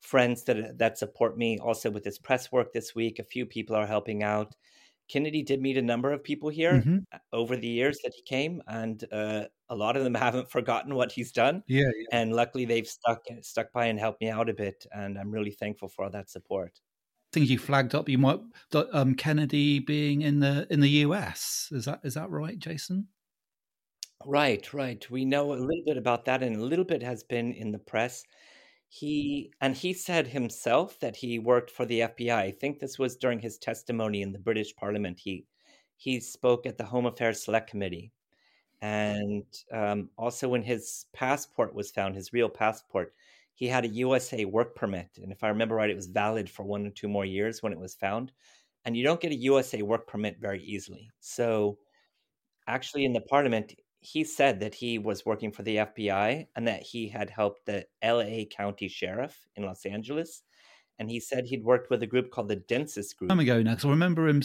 friends 0.01 0.45
that 0.45 0.79
that 0.79 0.99
support 0.99 1.39
me. 1.39 1.59
Also 1.59 1.91
with 1.91 2.05
this 2.05 2.19
press 2.19 2.53
work 2.53 2.73
this 2.73 2.95
week, 2.95 3.19
a 3.19 3.25
few 3.25 3.47
people 3.47 3.77
are 3.77 3.87
helping 3.87 4.23
out. 4.23 4.55
Kennedy 5.09 5.43
did 5.43 5.61
meet 5.61 5.77
a 5.77 5.83
number 5.83 6.13
of 6.13 6.23
people 6.23 6.49
here 6.49 6.75
mm-hmm. 6.75 6.99
over 7.33 7.57
the 7.57 7.69
years 7.69 7.99
that 8.03 8.13
he 8.15 8.23
came, 8.23 8.63
and 8.67 9.05
uh, 9.13 9.45
a 9.69 9.75
lot 9.75 9.97
of 9.97 10.05
them 10.05 10.15
haven't 10.27 10.51
forgotten 10.51 10.95
what 10.95 11.13
he's 11.13 11.33
done. 11.33 11.63
Yeah, 11.67 11.83
yeah, 11.83 12.21
and 12.21 12.33
luckily 12.33 12.65
they've 12.65 12.87
stuck 12.87 13.25
stuck 13.41 13.73
by 13.73 13.87
and 13.87 13.99
helped 13.99 14.21
me 14.21 14.29
out 14.29 14.49
a 14.49 14.55
bit, 14.55 14.87
and 14.93 15.19
I'm 15.19 15.31
really 15.31 15.51
thankful 15.51 15.89
for 15.89 16.11
that 16.11 16.31
support. 16.31 16.81
Things 17.33 17.51
you 17.51 17.59
flagged 17.59 17.95
up, 17.95 18.11
you 18.11 18.19
might 18.19 18.41
um, 18.93 19.15
Kennedy 19.15 19.79
being 19.79 20.21
in 20.23 20.41
the 20.41 20.67
in 20.71 20.81
the 20.81 20.91
US. 21.07 21.69
Is 21.73 21.87
that 21.87 22.01
is 22.05 22.15
that 22.15 22.31
right, 22.31 22.59
Jason? 22.59 23.09
Right, 24.25 24.73
right. 24.73 25.09
We 25.11 25.25
know 25.25 25.53
a 25.53 25.55
little 25.55 25.83
bit 25.85 25.97
about 25.97 26.25
that, 26.27 26.43
and 26.43 26.57
a 26.57 26.65
little 26.65 26.85
bit 26.85 27.03
has 27.03 27.23
been 27.25 27.53
in 27.53 27.73
the 27.73 27.79
press. 27.79 28.25
He 28.89 29.53
and 29.61 29.77
he 29.77 29.93
said 29.95 30.29
himself 30.29 30.99
that 31.01 31.17
he 31.17 31.39
worked 31.39 31.71
for 31.71 31.87
the 31.87 32.03
FBI. 32.03 32.37
I 32.37 32.51
think 32.53 32.79
this 32.79 32.99
was 32.99 33.17
during 33.17 33.41
his 33.41 33.59
testimony 33.59 34.23
in 34.23 34.33
the 34.33 34.39
British 34.39 34.75
Parliament. 34.77 35.19
He 35.21 35.47
he 35.97 36.21
spoke 36.21 36.67
at 36.67 36.79
the 36.79 36.85
Home 36.85 37.07
Affairs 37.07 37.43
Select 37.45 37.71
Committee, 37.71 38.13
and 38.83 39.45
um, 39.73 40.11
also 40.19 40.49
when 40.49 40.63
his 40.63 41.07
passport 41.15 41.75
was 41.75 41.91
found, 41.93 42.17
his 42.17 42.33
real 42.35 42.49
passport, 42.51 43.15
he 43.55 43.69
had 43.69 43.85
a 43.87 43.89
USA 43.89 44.45
work 44.47 44.77
permit, 44.77 45.19
and 45.23 45.33
if 45.33 45.45
I 45.45 45.49
remember 45.51 45.77
right, 45.77 45.91
it 45.91 45.97
was 45.97 46.07
valid 46.09 46.51
for 46.51 46.65
one 46.65 46.87
or 46.87 46.91
two 46.91 47.09
more 47.09 47.27
years 47.27 47.63
when 47.63 47.73
it 47.75 47.81
was 47.81 47.95
found. 47.97 48.33
And 48.87 48.97
you 48.97 49.05
don't 49.05 49.21
get 49.21 49.33
a 49.33 49.37
USA 49.37 49.83
work 49.83 50.07
permit 50.09 50.39
very 50.41 50.63
easily. 50.65 51.11
So, 51.21 51.79
actually, 52.67 53.05
in 53.05 53.13
the 53.13 53.21
Parliament, 53.21 53.75
he 54.03 54.25
said 54.25 54.61
that 54.61 54.75
he 54.75 54.99
was 54.99 55.25
working 55.25 55.53
for 55.53 55.63
the 55.63 55.77
FBI 55.77 56.47
and 56.57 56.69
that 56.69 56.83
he 56.83 57.09
had 57.09 57.31
helped 57.31 57.67
the 57.67 57.87
LA 58.05 58.45
County 58.51 58.89
Sheriff 58.89 59.47
in 59.57 59.65
Los 59.65 59.87
Angeles. 59.87 60.43
And 60.99 61.09
he 61.09 61.21
said 61.21 61.47
he'd 61.47 61.65
worked 61.65 61.89
with 61.89 62.03
a 62.03 62.07
group 62.07 62.31
called 62.31 62.49
the 62.49 62.57
Densus 62.57 63.17
Group. 63.17 63.31
Time 63.31 63.41
ago 63.41 63.63
now, 63.63 63.71
because 63.71 63.85
I 63.85 63.91
remember 63.91 64.29
him. 64.29 64.43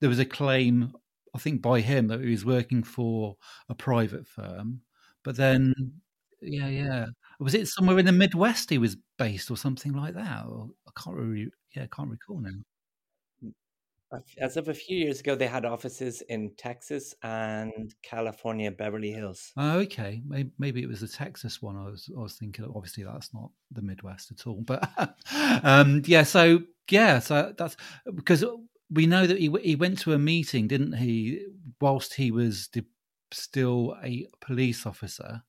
There 0.00 0.08
was 0.08 0.18
a 0.18 0.24
claim, 0.24 0.92
I 1.34 1.38
think, 1.38 1.62
by 1.62 1.80
him 1.80 2.08
that 2.08 2.20
he 2.20 2.30
was 2.30 2.44
working 2.44 2.82
for 2.82 3.36
a 3.68 3.74
private 3.74 4.26
firm, 4.26 4.82
but 5.24 5.36
then, 5.36 5.72
yeah, 6.42 6.68
yeah, 6.68 7.06
was 7.38 7.54
it 7.54 7.68
somewhere 7.68 7.98
in 7.98 8.06
the 8.06 8.12
Midwest 8.12 8.70
he 8.70 8.78
was 8.78 8.96
based 9.18 9.50
or 9.50 9.56
something 9.56 9.92
like 9.92 10.14
that? 10.14 10.46
Or 10.46 10.70
I 10.88 10.90
can't 11.00 11.16
really, 11.16 11.48
yeah, 11.74 11.84
I 11.84 11.88
can't 11.94 12.10
recall 12.10 12.40
now. 12.40 12.50
As 14.38 14.56
of 14.56 14.68
a 14.68 14.74
few 14.74 14.96
years 14.96 15.20
ago, 15.20 15.34
they 15.34 15.46
had 15.46 15.64
offices 15.64 16.22
in 16.22 16.52
Texas 16.56 17.14
and 17.22 17.94
California, 18.02 18.70
Beverly 18.70 19.12
Hills. 19.12 19.52
Oh, 19.56 19.78
okay. 19.80 20.22
Maybe, 20.26 20.50
maybe 20.58 20.82
it 20.82 20.88
was 20.88 21.00
the 21.00 21.08
Texas 21.08 21.62
one. 21.62 21.76
I 21.76 21.84
was 21.84 22.10
I 22.16 22.20
was 22.20 22.34
thinking. 22.34 22.64
Obviously, 22.74 23.04
that's 23.04 23.32
not 23.32 23.50
the 23.70 23.82
Midwest 23.82 24.32
at 24.32 24.46
all. 24.46 24.62
But 24.62 24.88
um, 25.62 26.02
yeah, 26.06 26.24
so 26.24 26.62
yeah, 26.90 27.20
so 27.20 27.54
that's 27.56 27.76
because 28.14 28.44
we 28.90 29.06
know 29.06 29.26
that 29.26 29.38
he 29.38 29.50
he 29.62 29.76
went 29.76 29.98
to 30.00 30.12
a 30.12 30.18
meeting, 30.18 30.66
didn't 30.66 30.94
he? 30.94 31.46
Whilst 31.80 32.14
he 32.14 32.30
was 32.30 32.68
still 33.32 33.96
a 34.02 34.26
police 34.40 34.86
officer 34.86 35.42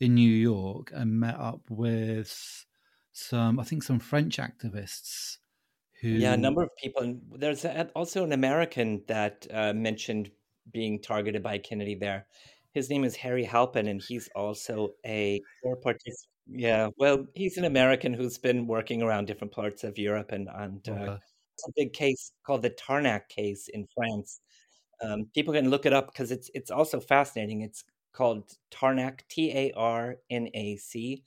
in 0.00 0.14
New 0.14 0.30
York, 0.30 0.90
and 0.94 1.20
met 1.20 1.38
up 1.38 1.62
with 1.70 2.66
some, 3.12 3.58
I 3.58 3.64
think, 3.64 3.82
some 3.82 4.00
French 4.00 4.36
activists 4.36 5.38
who... 6.02 6.08
Yeah, 6.08 6.34
a 6.34 6.36
number 6.36 6.62
of 6.62 6.68
people. 6.76 7.16
There's 7.30 7.64
also 7.94 8.24
an 8.24 8.32
American 8.32 9.02
that 9.06 9.46
uh, 9.50 9.72
mentioned 9.72 10.30
being 10.72 11.00
targeted 11.00 11.42
by 11.42 11.58
Kennedy 11.58 11.94
there. 11.94 12.26
His 12.74 12.90
name 12.90 13.04
is 13.04 13.16
Harry 13.16 13.44
Halpin, 13.44 13.86
and 13.86 14.02
he's 14.02 14.28
also 14.34 14.94
a 15.06 15.40
core 15.62 15.76
participant. 15.76 16.28
Yeah, 16.46 16.88
well, 16.98 17.24
he's 17.34 17.56
an 17.56 17.64
American 17.64 18.12
who's 18.12 18.36
been 18.36 18.66
working 18.66 19.02
around 19.02 19.26
different 19.26 19.52
parts 19.52 19.84
of 19.84 19.96
Europe, 19.96 20.32
and 20.32 20.48
and 20.52 20.88
uh, 20.88 20.92
okay. 20.92 21.18
a 21.68 21.72
big 21.76 21.92
case 21.92 22.32
called 22.44 22.62
the 22.62 22.70
Tarnac 22.70 23.28
case 23.28 23.68
in 23.68 23.86
France. 23.94 24.40
Um, 25.02 25.26
people 25.34 25.54
can 25.54 25.70
look 25.70 25.86
it 25.86 25.92
up 25.92 26.12
because 26.12 26.32
it's 26.32 26.50
it's 26.54 26.70
also 26.70 26.98
fascinating. 26.98 27.62
It's 27.62 27.84
called 28.12 28.52
Tarnac, 28.70 29.20
T 29.28 29.52
A 29.56 29.72
R 29.76 30.16
N 30.30 30.48
A 30.54 30.76
C, 30.76 31.22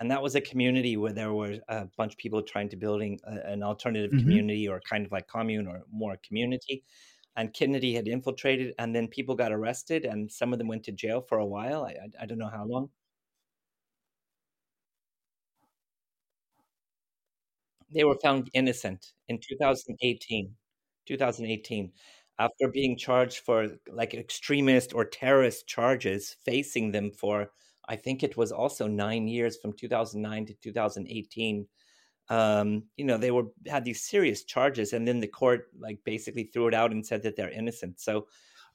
and 0.00 0.10
that 0.10 0.22
was 0.22 0.34
a 0.34 0.40
community 0.40 0.96
where 0.96 1.12
there 1.12 1.32
were 1.32 1.58
a 1.68 1.86
bunch 1.96 2.12
of 2.12 2.18
people 2.18 2.42
trying 2.42 2.68
to 2.68 2.76
building 2.76 3.18
a, 3.24 3.50
an 3.50 3.62
alternative 3.62 4.10
mm-hmm. 4.10 4.20
community 4.20 4.68
or 4.68 4.80
kind 4.88 5.04
of 5.04 5.12
like 5.12 5.26
commune 5.26 5.66
or 5.66 5.82
more 5.92 6.16
community 6.26 6.84
and 7.36 7.52
kennedy 7.52 7.94
had 7.94 8.08
infiltrated 8.08 8.74
and 8.78 8.94
then 8.94 9.08
people 9.08 9.34
got 9.34 9.52
arrested 9.52 10.04
and 10.04 10.30
some 10.30 10.52
of 10.52 10.58
them 10.58 10.68
went 10.68 10.84
to 10.84 10.92
jail 10.92 11.20
for 11.20 11.38
a 11.38 11.46
while 11.46 11.84
i, 11.84 11.90
I, 11.90 12.22
I 12.22 12.26
don't 12.26 12.38
know 12.38 12.50
how 12.50 12.64
long 12.64 12.90
they 17.92 18.04
were 18.04 18.18
found 18.22 18.50
innocent 18.54 19.12
in 19.28 19.38
2018 19.38 20.54
2018 21.06 21.92
after 22.38 22.68
being 22.68 22.96
charged 22.96 23.38
for 23.38 23.68
like 23.90 24.14
extremist 24.14 24.94
or 24.94 25.04
terrorist 25.04 25.66
charges 25.66 26.36
facing 26.44 26.92
them 26.92 27.10
for 27.10 27.50
I 27.88 27.96
think 27.96 28.22
it 28.22 28.36
was 28.36 28.52
also 28.52 28.86
nine 28.86 29.26
years 29.26 29.56
from 29.56 29.72
2009 29.72 30.46
to 30.46 30.54
2018. 30.54 31.66
Um, 32.30 32.84
you 32.96 33.06
know, 33.06 33.16
they 33.16 33.30
were 33.30 33.44
had 33.66 33.84
these 33.84 34.02
serious 34.02 34.44
charges, 34.44 34.92
and 34.92 35.08
then 35.08 35.20
the 35.20 35.26
court 35.26 35.68
like 35.78 35.98
basically 36.04 36.44
threw 36.44 36.68
it 36.68 36.74
out 36.74 36.92
and 36.92 37.04
said 37.04 37.22
that 37.22 37.36
they're 37.36 37.50
innocent. 37.50 38.00
So, 38.00 38.26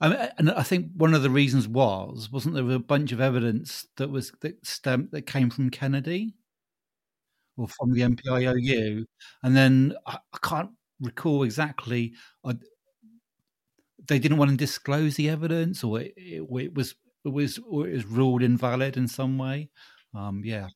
and 0.02 0.52
I 0.52 0.64
think 0.64 0.88
one 0.96 1.14
of 1.14 1.22
the 1.22 1.30
reasons 1.30 1.68
was 1.68 2.32
wasn't 2.32 2.56
there 2.56 2.70
a 2.72 2.80
bunch 2.80 3.12
of 3.12 3.22
evidence 3.22 3.86
that 3.98 4.10
was 4.10 4.32
that 4.42 4.66
stem 4.66 5.10
that 5.12 5.28
came 5.28 5.52
from 5.52 5.70
Kennedy 5.70 6.34
or 7.56 7.68
from 7.68 7.94
the 7.94 8.02
NPOIU, 8.02 9.06
and 9.44 9.56
then 9.56 9.94
I, 10.08 10.18
I 10.34 10.38
can't 10.42 10.72
recall 11.00 11.44
exactly. 11.44 12.14
I, 12.44 12.56
they 14.08 14.18
didn't 14.18 14.38
want 14.38 14.50
to 14.52 14.58
disclose 14.58 15.16
the 15.16 15.30
evidence, 15.30 15.84
or 15.84 16.02
it, 16.02 16.14
it, 16.18 16.42
it 16.42 16.74
was 16.74 16.96
was 17.32 17.60
was 17.60 18.06
ruled 18.06 18.44
invalid 18.44 18.98
in 18.98 19.08
some 19.08 19.38
way. 19.38 19.70
Um, 20.14 20.42
yeah. 20.44 20.68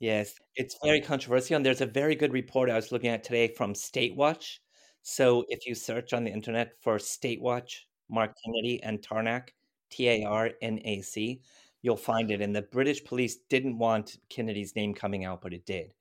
Yes, 0.00 0.34
it's 0.54 0.78
very 0.82 1.00
controversial, 1.00 1.56
and 1.56 1.66
there's 1.66 1.80
a 1.80 1.86
very 1.86 2.14
good 2.14 2.32
report 2.32 2.70
I 2.70 2.76
was 2.76 2.92
looking 2.92 3.10
at 3.10 3.24
today 3.24 3.48
from 3.48 3.74
Statewatch. 3.74 4.58
So 5.02 5.44
if 5.48 5.66
you 5.66 5.74
search 5.74 6.12
on 6.12 6.24
the 6.24 6.30
internet 6.30 6.72
for 6.82 6.98
Statewatch, 6.98 7.80
Mark 8.08 8.32
Kennedy, 8.44 8.80
and 8.82 9.02
Tarnac, 9.02 9.48
T 9.90 10.08
A 10.08 10.24
R 10.24 10.50
N 10.62 10.80
A 10.84 11.02
C, 11.02 11.40
you'll 11.82 11.96
find 11.96 12.30
it. 12.30 12.40
And 12.40 12.54
the 12.54 12.62
British 12.62 13.04
police 13.04 13.38
didn't 13.50 13.78
want 13.78 14.18
Kennedy's 14.30 14.76
name 14.76 14.94
coming 14.94 15.24
out, 15.24 15.42
but 15.42 15.52
it 15.52 15.66
did. 15.66 15.94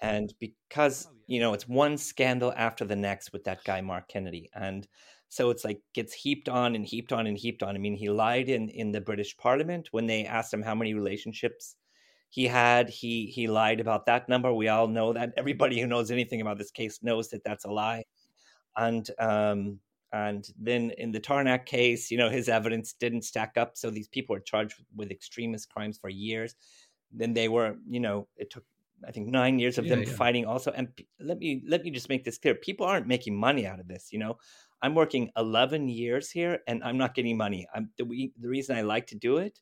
And 0.00 0.32
because, 0.40 1.08
oh, 1.10 1.14
you 1.26 1.40
know, 1.40 1.52
it's 1.52 1.68
one 1.68 1.98
scandal 1.98 2.52
after 2.56 2.84
the 2.84 2.96
next 2.96 3.32
with 3.32 3.44
that 3.44 3.64
guy, 3.64 3.80
Mark 3.80 4.08
Kennedy. 4.08 4.48
And 4.54 4.86
so 5.30 5.50
it's 5.50 5.64
like 5.64 5.80
gets 5.94 6.12
heaped 6.12 6.48
on 6.48 6.74
and 6.74 6.84
heaped 6.84 7.12
on 7.12 7.28
and 7.28 7.38
heaped 7.38 7.62
on. 7.62 7.76
I 7.76 7.78
mean, 7.78 7.94
he 7.94 8.10
lied 8.10 8.48
in 8.48 8.68
in 8.68 8.90
the 8.90 9.00
British 9.00 9.36
Parliament 9.36 9.88
when 9.92 10.06
they 10.06 10.26
asked 10.26 10.52
him 10.52 10.60
how 10.60 10.74
many 10.74 10.92
relationships 10.92 11.76
he 12.30 12.48
had. 12.48 12.90
He 12.90 13.26
he 13.26 13.46
lied 13.46 13.78
about 13.78 14.06
that 14.06 14.28
number. 14.28 14.52
We 14.52 14.66
all 14.66 14.88
know 14.88 15.12
that. 15.12 15.32
Everybody 15.36 15.80
who 15.80 15.86
knows 15.86 16.10
anything 16.10 16.40
about 16.40 16.58
this 16.58 16.72
case 16.72 16.98
knows 17.02 17.28
that 17.28 17.44
that's 17.44 17.64
a 17.64 17.70
lie. 17.70 18.04
And 18.76 19.08
um 19.20 19.78
and 20.12 20.44
then 20.58 20.90
in 20.98 21.12
the 21.12 21.20
Tarnac 21.20 21.64
case, 21.64 22.10
you 22.10 22.18
know, 22.18 22.28
his 22.28 22.48
evidence 22.48 22.92
didn't 22.94 23.22
stack 23.22 23.52
up. 23.56 23.76
So 23.76 23.88
these 23.88 24.08
people 24.08 24.34
were 24.34 24.40
charged 24.40 24.82
with 24.96 25.12
extremist 25.12 25.72
crimes 25.72 25.96
for 25.96 26.08
years. 26.08 26.56
Then 27.12 27.34
they 27.34 27.46
were, 27.46 27.76
you 27.88 28.00
know, 28.00 28.26
it 28.36 28.50
took 28.50 28.64
I 29.06 29.12
think 29.12 29.28
nine 29.28 29.58
years 29.58 29.78
of 29.78 29.86
yeah, 29.86 29.94
them 29.94 30.04
yeah. 30.04 30.12
fighting 30.12 30.44
also. 30.44 30.72
And 30.72 30.88
let 31.20 31.38
me 31.38 31.62
let 31.66 31.84
me 31.84 31.90
just 31.90 32.08
make 32.08 32.24
this 32.24 32.38
clear: 32.38 32.54
people 32.54 32.84
aren't 32.84 33.06
making 33.06 33.36
money 33.36 33.66
out 33.66 33.80
of 33.80 33.88
this. 33.88 34.12
You 34.12 34.18
know, 34.18 34.38
I'm 34.82 34.94
working 34.94 35.30
11 35.36 35.88
years 35.88 36.30
here 36.30 36.60
and 36.66 36.82
I'm 36.82 36.98
not 36.98 37.14
getting 37.14 37.36
money. 37.36 37.66
I'm 37.74 37.90
the, 37.98 38.04
we, 38.04 38.32
the 38.38 38.48
reason 38.48 38.76
I 38.76 38.82
like 38.82 39.06
to 39.08 39.14
do 39.14 39.38
it 39.38 39.58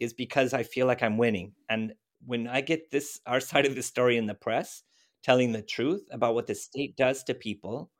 is 0.00 0.12
because 0.12 0.52
I 0.52 0.62
feel 0.62 0.86
like 0.86 1.02
I'm 1.02 1.18
winning. 1.18 1.52
And 1.68 1.94
when 2.26 2.48
I 2.48 2.60
get 2.60 2.90
this 2.90 3.20
our 3.26 3.40
side 3.40 3.66
of 3.66 3.74
the 3.74 3.82
story 3.82 4.16
in 4.16 4.26
the 4.26 4.34
press, 4.34 4.82
telling 5.22 5.52
the 5.52 5.62
truth 5.62 6.06
about 6.10 6.34
what 6.34 6.46
the 6.46 6.54
state 6.54 6.96
does 6.96 7.24
to 7.24 7.34
people, 7.34 7.90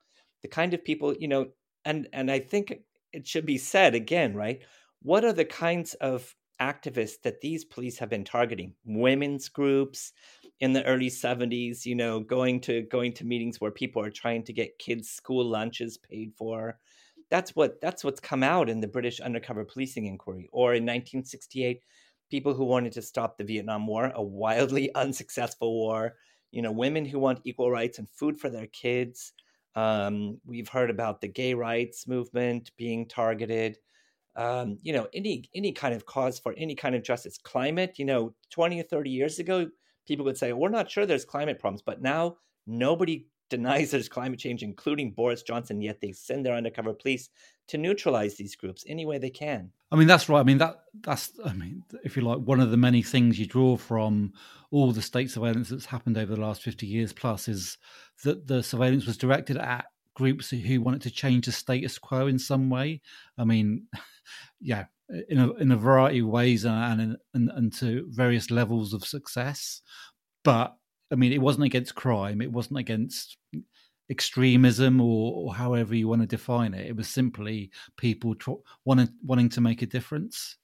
the 0.43 0.49
kind 0.49 0.75
of 0.75 0.85
people, 0.85 1.15
you 1.19 1.29
know, 1.29 1.47
and 1.85 2.09
and 2.12 2.31
I 2.31 2.39
think 2.39 2.75
it 3.12 3.27
should 3.27 3.47
be 3.47 3.59
said 3.59 3.95
again, 3.95 4.35
right? 4.35 4.62
What 5.03 5.25
are 5.25 5.33
the 5.33 5.45
kinds 5.45 5.95
of 5.95 6.35
activists 6.61 7.21
that 7.23 7.41
these 7.41 7.65
police 7.65 7.99
have 7.99 8.11
been 8.11 8.25
targeting? 8.25 8.75
Women's 8.85 9.49
groups, 9.49 10.12
in 10.61 10.73
the 10.73 10.85
early 10.85 11.11
70s 11.11 11.85
you 11.85 11.95
know 11.95 12.21
going 12.21 12.61
to 12.61 12.83
going 12.83 13.13
to 13.15 13.25
meetings 13.25 13.61
where 13.61 13.71
people 13.71 14.03
are 14.03 14.11
trying 14.11 14.45
to 14.45 14.53
get 14.53 14.79
kids 14.79 15.11
school 15.11 15.45
lunches 15.45 15.99
paid 15.99 16.33
for. 16.37 16.79
That's 17.31 17.57
what 17.57 17.81
that's 17.81 18.05
what's 18.05 18.21
come 18.21 18.43
out 18.43 18.69
in 18.69 18.81
the 18.81 18.89
british 18.89 19.21
undercover 19.21 19.65
policing 19.65 20.07
inquiry 20.07 20.49
or 20.53 20.75
in 20.75 20.85
1968 20.85 21.81
people 22.31 22.55
who 22.55 22.65
wanted 22.65 22.93
to 22.93 23.03
stop 23.03 23.37
the 23.39 23.45
vietnam 23.45 23.87
war 23.87 24.13
a 24.15 24.23
wildly 24.23 24.95
unsuccessful 24.95 25.73
war 25.73 26.15
you 26.55 26.63
know 26.63 26.71
women 26.71 27.05
who 27.05 27.19
want 27.19 27.41
equal 27.45 27.71
rights 27.71 27.99
and 27.99 28.09
food 28.09 28.39
for 28.39 28.49
their 28.49 28.69
kids. 28.69 29.33
Um, 29.75 30.41
we've 30.47 30.69
heard 30.69 30.89
about 30.89 31.21
the 31.21 31.27
gay 31.27 31.53
rights 31.53 32.07
movement 32.07 32.71
being 32.77 33.09
targeted. 33.09 33.77
Um, 34.37 34.79
you 34.83 34.93
know 34.93 35.09
any 35.13 35.51
any 35.55 35.73
kind 35.73 35.95
of 35.95 36.07
cause 36.07 36.39
for 36.39 36.55
any 36.57 36.77
kind 36.77 36.95
of 36.95 37.03
justice. 37.03 37.39
Climate 37.39 37.99
you 37.99 38.05
know 38.05 38.35
20 38.51 38.81
or 38.81 38.85
30 38.85 39.11
years 39.11 39.41
ago 39.41 39.69
people 40.07 40.25
would 40.25 40.39
say, 40.39 40.53
we're 40.53 40.69
not 40.69 40.91
sure 40.91 41.07
there's 41.07 41.25
climate 41.25 41.59
problems. 41.59 41.83
But 41.83 42.03
now 42.03 42.37
nobody 42.67 43.27
denies 43.51 43.91
there's 43.91 44.09
climate 44.09 44.39
change, 44.39 44.63
including 44.63 45.13
Boris 45.13 45.43
Johnson, 45.43 45.81
yet 45.81 46.01
they 46.01 46.13
send 46.13 46.45
their 46.45 46.55
undercover 46.55 46.93
police 46.95 47.29
to 47.69 47.79
neutralize 47.79 48.37
these 48.37 48.57
groups 48.57 48.85
any 48.87 49.07
way 49.07 49.19
they 49.19 49.31
can. 49.31 49.71
I 49.93 49.97
mean, 49.97 50.09
that's 50.09 50.29
right. 50.29 50.41
I 50.41 50.45
mean, 50.45 50.59
that 50.59 50.77
that's, 51.03 51.33
I 51.45 51.53
mean, 51.53 51.83
if 52.03 52.17
you 52.17 52.23
like, 52.23 52.39
one 52.39 52.61
of 52.61 52.71
the 52.71 52.77
many 52.77 53.03
things 53.03 53.39
you 53.39 53.47
draw 53.47 53.77
from 53.77 54.33
all 54.71 54.91
the 54.93 55.03
state 55.03 55.31
surveillance 55.31 55.69
that's 55.69 55.87
happened 55.87 56.19
over 56.19 56.35
the 56.35 56.41
last 56.41 56.63
50 56.63 56.87
years 56.87 57.13
plus 57.13 57.47
is 57.47 57.79
that 58.25 58.49
the 58.49 58.63
surveillance 58.63 59.07
was 59.07 59.17
directed 59.17 59.57
at 59.57 59.85
groups 60.15 60.51
who 60.51 60.81
wanted 60.81 61.03
to 61.03 61.11
change 61.11 61.47
the 61.47 61.53
status 61.53 61.99
quo 61.99 62.27
in 62.27 62.39
some 62.39 62.71
way. 62.71 63.01
I 63.37 63.45
mean, 63.45 63.87
yeah, 64.61 64.87
in 65.29 65.39
a 65.39 65.53
in 65.55 65.73
a 65.73 65.77
variety 65.77 66.21
of 66.21 66.27
ways 66.27 66.65
and 66.65 67.17
and, 67.35 67.51
and 67.51 67.73
to 67.75 68.07
various 68.11 68.51
levels 68.51 68.93
of 68.93 69.05
success. 69.05 69.83
But 70.43 70.77
I 71.11 71.17
mean, 71.17 71.33
it 71.33 71.41
wasn't 71.41 71.67
against 71.67 71.95
crime. 71.95 72.41
It 72.41 72.53
wasn't 72.53 72.79
against 72.79 73.37
extremism 74.11 75.01
or, 75.01 75.33
or 75.35 75.55
however 75.55 75.95
you 75.95 76.09
want 76.09 76.23
to 76.23 76.27
define 76.27 76.75
it. 76.75 76.87
It 76.87 76.97
was 76.97 77.09
simply 77.09 77.71
people 77.97 78.35
wanting 78.85 79.09
wanting 79.23 79.49
to 79.51 79.61
make 79.61 79.83
a 79.83 79.87
difference. 79.87 80.57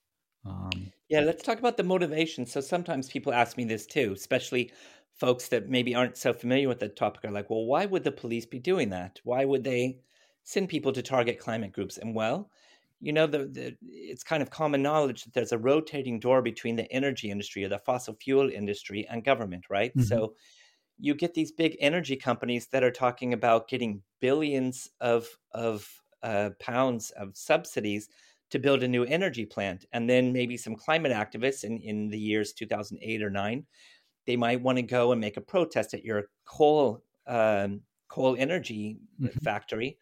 Um, 0.45 0.91
yeah, 1.07 1.21
let's 1.21 1.43
talk 1.43 1.59
about 1.59 1.77
the 1.77 1.83
motivation. 1.83 2.45
So 2.45 2.61
sometimes 2.61 3.09
people 3.09 3.33
ask 3.33 3.57
me 3.57 3.63
this 3.63 3.85
too, 3.85 4.13
especially 4.15 4.71
folks 5.13 5.49
that 5.49 5.69
maybe 5.69 5.93
aren't 5.93 6.17
so 6.17 6.33
familiar 6.33 6.67
with 6.67 6.79
the 6.79 6.89
topic 6.89 7.25
are 7.25 7.31
like, 7.31 7.49
well, 7.49 7.65
why 7.65 7.85
would 7.85 8.03
the 8.03 8.11
police 8.11 8.45
be 8.45 8.59
doing 8.59 8.89
that? 8.89 9.19
Why 9.23 9.45
would 9.45 9.63
they 9.63 9.99
send 10.43 10.69
people 10.69 10.91
to 10.93 11.03
target 11.03 11.39
climate 11.39 11.73
groups? 11.73 11.97
And 11.97 12.15
well, 12.15 12.49
you 13.01 13.11
know, 13.11 13.25
the, 13.25 13.39
the, 13.45 13.75
it's 13.81 14.23
kind 14.23 14.43
of 14.43 14.51
common 14.51 14.81
knowledge 14.83 15.23
that 15.23 15.33
there's 15.33 15.51
a 15.51 15.57
rotating 15.57 16.19
door 16.19 16.41
between 16.41 16.75
the 16.75 16.89
energy 16.91 17.31
industry 17.31 17.65
or 17.65 17.69
the 17.69 17.79
fossil 17.79 18.15
fuel 18.21 18.49
industry 18.49 19.07
and 19.09 19.23
government, 19.23 19.65
right? 19.69 19.91
Mm-hmm. 19.91 20.05
So 20.05 20.35
you 20.99 21.15
get 21.15 21.33
these 21.33 21.51
big 21.51 21.75
energy 21.79 22.15
companies 22.15 22.67
that 22.67 22.83
are 22.83 22.91
talking 22.91 23.33
about 23.33 23.67
getting 23.67 24.03
billions 24.19 24.89
of 25.01 25.27
of 25.51 25.89
uh, 26.21 26.51
pounds 26.59 27.09
of 27.11 27.35
subsidies 27.35 28.07
to 28.51 28.59
build 28.59 28.83
a 28.83 28.87
new 28.87 29.03
energy 29.05 29.45
plant, 29.45 29.85
and 29.93 30.07
then 30.07 30.31
maybe 30.31 30.57
some 30.57 30.75
climate 30.75 31.11
activists 31.11 31.63
in 31.63 31.79
in 31.79 32.09
the 32.09 32.19
years 32.19 32.53
2008 32.53 33.23
or 33.23 33.31
nine, 33.31 33.65
they 34.27 34.35
might 34.35 34.61
want 34.61 34.77
to 34.77 34.83
go 34.83 35.11
and 35.11 35.19
make 35.19 35.37
a 35.37 35.41
protest 35.41 35.95
at 35.95 36.03
your 36.03 36.25
coal 36.45 37.03
um, 37.25 37.81
coal 38.09 38.35
energy 38.37 38.99
mm-hmm. 39.19 39.39
factory 39.39 39.97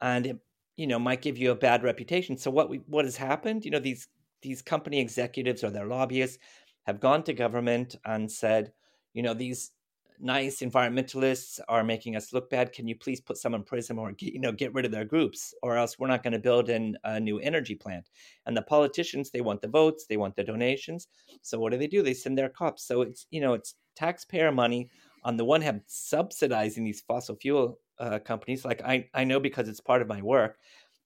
and 0.00 0.26
it 0.26 0.38
you 0.80 0.86
know 0.86 0.98
might 0.98 1.20
give 1.20 1.36
you 1.36 1.50
a 1.50 1.54
bad 1.54 1.82
reputation. 1.82 2.38
So 2.38 2.50
what 2.50 2.70
we 2.70 2.78
what 2.86 3.04
has 3.04 3.14
happened? 3.14 3.66
You 3.66 3.70
know 3.70 3.78
these 3.78 4.08
these 4.40 4.62
company 4.62 4.98
executives 4.98 5.62
or 5.62 5.68
their 5.68 5.86
lobbyists 5.86 6.38
have 6.86 7.00
gone 7.00 7.22
to 7.24 7.34
government 7.34 7.96
and 8.06 8.32
said, 8.32 8.72
you 9.12 9.22
know 9.22 9.34
these 9.34 9.72
nice 10.18 10.60
environmentalists 10.60 11.60
are 11.68 11.84
making 11.84 12.16
us 12.16 12.32
look 12.32 12.48
bad. 12.48 12.72
Can 12.72 12.88
you 12.88 12.94
please 12.94 13.20
put 13.20 13.36
some 13.36 13.54
in 13.54 13.62
prison 13.62 13.98
or 13.98 14.12
get, 14.12 14.32
you 14.32 14.40
know 14.40 14.52
get 14.52 14.72
rid 14.72 14.86
of 14.86 14.90
their 14.90 15.04
groups, 15.04 15.52
or 15.62 15.76
else 15.76 15.98
we're 15.98 16.08
not 16.08 16.22
going 16.22 16.32
to 16.32 16.38
build 16.48 16.70
in 16.70 16.96
a 17.04 17.20
new 17.20 17.38
energy 17.40 17.74
plant. 17.74 18.08
And 18.46 18.56
the 18.56 18.62
politicians 18.62 19.30
they 19.30 19.42
want 19.42 19.60
the 19.60 19.68
votes, 19.68 20.06
they 20.06 20.16
want 20.16 20.34
the 20.34 20.44
donations. 20.44 21.08
So 21.42 21.58
what 21.58 21.72
do 21.72 21.78
they 21.78 21.88
do? 21.88 22.02
They 22.02 22.14
send 22.14 22.38
their 22.38 22.48
cops. 22.48 22.84
So 22.86 23.02
it's 23.02 23.26
you 23.30 23.42
know 23.42 23.52
it's 23.52 23.74
taxpayer 23.96 24.50
money 24.50 24.88
on 25.24 25.36
the 25.36 25.44
one 25.44 25.60
hand 25.60 25.82
subsidizing 25.86 26.84
these 26.84 27.02
fossil 27.02 27.36
fuel 27.36 27.78
uh, 28.00 28.18
companies. 28.18 28.64
Like 28.64 28.82
I 28.82 29.08
I 29.14 29.24
know 29.24 29.38
because 29.38 29.68
it's 29.68 29.80
part 29.80 30.02
of 30.02 30.08
my 30.08 30.22
work 30.22 30.58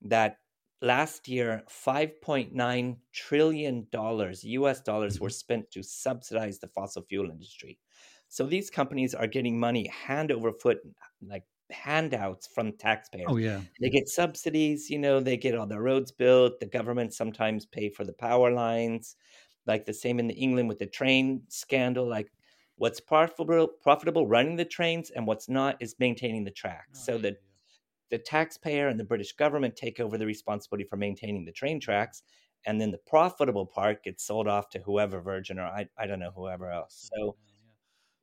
that 0.03 0.39
last 0.81 1.29
year 1.29 1.63
5.9 1.69 2.97
trillion 3.13 3.87
dollars 3.91 4.45
US 4.45 4.81
dollars 4.81 5.19
were 5.19 5.29
mm-hmm. 5.29 5.33
spent 5.33 5.71
to 5.73 5.83
subsidize 5.83 6.59
the 6.59 6.69
fossil 6.69 7.03
fuel 7.03 7.31
industry. 7.31 7.79
So 8.29 8.47
these 8.47 8.71
companies 8.71 9.15
are 9.15 9.27
getting 9.27 9.59
money 9.59 9.89
hand 9.89 10.33
over 10.33 10.53
foot, 10.53 10.79
like 11.27 11.45
handouts 11.71 12.47
from 12.47 12.73
taxpayers. 12.73 13.27
Oh 13.29 13.37
yeah, 13.37 13.61
they 13.81 13.91
get 13.91 14.09
subsidies. 14.09 14.91
You 14.91 14.99
know, 14.99 15.21
they 15.21 15.37
get 15.37 15.55
all 15.55 15.67
the 15.67 15.81
roads 15.81 16.11
built. 16.11 16.61
The 16.61 16.67
government 16.67 17.15
sometimes 17.15 17.67
pay 17.67 17.89
for 17.89 18.05
the 18.05 18.13
power 18.13 18.51
lines. 18.51 19.17
Like 19.67 19.87
the 19.87 19.95
same 19.95 20.19
in 20.19 20.31
England 20.31 20.69
with 20.69 20.79
the 20.79 20.87
train 20.87 21.43
scandal. 21.49 22.09
Like 22.09 22.33
what's 22.77 23.01
profitable 23.01 23.69
profitable 23.83 24.27
running 24.27 24.57
the 24.57 24.65
trains 24.65 25.11
and 25.11 25.27
what's 25.27 25.49
not 25.49 25.77
is 25.81 25.95
maintaining 25.99 26.45
the 26.45 26.51
tracks. 26.51 27.01
Oh, 27.03 27.13
so 27.13 27.19
that 27.19 27.37
the 28.11 28.19
taxpayer 28.19 28.89
and 28.89 28.99
the 28.99 29.05
British 29.05 29.33
government 29.33 29.77
take 29.77 30.01
over 30.01 30.19
the 30.19 30.27
responsibility 30.27 30.87
for 30.89 30.97
maintaining 30.97 31.45
the 31.45 31.53
train 31.53 31.81
tracks, 31.81 32.23
and 32.67 32.81
then 32.81 32.91
the 32.91 32.99
profitable 32.99 33.67
part 33.67 34.03
gets 34.05 34.27
sold 34.27 34.49
off 34.49 34.69
to 34.71 34.79
whoever 34.81 35.21
Virgin 35.21 35.59
or 35.59 35.65
I, 35.65 35.87
I 35.99 36.07
don't 36.07 36.21
know 36.21 36.33
whoever 36.35 36.71
else. 36.71 37.11
So 37.13 37.37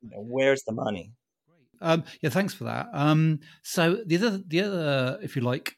you 0.02 0.10
know, 0.10 0.20
where's 0.20 0.62
the 0.64 0.72
money? 0.72 1.12
Um, 1.80 2.04
yeah, 2.20 2.30
thanks 2.30 2.54
for 2.54 2.64
that. 2.64 2.88
Um, 2.92 3.40
so 3.62 4.02
the 4.06 4.16
other, 4.16 4.40
the 4.46 4.60
other, 4.62 5.18
if 5.20 5.34
you 5.34 5.42
like, 5.42 5.76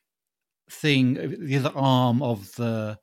thing, 0.70 1.14
the 1.40 1.56
other 1.56 1.72
arm 1.74 2.22
of 2.22 2.54
the 2.56 2.98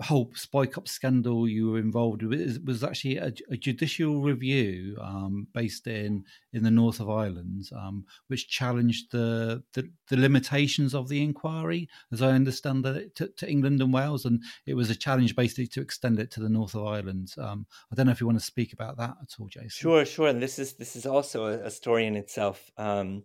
whole 0.00 0.26
Spycop 0.34 0.88
scandal 0.88 1.48
you 1.48 1.70
were 1.70 1.78
involved 1.78 2.22
with 2.22 2.62
was 2.64 2.82
actually 2.82 3.16
a, 3.16 3.32
a 3.50 3.56
judicial 3.56 4.22
review 4.22 4.96
um, 5.00 5.46
based 5.54 5.86
in 5.86 6.24
in 6.52 6.64
the 6.64 6.70
north 6.70 6.98
of 7.00 7.08
Ireland, 7.08 7.70
um, 7.76 8.04
which 8.26 8.48
challenged 8.48 9.12
the, 9.12 9.62
the, 9.72 9.88
the 10.08 10.16
limitations 10.16 10.94
of 10.94 11.08
the 11.08 11.22
inquiry, 11.22 11.88
as 12.12 12.22
I 12.22 12.30
understand 12.30 12.86
it, 12.86 13.14
to, 13.16 13.28
to, 13.28 13.50
England 13.50 13.80
and 13.80 13.92
Wales, 13.92 14.24
and 14.24 14.42
it 14.66 14.74
was 14.74 14.90
a 14.90 14.96
challenge 14.96 15.36
basically 15.36 15.66
to 15.68 15.80
extend 15.80 16.18
it 16.18 16.30
to 16.32 16.40
the 16.40 16.48
north 16.48 16.74
of 16.74 16.86
Ireland. 16.86 17.34
Um, 17.38 17.66
I 17.90 17.94
don't 17.94 18.06
know 18.06 18.12
if 18.12 18.20
you 18.20 18.26
want 18.26 18.38
to 18.38 18.44
speak 18.44 18.72
about 18.72 18.96
that 18.98 19.16
at 19.22 19.34
all, 19.38 19.48
Jason. 19.48 19.70
Sure, 19.70 20.04
sure. 20.04 20.28
And 20.28 20.42
this 20.42 20.58
is 20.58 20.74
this 20.74 20.96
is 20.96 21.06
also 21.06 21.46
a, 21.46 21.66
a 21.66 21.70
story 21.70 22.06
in 22.06 22.16
itself. 22.16 22.70
Um, 22.76 23.24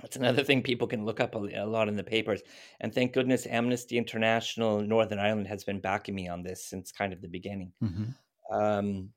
that's 0.00 0.16
another 0.16 0.44
thing 0.44 0.62
people 0.62 0.86
can 0.86 1.04
look 1.04 1.20
up 1.20 1.34
a, 1.34 1.38
a, 1.38 1.66
lot 1.66 1.88
in 1.88 1.96
the 1.96 2.04
papers. 2.04 2.42
And 2.80 2.94
thank 2.94 3.12
goodness 3.12 3.46
Amnesty 3.46 3.98
International 3.98 4.80
Northern 4.80 5.18
Ireland 5.18 5.48
has 5.48 5.64
been 5.64 5.80
backing 5.80 6.14
me 6.14 6.28
on 6.28 6.42
this 6.42 6.64
since 6.64 6.92
kind 6.92 7.12
of 7.12 7.20
the 7.20 7.28
beginning. 7.28 7.72
Mm-hmm. 7.82 8.54
Um, 8.54 9.10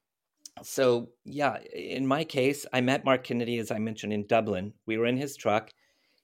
so, 0.61 1.09
yeah, 1.25 1.57
in 1.73 2.05
my 2.05 2.23
case, 2.23 2.65
I 2.71 2.81
met 2.81 3.05
Mark 3.05 3.23
Kennedy, 3.23 3.57
as 3.57 3.71
I 3.71 3.79
mentioned, 3.79 4.13
in 4.13 4.27
Dublin. 4.27 4.73
We 4.85 4.97
were 4.97 5.07
in 5.07 5.17
his 5.17 5.35
truck. 5.35 5.71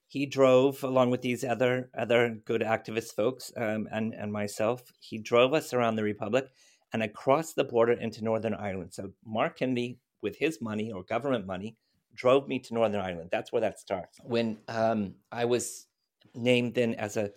He 0.08 0.26
drove 0.26 0.84
along 0.84 1.12
with 1.12 1.22
these 1.22 1.44
other 1.44 1.90
other 1.98 2.38
good 2.46 2.62
activist 2.62 3.16
folks 3.16 3.52
um, 3.58 3.88
and, 3.92 4.14
and 4.14 4.32
myself. 4.32 4.84
He 5.00 5.18
drove 5.18 5.54
us 5.54 5.74
around 5.74 5.96
the 5.96 6.04
Republic 6.04 6.48
and 6.94 7.04
across 7.04 7.54
the 7.54 7.64
border 7.64 7.94
into 7.94 8.24
Northern 8.24 8.54
Ireland. 8.54 8.94
So, 8.94 9.12
Mark 9.26 9.58
Kennedy, 9.58 10.00
with 10.22 10.38
his 10.38 10.62
money 10.62 10.92
or 10.92 11.04
government 11.04 11.46
money, 11.46 11.76
drove 12.16 12.48
me 12.48 12.60
to 12.60 12.74
Northern 12.74 13.02
Ireland. 13.02 13.30
That's 13.32 13.52
where 13.52 13.62
that 13.62 13.80
starts. 13.80 14.20
When 14.24 14.58
um, 14.68 15.16
I 15.32 15.46
was 15.46 15.88
named 16.36 16.76
then 16.76 16.94
as 16.96 17.18
a 17.18 17.32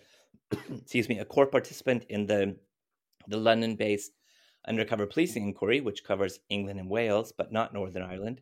excuse 0.71 1.09
me 1.09 1.19
a 1.19 1.25
core 1.25 1.47
participant 1.47 2.05
in 2.09 2.27
the 2.27 2.55
the 3.27 3.37
London-based 3.37 4.11
undercover 4.67 5.05
policing 5.05 5.43
inquiry, 5.43 5.81
which 5.81 6.03
covers 6.03 6.39
England 6.49 6.79
and 6.79 6.89
Wales, 6.89 7.33
but 7.37 7.51
not 7.51 7.73
Northern 7.73 8.03
Ireland, 8.03 8.41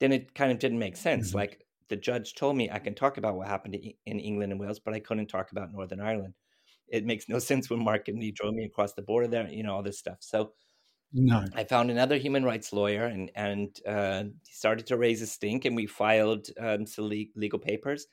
then 0.00 0.12
it 0.12 0.34
kind 0.34 0.52
of 0.52 0.58
didn't 0.58 0.78
make 0.78 0.96
sense. 0.96 1.28
Mm-hmm. 1.28 1.38
Like 1.38 1.66
the 1.88 1.96
judge 1.96 2.34
told 2.34 2.56
me 2.56 2.70
I 2.70 2.78
can 2.78 2.94
talk 2.94 3.16
about 3.16 3.36
what 3.36 3.48
happened 3.48 3.74
in 3.74 4.20
England 4.20 4.52
and 4.52 4.60
Wales, 4.60 4.78
but 4.78 4.94
I 4.94 5.00
couldn't 5.00 5.26
talk 5.26 5.52
about 5.52 5.72
Northern 5.72 6.00
Ireland. 6.00 6.34
It 6.88 7.04
makes 7.04 7.28
no 7.28 7.38
sense 7.50 7.70
when 7.70 7.82
Mark 7.82 8.08
and 8.08 8.22
he 8.22 8.32
drove 8.32 8.54
me 8.54 8.64
across 8.64 8.94
the 8.94 9.02
border 9.02 9.28
there, 9.28 9.48
you 9.48 9.62
know, 9.62 9.74
all 9.74 9.82
this 9.82 9.98
stuff. 9.98 10.18
So 10.20 10.52
no. 11.12 11.44
I 11.54 11.64
found 11.64 11.90
another 11.90 12.16
human 12.16 12.44
rights 12.44 12.72
lawyer 12.72 13.04
and 13.04 13.30
and 13.34 13.80
uh, 13.86 14.24
started 14.50 14.86
to 14.88 14.96
raise 14.96 15.22
a 15.22 15.26
stink, 15.26 15.64
and 15.64 15.74
we 15.74 15.86
filed 15.86 16.48
um, 16.58 16.86
some 16.86 17.08
legal 17.08 17.58
papers. 17.58 18.06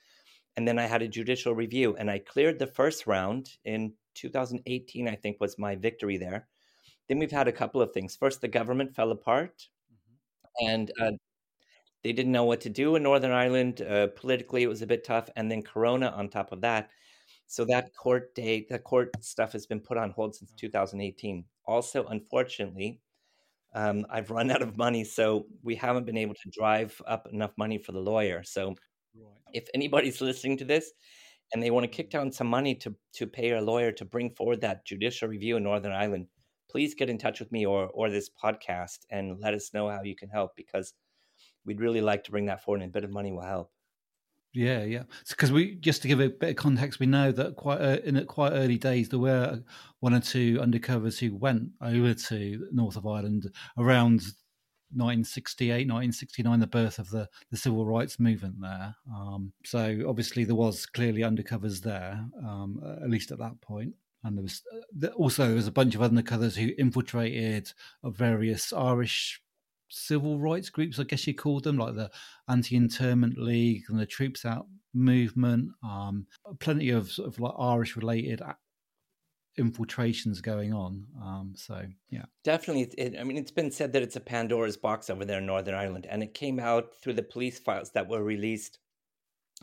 And 0.58 0.66
then 0.66 0.80
I 0.80 0.86
had 0.86 1.02
a 1.02 1.08
judicial 1.08 1.54
review, 1.54 1.96
and 1.98 2.10
I 2.10 2.20
cleared 2.20 2.60
the 2.60 2.68
first 2.68 3.08
round 3.08 3.50
in 3.66 3.94
2018. 4.14 5.08
I 5.08 5.16
think 5.16 5.38
was 5.40 5.58
my 5.58 5.76
victory 5.76 6.18
there. 6.18 6.48
Then 7.10 7.20
we've 7.20 7.32
had 7.32 7.48
a 7.48 7.52
couple 7.52 7.82
of 7.82 7.92
things. 7.92 8.16
First, 8.16 8.42
the 8.42 8.48
government 8.48 8.96
fell 8.96 9.12
apart, 9.12 9.68
mm-hmm. 9.92 10.72
and 10.72 10.92
uh, 11.02 11.12
they 12.04 12.14
didn't 12.14 12.32
know 12.32 12.46
what 12.46 12.62
to 12.62 12.70
do 12.70 12.96
in 12.96 13.04
Northern 13.04 13.32
Ireland. 13.32 13.82
Uh, 13.82 14.08
politically, 14.08 14.64
it 14.64 14.68
was 14.68 14.82
a 14.82 14.88
bit 14.88 15.04
tough, 15.04 15.30
and 15.36 15.52
then 15.52 15.62
Corona 15.62 16.10
on 16.10 16.30
top 16.30 16.52
of 16.52 16.62
that. 16.62 16.90
So 17.48 17.66
that 17.66 17.96
court 17.96 18.34
date, 18.36 18.70
the 18.70 18.80
court 18.80 19.12
stuff 19.24 19.52
has 19.54 19.66
been 19.66 19.80
put 19.80 19.98
on 19.98 20.12
hold 20.12 20.36
since 20.36 20.52
2018 20.54 21.46
also, 21.68 22.06
unfortunately, 22.06 23.00
um, 23.74 24.06
I've 24.10 24.32
run 24.32 24.52
out 24.52 24.62
of 24.62 24.78
money, 24.78 25.04
so 25.04 25.48
we 25.64 25.76
haven't 25.76 26.06
been 26.06 26.18
able 26.18 26.36
to 26.36 26.50
drive 26.50 27.02
up 27.08 27.28
enough 27.32 27.52
money 27.58 27.78
for 27.78 27.92
the 27.92 28.00
lawyer. 28.00 28.44
So, 28.44 28.70
right. 28.70 28.76
if 29.54 29.68
anybody's 29.74 30.22
listening 30.22 30.58
to 30.58 30.66
this 30.66 30.92
and 31.54 31.62
they 31.62 31.72
want 31.72 31.84
to 31.84 31.90
kick 31.90 32.10
down 32.10 32.32
some 32.32 32.48
money 32.48 32.76
to 32.76 32.96
to 33.14 33.28
pay 33.28 33.52
a 33.52 33.62
lawyer 33.62 33.92
to 33.94 34.06
bring 34.06 34.32
forward 34.32 34.62
that 34.62 34.86
judicial 34.86 35.28
review 35.28 35.58
in 35.58 35.64
Northern 35.64 35.92
Ireland, 35.92 36.28
please 36.70 36.96
get 36.96 37.10
in 37.10 37.18
touch 37.18 37.40
with 37.40 37.52
me 37.52 37.66
or 37.66 37.88
or 37.88 38.10
this 38.10 38.30
podcast 38.30 39.00
and 39.10 39.40
let 39.42 39.54
us 39.54 39.74
know 39.74 39.90
how 39.90 40.04
you 40.04 40.16
can 40.16 40.30
help 40.30 40.56
because 40.56 40.94
we'd 41.66 41.82
really 41.82 42.02
like 42.02 42.24
to 42.26 42.32
bring 42.32 42.46
that 42.46 42.64
forward, 42.64 42.82
and 42.82 42.90
a 42.90 42.94
bit 42.94 43.04
of 43.04 43.12
money 43.12 43.32
will 43.32 43.42
help. 43.42 43.72
Yeah, 44.56 44.84
yeah. 44.84 45.04
Because 45.28 45.52
we 45.52 45.76
just 45.76 46.02
to 46.02 46.08
give 46.08 46.22
a 46.22 46.30
bit 46.30 46.52
of 46.52 46.56
context, 46.56 47.00
we 47.00 47.06
know 47.06 47.32
that 47.34 47.58
quite 47.58 47.82
uh, 47.82 47.98
in 48.06 48.24
quite 48.26 48.54
early 48.54 48.78
days 48.78 49.10
there 49.10 49.20
were 49.20 49.62
one 50.00 50.14
or 50.14 50.22
two 50.22 50.58
undercovers 50.60 51.20
who 51.20 51.36
went 51.36 51.72
over 51.82 52.14
to 52.14 52.68
north 52.72 52.96
of 52.96 53.06
Ireland 53.06 53.52
around 53.78 54.22
1968, 54.92 55.88
1969, 55.90 56.60
the 56.60 56.68
birth 56.68 57.00
of 57.00 57.10
the, 57.10 57.28
the 57.52 57.58
civil 57.58 57.86
rights 57.86 58.18
movement 58.18 58.56
there. 58.62 58.96
Um, 59.14 59.52
so 59.66 60.06
obviously 60.08 60.46
there 60.46 60.56
was 60.56 60.86
clearly 60.86 61.22
undercovers 61.22 61.82
there, 61.82 62.26
um, 62.42 62.80
at 63.04 63.10
least 63.10 63.32
at 63.32 63.40
that 63.40 63.60
point. 63.60 63.94
And 64.24 64.38
there 64.38 64.44
was 64.44 64.62
uh, 65.04 65.08
also 65.18 65.48
there 65.48 65.56
was 65.56 65.68
a 65.68 65.72
bunch 65.72 65.96
of 65.96 66.02
undercovers 66.02 66.56
who 66.56 66.72
infiltrated 66.78 67.74
various 68.04 68.72
Irish 68.72 69.42
civil 69.90 70.40
rights 70.40 70.70
groups, 70.70 71.00
I 71.00 71.04
guess 71.04 71.28
you 71.28 71.34
call 71.34 71.60
them, 71.60 71.78
like 71.78 71.96
the 71.96 72.12
Anti-Internment 72.48 73.38
League 73.38 73.84
and 73.90 74.00
the 74.00 74.06
Troops 74.06 74.46
Out 74.46 74.68
movement. 74.94 75.72
Um, 75.84 76.28
plenty 76.60 76.90
of 76.90 77.12
sort 77.12 77.28
of 77.28 77.40
like 77.40 77.54
Irish 77.58 77.96
related 77.96 78.42
infiltrations 79.58 80.42
going 80.42 80.74
on. 80.74 81.06
Um, 81.22 81.54
so 81.56 81.82
yeah, 82.10 82.26
definitely. 82.44 82.84
It, 82.98 83.16
I 83.20 83.24
mean, 83.24 83.38
it's 83.38 83.52
been 83.52 83.72
said 83.72 83.94
that 83.94 84.04
it's 84.04 84.16
a 84.16 84.22
Pandora's 84.22 84.78
box 84.78 85.10
over 85.10 85.26
there 85.26 85.40
in 85.40 85.46
Northern 85.46 85.76
Ireland, 85.76 86.08
and 86.10 86.24
it 86.24 86.34
came 86.34 86.60
out 86.60 86.96
through 87.02 87.14
the 87.14 87.24
police 87.24 87.60
files 87.60 87.92
that 87.92 88.08
were 88.08 88.24
released, 88.24 88.80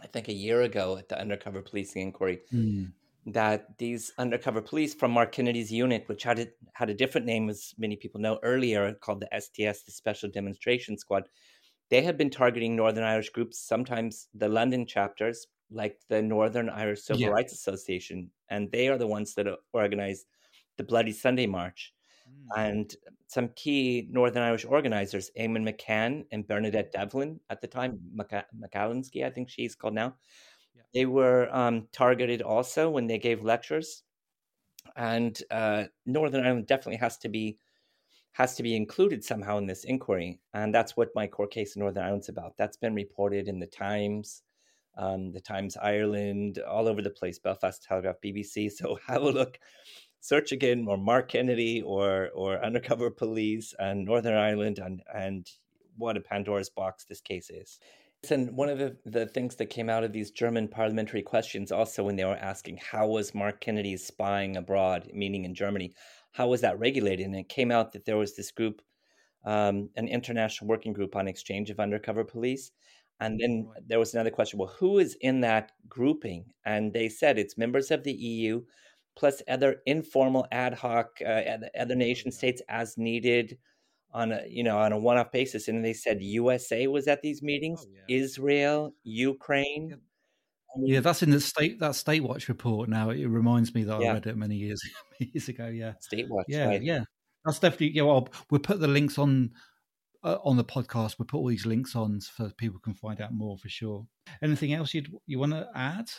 I 0.03 0.07
think, 0.07 0.29
a 0.29 0.35
year 0.35 0.63
ago 0.63 0.97
at 0.97 1.09
the 1.09 1.21
undercover 1.21 1.63
policing 1.63 2.03
inquiry. 2.03 2.41
Mm 2.53 2.93
that 3.27 3.79
these 3.79 4.13
undercover 4.19 4.61
police 4.61 4.95
from 4.95 5.13
Mark 5.13 5.33
Kennedy's 5.33 5.71
unit, 5.71 6.05
which 6.07 6.25
had 6.25 6.39
a, 6.41 6.47
had 6.73 6.91
a 6.91 6.95
different 6.95 7.27
name, 7.27 7.49
as 7.49 7.73
many 7.79 7.97
people 7.97 8.21
know 8.21 8.39
earlier, 8.43 8.95
called 8.95 9.21
the 9.21 9.29
SDS, 9.33 9.85
the 9.85 9.93
Special 9.93 10.29
Demonstration 10.29 10.99
Squad, 10.99 11.29
they 11.91 12.03
had 12.03 12.17
been 12.17 12.31
targeting 12.31 12.75
Northern 12.75 13.05
Irish 13.05 13.31
groups, 13.31 13.59
sometimes 13.59 14.29
the 14.35 14.49
London 14.49 14.87
chapters, 14.87 15.47
like 15.71 15.99
the 16.09 16.23
Northern 16.23 16.69
Irish 16.69 17.03
Civil 17.03 17.23
yeah. 17.23 17.29
Rights 17.29 17.53
Association, 17.53 18.31
and 18.49 18.71
they 18.73 18.89
are 18.89 18.99
the 18.99 19.07
ones 19.07 19.35
that 19.35 19.47
organized 19.73 20.27
the 20.77 20.85
Bloody 20.85 21.13
Sunday 21.13 21.47
March. 21.47 21.93
Mm. 22.29 22.67
And 22.67 22.97
some 23.27 23.49
key 23.57 24.09
Northern 24.11 24.43
Irish 24.43 24.65
organizers, 24.65 25.31
Eamonn 25.39 25.69
McCann 25.69 26.25
and 26.33 26.47
Bernadette 26.47 26.93
Devlin 26.93 27.41
at 27.51 27.61
the 27.61 27.67
time, 27.67 27.99
McAliskey, 28.17 29.25
I 29.25 29.31
think 29.31 29.49
she's 29.49 29.75
called 29.75 29.95
now, 29.95 30.15
they 30.95 31.07
were 31.07 31.49
um, 31.55 31.89
targeted 31.93 32.43
also 32.43 32.91
when 32.91 33.07
they 33.07 33.19
gave 33.19 33.45
lectures, 33.45 34.03
and 34.97 35.41
uh, 35.51 35.85
Northern 36.07 36.45
Ireland 36.45 36.67
definitely 36.67 36.99
has 36.99 37.19
to 37.19 37.29
be 37.29 37.59
has 38.33 38.57
to 38.57 38.63
be 38.63 38.77
included 38.77 39.25
somehow 39.25 39.59
in 39.59 39.67
this 39.67 39.85
inquiry, 39.85 40.41
and 40.55 40.75
that's 40.75 40.97
what 40.97 41.11
my 41.15 41.27
court 41.27 41.51
case 41.53 41.77
in 41.77 41.81
Northern 41.81 42.05
Ireland's 42.05 42.29
about. 42.31 42.57
That's 42.59 42.77
been 42.79 42.95
reported 42.95 43.49
in 43.49 43.59
the 43.61 43.67
Times. 43.67 44.43
um, 44.97 45.33
the 45.33 45.41
Times 45.41 45.77
Ireland, 45.77 46.59
all 46.61 46.89
over 46.89 47.03
the 47.03 47.11
place, 47.11 47.39
Belfast 47.39 47.83
Telegraph, 47.83 48.17
BBC. 48.25 48.71
So 48.77 48.99
have 49.09 49.23
a 49.23 49.31
look, 49.31 49.59
search 50.21 50.53
again, 50.53 50.87
or 50.89 50.97
Mark 50.99 51.29
Kennedy, 51.31 51.83
or 51.83 52.31
or 52.35 52.63
Undercover 52.65 53.11
Police, 53.11 53.75
and 53.79 54.05
Northern 54.05 54.35
Ireland, 54.37 54.79
and 54.79 55.03
and 55.15 55.47
what 55.97 56.17
a 56.17 56.21
Pandora's 56.21 56.71
box 56.71 57.05
this 57.05 57.21
case 57.21 57.51
is. 57.51 57.79
And 58.31 58.57
one 58.57 58.69
of 58.69 58.79
the, 58.79 58.97
the 59.05 59.27
things 59.27 59.57
that 59.57 59.67
came 59.67 59.91
out 59.91 60.05
of 60.05 60.13
these 60.13 60.31
German 60.31 60.69
parliamentary 60.69 61.23
questions 61.23 61.73
also 61.73 62.05
when 62.05 62.15
they 62.15 62.25
were 62.25 62.37
asking 62.37 62.79
how 62.79 63.09
was 63.09 63.35
Mark 63.35 63.61
Kennedy's 63.61 64.07
spying 64.07 64.57
abroad, 64.57 65.11
meaning 65.13 65.45
in 65.45 65.55
Germany, 65.55 65.93
how 66.31 66.49
was 66.49 66.61
that 66.61 66.79
regulated? 66.79 67.27
And 67.27 67.35
it 67.35 67.49
came 67.49 67.73
out 67.73 67.93
that 67.93 68.05
there 68.05 68.17
was 68.17 68.37
this 68.37 68.53
group, 68.53 68.81
um, 69.45 69.91
an 69.97 70.07
international 70.07 70.69
working 70.69 70.93
group 70.93 71.17
on 71.17 71.27
exchange 71.27 71.69
of 71.69 71.81
undercover 71.81 72.23
police. 72.23 72.71
And 73.19 73.41
then 73.41 73.67
right. 73.69 73.89
there 73.89 73.99
was 73.99 74.15
another 74.15 74.31
question 74.31 74.59
well, 74.59 74.75
who 74.79 74.99
is 74.99 75.17
in 75.21 75.41
that 75.41 75.73
grouping? 75.89 76.45
And 76.65 76.93
they 76.93 77.09
said 77.09 77.39
it's 77.39 77.59
members 77.59 77.91
of 77.91 78.05
the 78.05 78.13
EU 78.13 78.63
plus 79.17 79.43
other 79.49 79.83
informal 79.85 80.47
ad 80.53 80.75
hoc, 80.75 81.19
uh, 81.27 81.43
other 81.79 81.97
nation 81.97 82.31
states 82.31 82.63
as 82.69 82.97
needed 82.97 83.59
on 84.13 84.33
a 84.33 84.43
you 84.49 84.63
know 84.63 84.79
on 84.79 84.93
a 84.93 84.99
one-off 84.99 85.33
basis 85.33 85.69
and 85.69 85.85
they 85.85 85.93
said 85.93 86.23
usa 86.23 86.87
was 86.87 87.09
at 87.09 87.23
these 87.23 87.43
meetings 87.43 87.85
oh, 87.87 87.91
yeah. 88.09 88.17
israel 88.17 88.95
ukraine 89.05 89.97
yeah 90.85 91.01
that's 91.01 91.23
in 91.23 91.31
the 91.31 91.41
state 91.41 91.79
that 91.81 91.93
Statewatch 91.93 92.49
report 92.49 92.89
now 92.89 93.11
it 93.11 93.27
reminds 93.27 93.75
me 93.75 93.85
that 93.85 94.01
yeah. 94.01 94.11
i 94.11 94.15
read 94.15 94.27
it 94.27 94.37
many 94.37 94.57
years 94.57 94.81
years 95.19 95.49
ago 95.49 95.67
yeah 95.67 95.93
Statewatch 96.13 96.45
yeah 96.49 96.67
right. 96.67 96.83
yeah 96.83 97.05
that's 97.45 97.59
definitely 97.59 97.93
yeah 97.93 98.03
well 98.03 98.29
we'll 98.51 98.61
put 98.61 98.81
the 98.81 98.89
links 98.89 99.19
on 99.19 99.51
uh, 100.25 100.39
on 100.45 100.57
the 100.57 100.65
podcast 100.65 101.19
we'll 101.19 101.27
put 101.27 101.39
all 101.39 101.49
these 101.49 101.67
links 101.67 101.97
on 101.97 102.21
so 102.21 102.51
people 102.57 102.79
can 102.79 102.95
find 102.95 103.21
out 103.21 103.33
more 103.33 103.59
for 103.59 103.69
sure 103.69 104.07
anything 104.43 104.73
else 104.73 104.95
you'd 104.95 105.13
you 105.27 105.39
want 105.39 105.53
to 105.53 105.69
add 105.75 106.11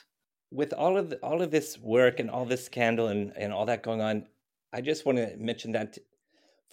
with 0.52 0.74
all 0.74 0.98
of 0.98 1.10
the, 1.10 1.18
all 1.18 1.42
of 1.42 1.50
this 1.50 1.80
work 1.80 2.20
and 2.20 2.30
all 2.30 2.46
this 2.46 2.66
scandal 2.66 3.08
and, 3.08 3.34
and 3.38 3.54
all 3.54 3.66
that 3.66 3.82
going 3.82 4.02
on 4.02 4.26
i 4.74 4.82
just 4.82 5.06
want 5.06 5.18
to 5.18 5.36
mention 5.38 5.72
that 5.72 5.98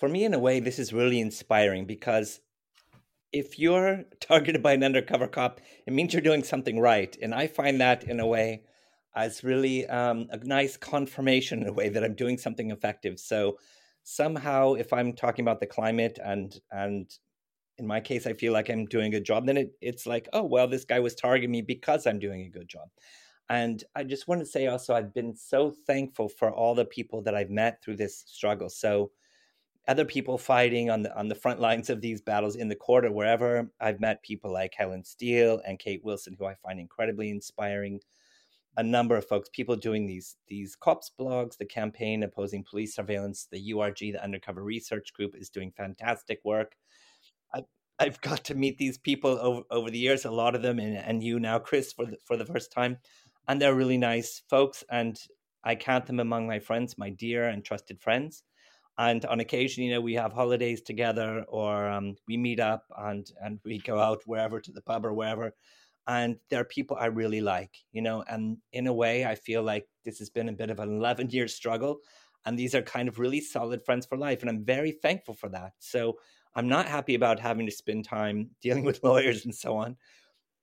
for 0.01 0.09
me, 0.09 0.25
in 0.25 0.33
a 0.33 0.39
way, 0.39 0.61
this 0.61 0.79
is 0.79 0.95
really 0.95 1.21
inspiring 1.21 1.85
because 1.85 2.41
if 3.33 3.59
you're 3.59 4.05
targeted 4.21 4.63
by 4.63 4.73
an 4.73 4.83
undercover 4.83 5.29
cop, 5.29 5.61
it 5.87 5.93
means 5.93 6.15
you're 6.15 6.23
doing 6.23 6.43
something 6.43 6.81
right. 6.81 7.15
And 7.21 7.35
I 7.35 7.47
find 7.47 7.81
that 7.83 8.05
in 8.05 8.19
a 8.19 8.27
way 8.27 8.63
as 9.15 9.45
really 9.45 9.87
um, 9.87 10.27
a 10.31 10.39
nice 10.39 10.79
confirmation 10.79 11.61
in 11.61 11.69
a 11.69 11.73
way 11.73 11.91
that 11.91 12.03
I'm 12.03 12.15
doing 12.15 12.39
something 12.39 12.71
effective. 12.71 13.21
So 13.21 13.59
somehow, 14.03 14.73
if 14.73 14.91
I'm 14.91 15.13
talking 15.13 15.45
about 15.45 15.61
the 15.61 15.67
climate 15.67 16.19
and 16.25 16.59
and 16.73 17.11
in 17.77 17.87
my 17.87 18.01
case, 18.01 18.27
I 18.27 18.33
feel 18.33 18.53
like 18.55 18.71
I'm 18.71 18.87
doing 18.87 19.09
a 19.09 19.17
good 19.17 19.25
job, 19.25 19.47
then 19.47 19.57
it, 19.57 19.73
it's 19.83 20.07
like, 20.07 20.29
oh 20.33 20.45
well, 20.45 20.67
this 20.67 20.87
guy 20.87 21.01
was 21.01 21.15
targeting 21.15 21.51
me 21.51 21.61
because 21.61 22.07
I'm 22.07 22.19
doing 22.19 22.43
a 22.43 22.49
good 22.49 22.69
job. 22.69 22.89
And 23.51 23.85
I 23.95 24.05
just 24.05 24.29
want 24.29 24.41
to 24.41 24.47
say 24.47 24.67
also, 24.67 24.95
I've 24.95 25.13
been 25.13 25.35
so 25.37 25.75
thankful 25.87 26.29
for 26.29 26.51
all 26.51 26.75
the 26.75 26.85
people 26.85 27.21
that 27.23 27.35
I've 27.35 27.51
met 27.51 27.83
through 27.83 27.97
this 27.97 28.25
struggle. 28.27 28.71
So 28.71 29.11
other 29.89 30.05
people 30.05 30.39
fighting 30.39 30.91
on 30.91 31.03
the 31.03 31.17
on 31.19 31.29
the 31.29 31.35
front 31.35 31.61
lines 31.61 31.91
of 31.91 32.01
these 32.01 32.21
battles 32.21 32.57
in 32.57 32.69
the 32.69 32.77
court 32.77 33.05
or 33.05 33.13
wherever. 33.13 33.71
I've 33.81 34.01
met 34.01 34.23
people 34.23 34.53
like 34.53 34.75
Helen 34.77 35.05
Steel 35.05 35.61
and 35.67 35.79
Kate 35.79 36.05
Wilson, 36.05 36.37
who 36.39 36.47
I 36.47 36.55
find 36.55 36.79
incredibly 36.79 37.31
inspiring. 37.31 38.01
A 38.77 38.83
number 38.83 39.17
of 39.17 39.27
folks, 39.27 39.49
people 39.53 39.77
doing 39.77 40.07
these 40.07 40.37
these 40.49 40.77
cops 40.77 41.11
blogs, 41.19 41.57
the 41.57 41.65
campaign 41.65 42.23
opposing 42.23 42.65
police 42.69 42.95
surveillance, 42.95 43.49
the 43.51 43.73
URG, 43.73 44.13
the 44.13 44.23
Undercover 44.23 44.63
Research 44.63 45.13
Group, 45.13 45.35
is 45.35 45.51
doing 45.51 45.73
fantastic 45.77 46.41
work. 46.45 46.77
I've 47.55 47.65
I've 47.99 48.21
got 48.23 48.45
to 48.45 48.55
meet 48.55 48.79
these 48.79 48.99
people 48.99 49.39
over, 49.41 49.63
over 49.71 49.91
the 49.91 49.99
years, 49.99 50.25
a 50.25 50.31
lot 50.31 50.55
of 50.55 50.63
them, 50.63 50.79
and, 50.79 50.97
and 50.97 51.23
you 51.23 51.41
now, 51.41 51.59
Chris, 51.59 51.93
for 51.93 52.07
the, 52.07 52.17
for 52.25 52.37
the 52.37 52.47
first 52.47 52.71
time, 52.71 52.99
and 53.49 53.61
they're 53.61 53.75
really 53.75 53.99
nice 53.99 54.43
folks, 54.49 54.85
and 54.91 55.19
I 55.65 55.75
count 55.75 56.07
them 56.07 56.21
among 56.21 56.47
my 56.47 56.59
friends, 56.61 56.97
my 56.97 57.11
dear 57.11 57.49
and 57.49 57.65
trusted 57.65 58.01
friends 58.01 58.45
and 59.01 59.25
on 59.25 59.41
occasion 59.41 59.83
you 59.83 59.91
know 59.91 60.01
we 60.01 60.15
have 60.15 60.33
holidays 60.33 60.83
together 60.83 61.45
or 61.49 61.89
um, 61.89 62.15
we 62.29 62.37
meet 62.37 62.61
up 62.61 62.85
and 62.99 63.33
and 63.43 63.59
we 63.65 63.79
go 63.79 63.99
out 63.99 64.21
wherever 64.27 64.61
to 64.61 64.73
the 64.73 64.83
pub 64.83 65.05
or 65.05 65.15
wherever 65.15 65.53
and 66.07 66.37
there 66.51 66.61
are 66.61 66.77
people 66.77 66.97
i 67.01 67.07
really 67.07 67.41
like 67.41 67.75
you 67.93 68.03
know 68.03 68.23
and 68.29 68.59
in 68.73 68.87
a 68.87 68.93
way 68.93 69.25
i 69.25 69.35
feel 69.35 69.63
like 69.63 69.87
this 70.05 70.19
has 70.19 70.31
been 70.31 70.49
a 70.49 70.53
bit 70.53 70.71
of 70.71 70.79
an 70.79 70.89
11 70.89 71.31
year 71.31 71.49
struggle 71.49 72.01
and 72.45 72.59
these 72.59 72.75
are 72.75 72.83
kind 72.83 73.09
of 73.09 73.19
really 73.19 73.41
solid 73.41 73.85
friends 73.85 74.07
for 74.07 74.19
life 74.19 74.43
and 74.43 74.51
i'm 74.51 74.65
very 74.65 74.93
thankful 74.93 75.35
for 75.35 75.49
that. 75.49 75.73
So 75.79 76.19
i'm 76.55 76.69
not 76.69 76.87
happy 76.87 77.15
about 77.15 77.41
having 77.41 77.67
to 77.67 77.73
spend 77.73 78.05
time 78.05 78.51
dealing 78.63 78.85
with 78.85 79.03
lawyers 79.03 79.45
and 79.45 79.55
so 79.55 79.77
on 79.77 79.97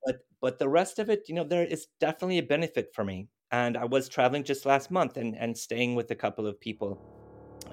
but 0.04 0.18
but 0.40 0.58
the 0.58 0.68
rest 0.68 1.00
of 1.00 1.10
it 1.10 1.28
you 1.28 1.34
know 1.34 1.44
there 1.44 1.64
is 1.64 1.88
definitely 1.98 2.38
a 2.38 2.52
benefit 2.54 2.94
for 2.94 3.04
me 3.04 3.28
and 3.50 3.76
i 3.76 3.84
was 3.84 4.08
traveling 4.08 4.44
just 4.44 4.66
last 4.66 4.90
month 4.90 5.16
and 5.16 5.36
and 5.36 5.56
staying 5.56 5.96
with 5.96 6.10
a 6.10 6.14
couple 6.14 6.46
of 6.46 6.60
people 6.60 7.17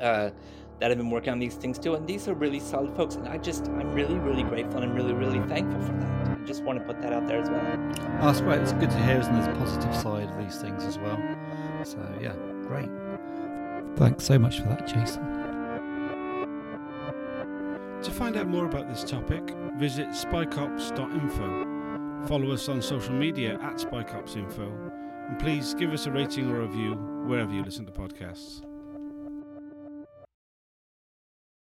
uh, 0.01 0.31
that 0.79 0.91
have 0.91 0.97
been 0.97 1.09
working 1.09 1.31
on 1.31 1.39
these 1.39 1.55
things 1.55 1.79
too. 1.79 1.95
And 1.95 2.05
these 2.05 2.27
are 2.27 2.33
really 2.33 2.59
solid 2.59 2.93
folks. 2.95 3.15
And 3.15 3.27
I 3.27 3.37
just, 3.37 3.67
I'm 3.67 3.93
really, 3.93 4.15
really 4.15 4.43
grateful 4.43 4.81
and 4.81 4.91
I'm 4.91 4.95
really, 4.95 5.13
really 5.13 5.39
thankful 5.47 5.81
for 5.81 5.93
that. 5.93 6.37
I 6.37 6.43
just 6.45 6.63
want 6.63 6.79
to 6.79 6.85
put 6.85 7.01
that 7.01 7.13
out 7.13 7.27
there 7.27 7.41
as 7.41 7.49
well. 7.49 7.65
Oh, 8.21 8.27
that's 8.27 8.41
great. 8.41 8.61
It's 8.61 8.73
good 8.73 8.91
to 8.91 9.03
hear, 9.03 9.19
isn't 9.19 9.33
there? 9.33 9.51
A 9.51 9.57
positive 9.57 9.95
side 9.95 10.29
of 10.29 10.37
these 10.37 10.61
things 10.61 10.83
as 10.83 10.99
well. 10.99 11.17
So, 11.83 11.97
yeah, 12.21 12.33
great. 12.67 12.89
Thanks 13.95 14.25
so 14.25 14.37
much 14.37 14.59
for 14.59 14.67
that, 14.67 14.85
Jason. 14.85 15.23
To 18.03 18.11
find 18.11 18.37
out 18.37 18.47
more 18.47 18.65
about 18.65 18.89
this 18.89 19.03
topic, 19.03 19.41
visit 19.77 20.09
spycops.info. 20.09 22.27
Follow 22.27 22.51
us 22.51 22.69
on 22.69 22.81
social 22.81 23.13
media 23.13 23.57
at 23.61 23.77
spycopsinfo. 23.77 24.91
And 25.29 25.39
please 25.39 25.73
give 25.73 25.93
us 25.93 26.05
a 26.05 26.11
rating 26.11 26.51
or 26.51 26.61
review 26.61 26.93
wherever 27.25 27.51
you 27.51 27.63
listen 27.63 27.85
to 27.85 27.91
podcasts. 27.91 28.61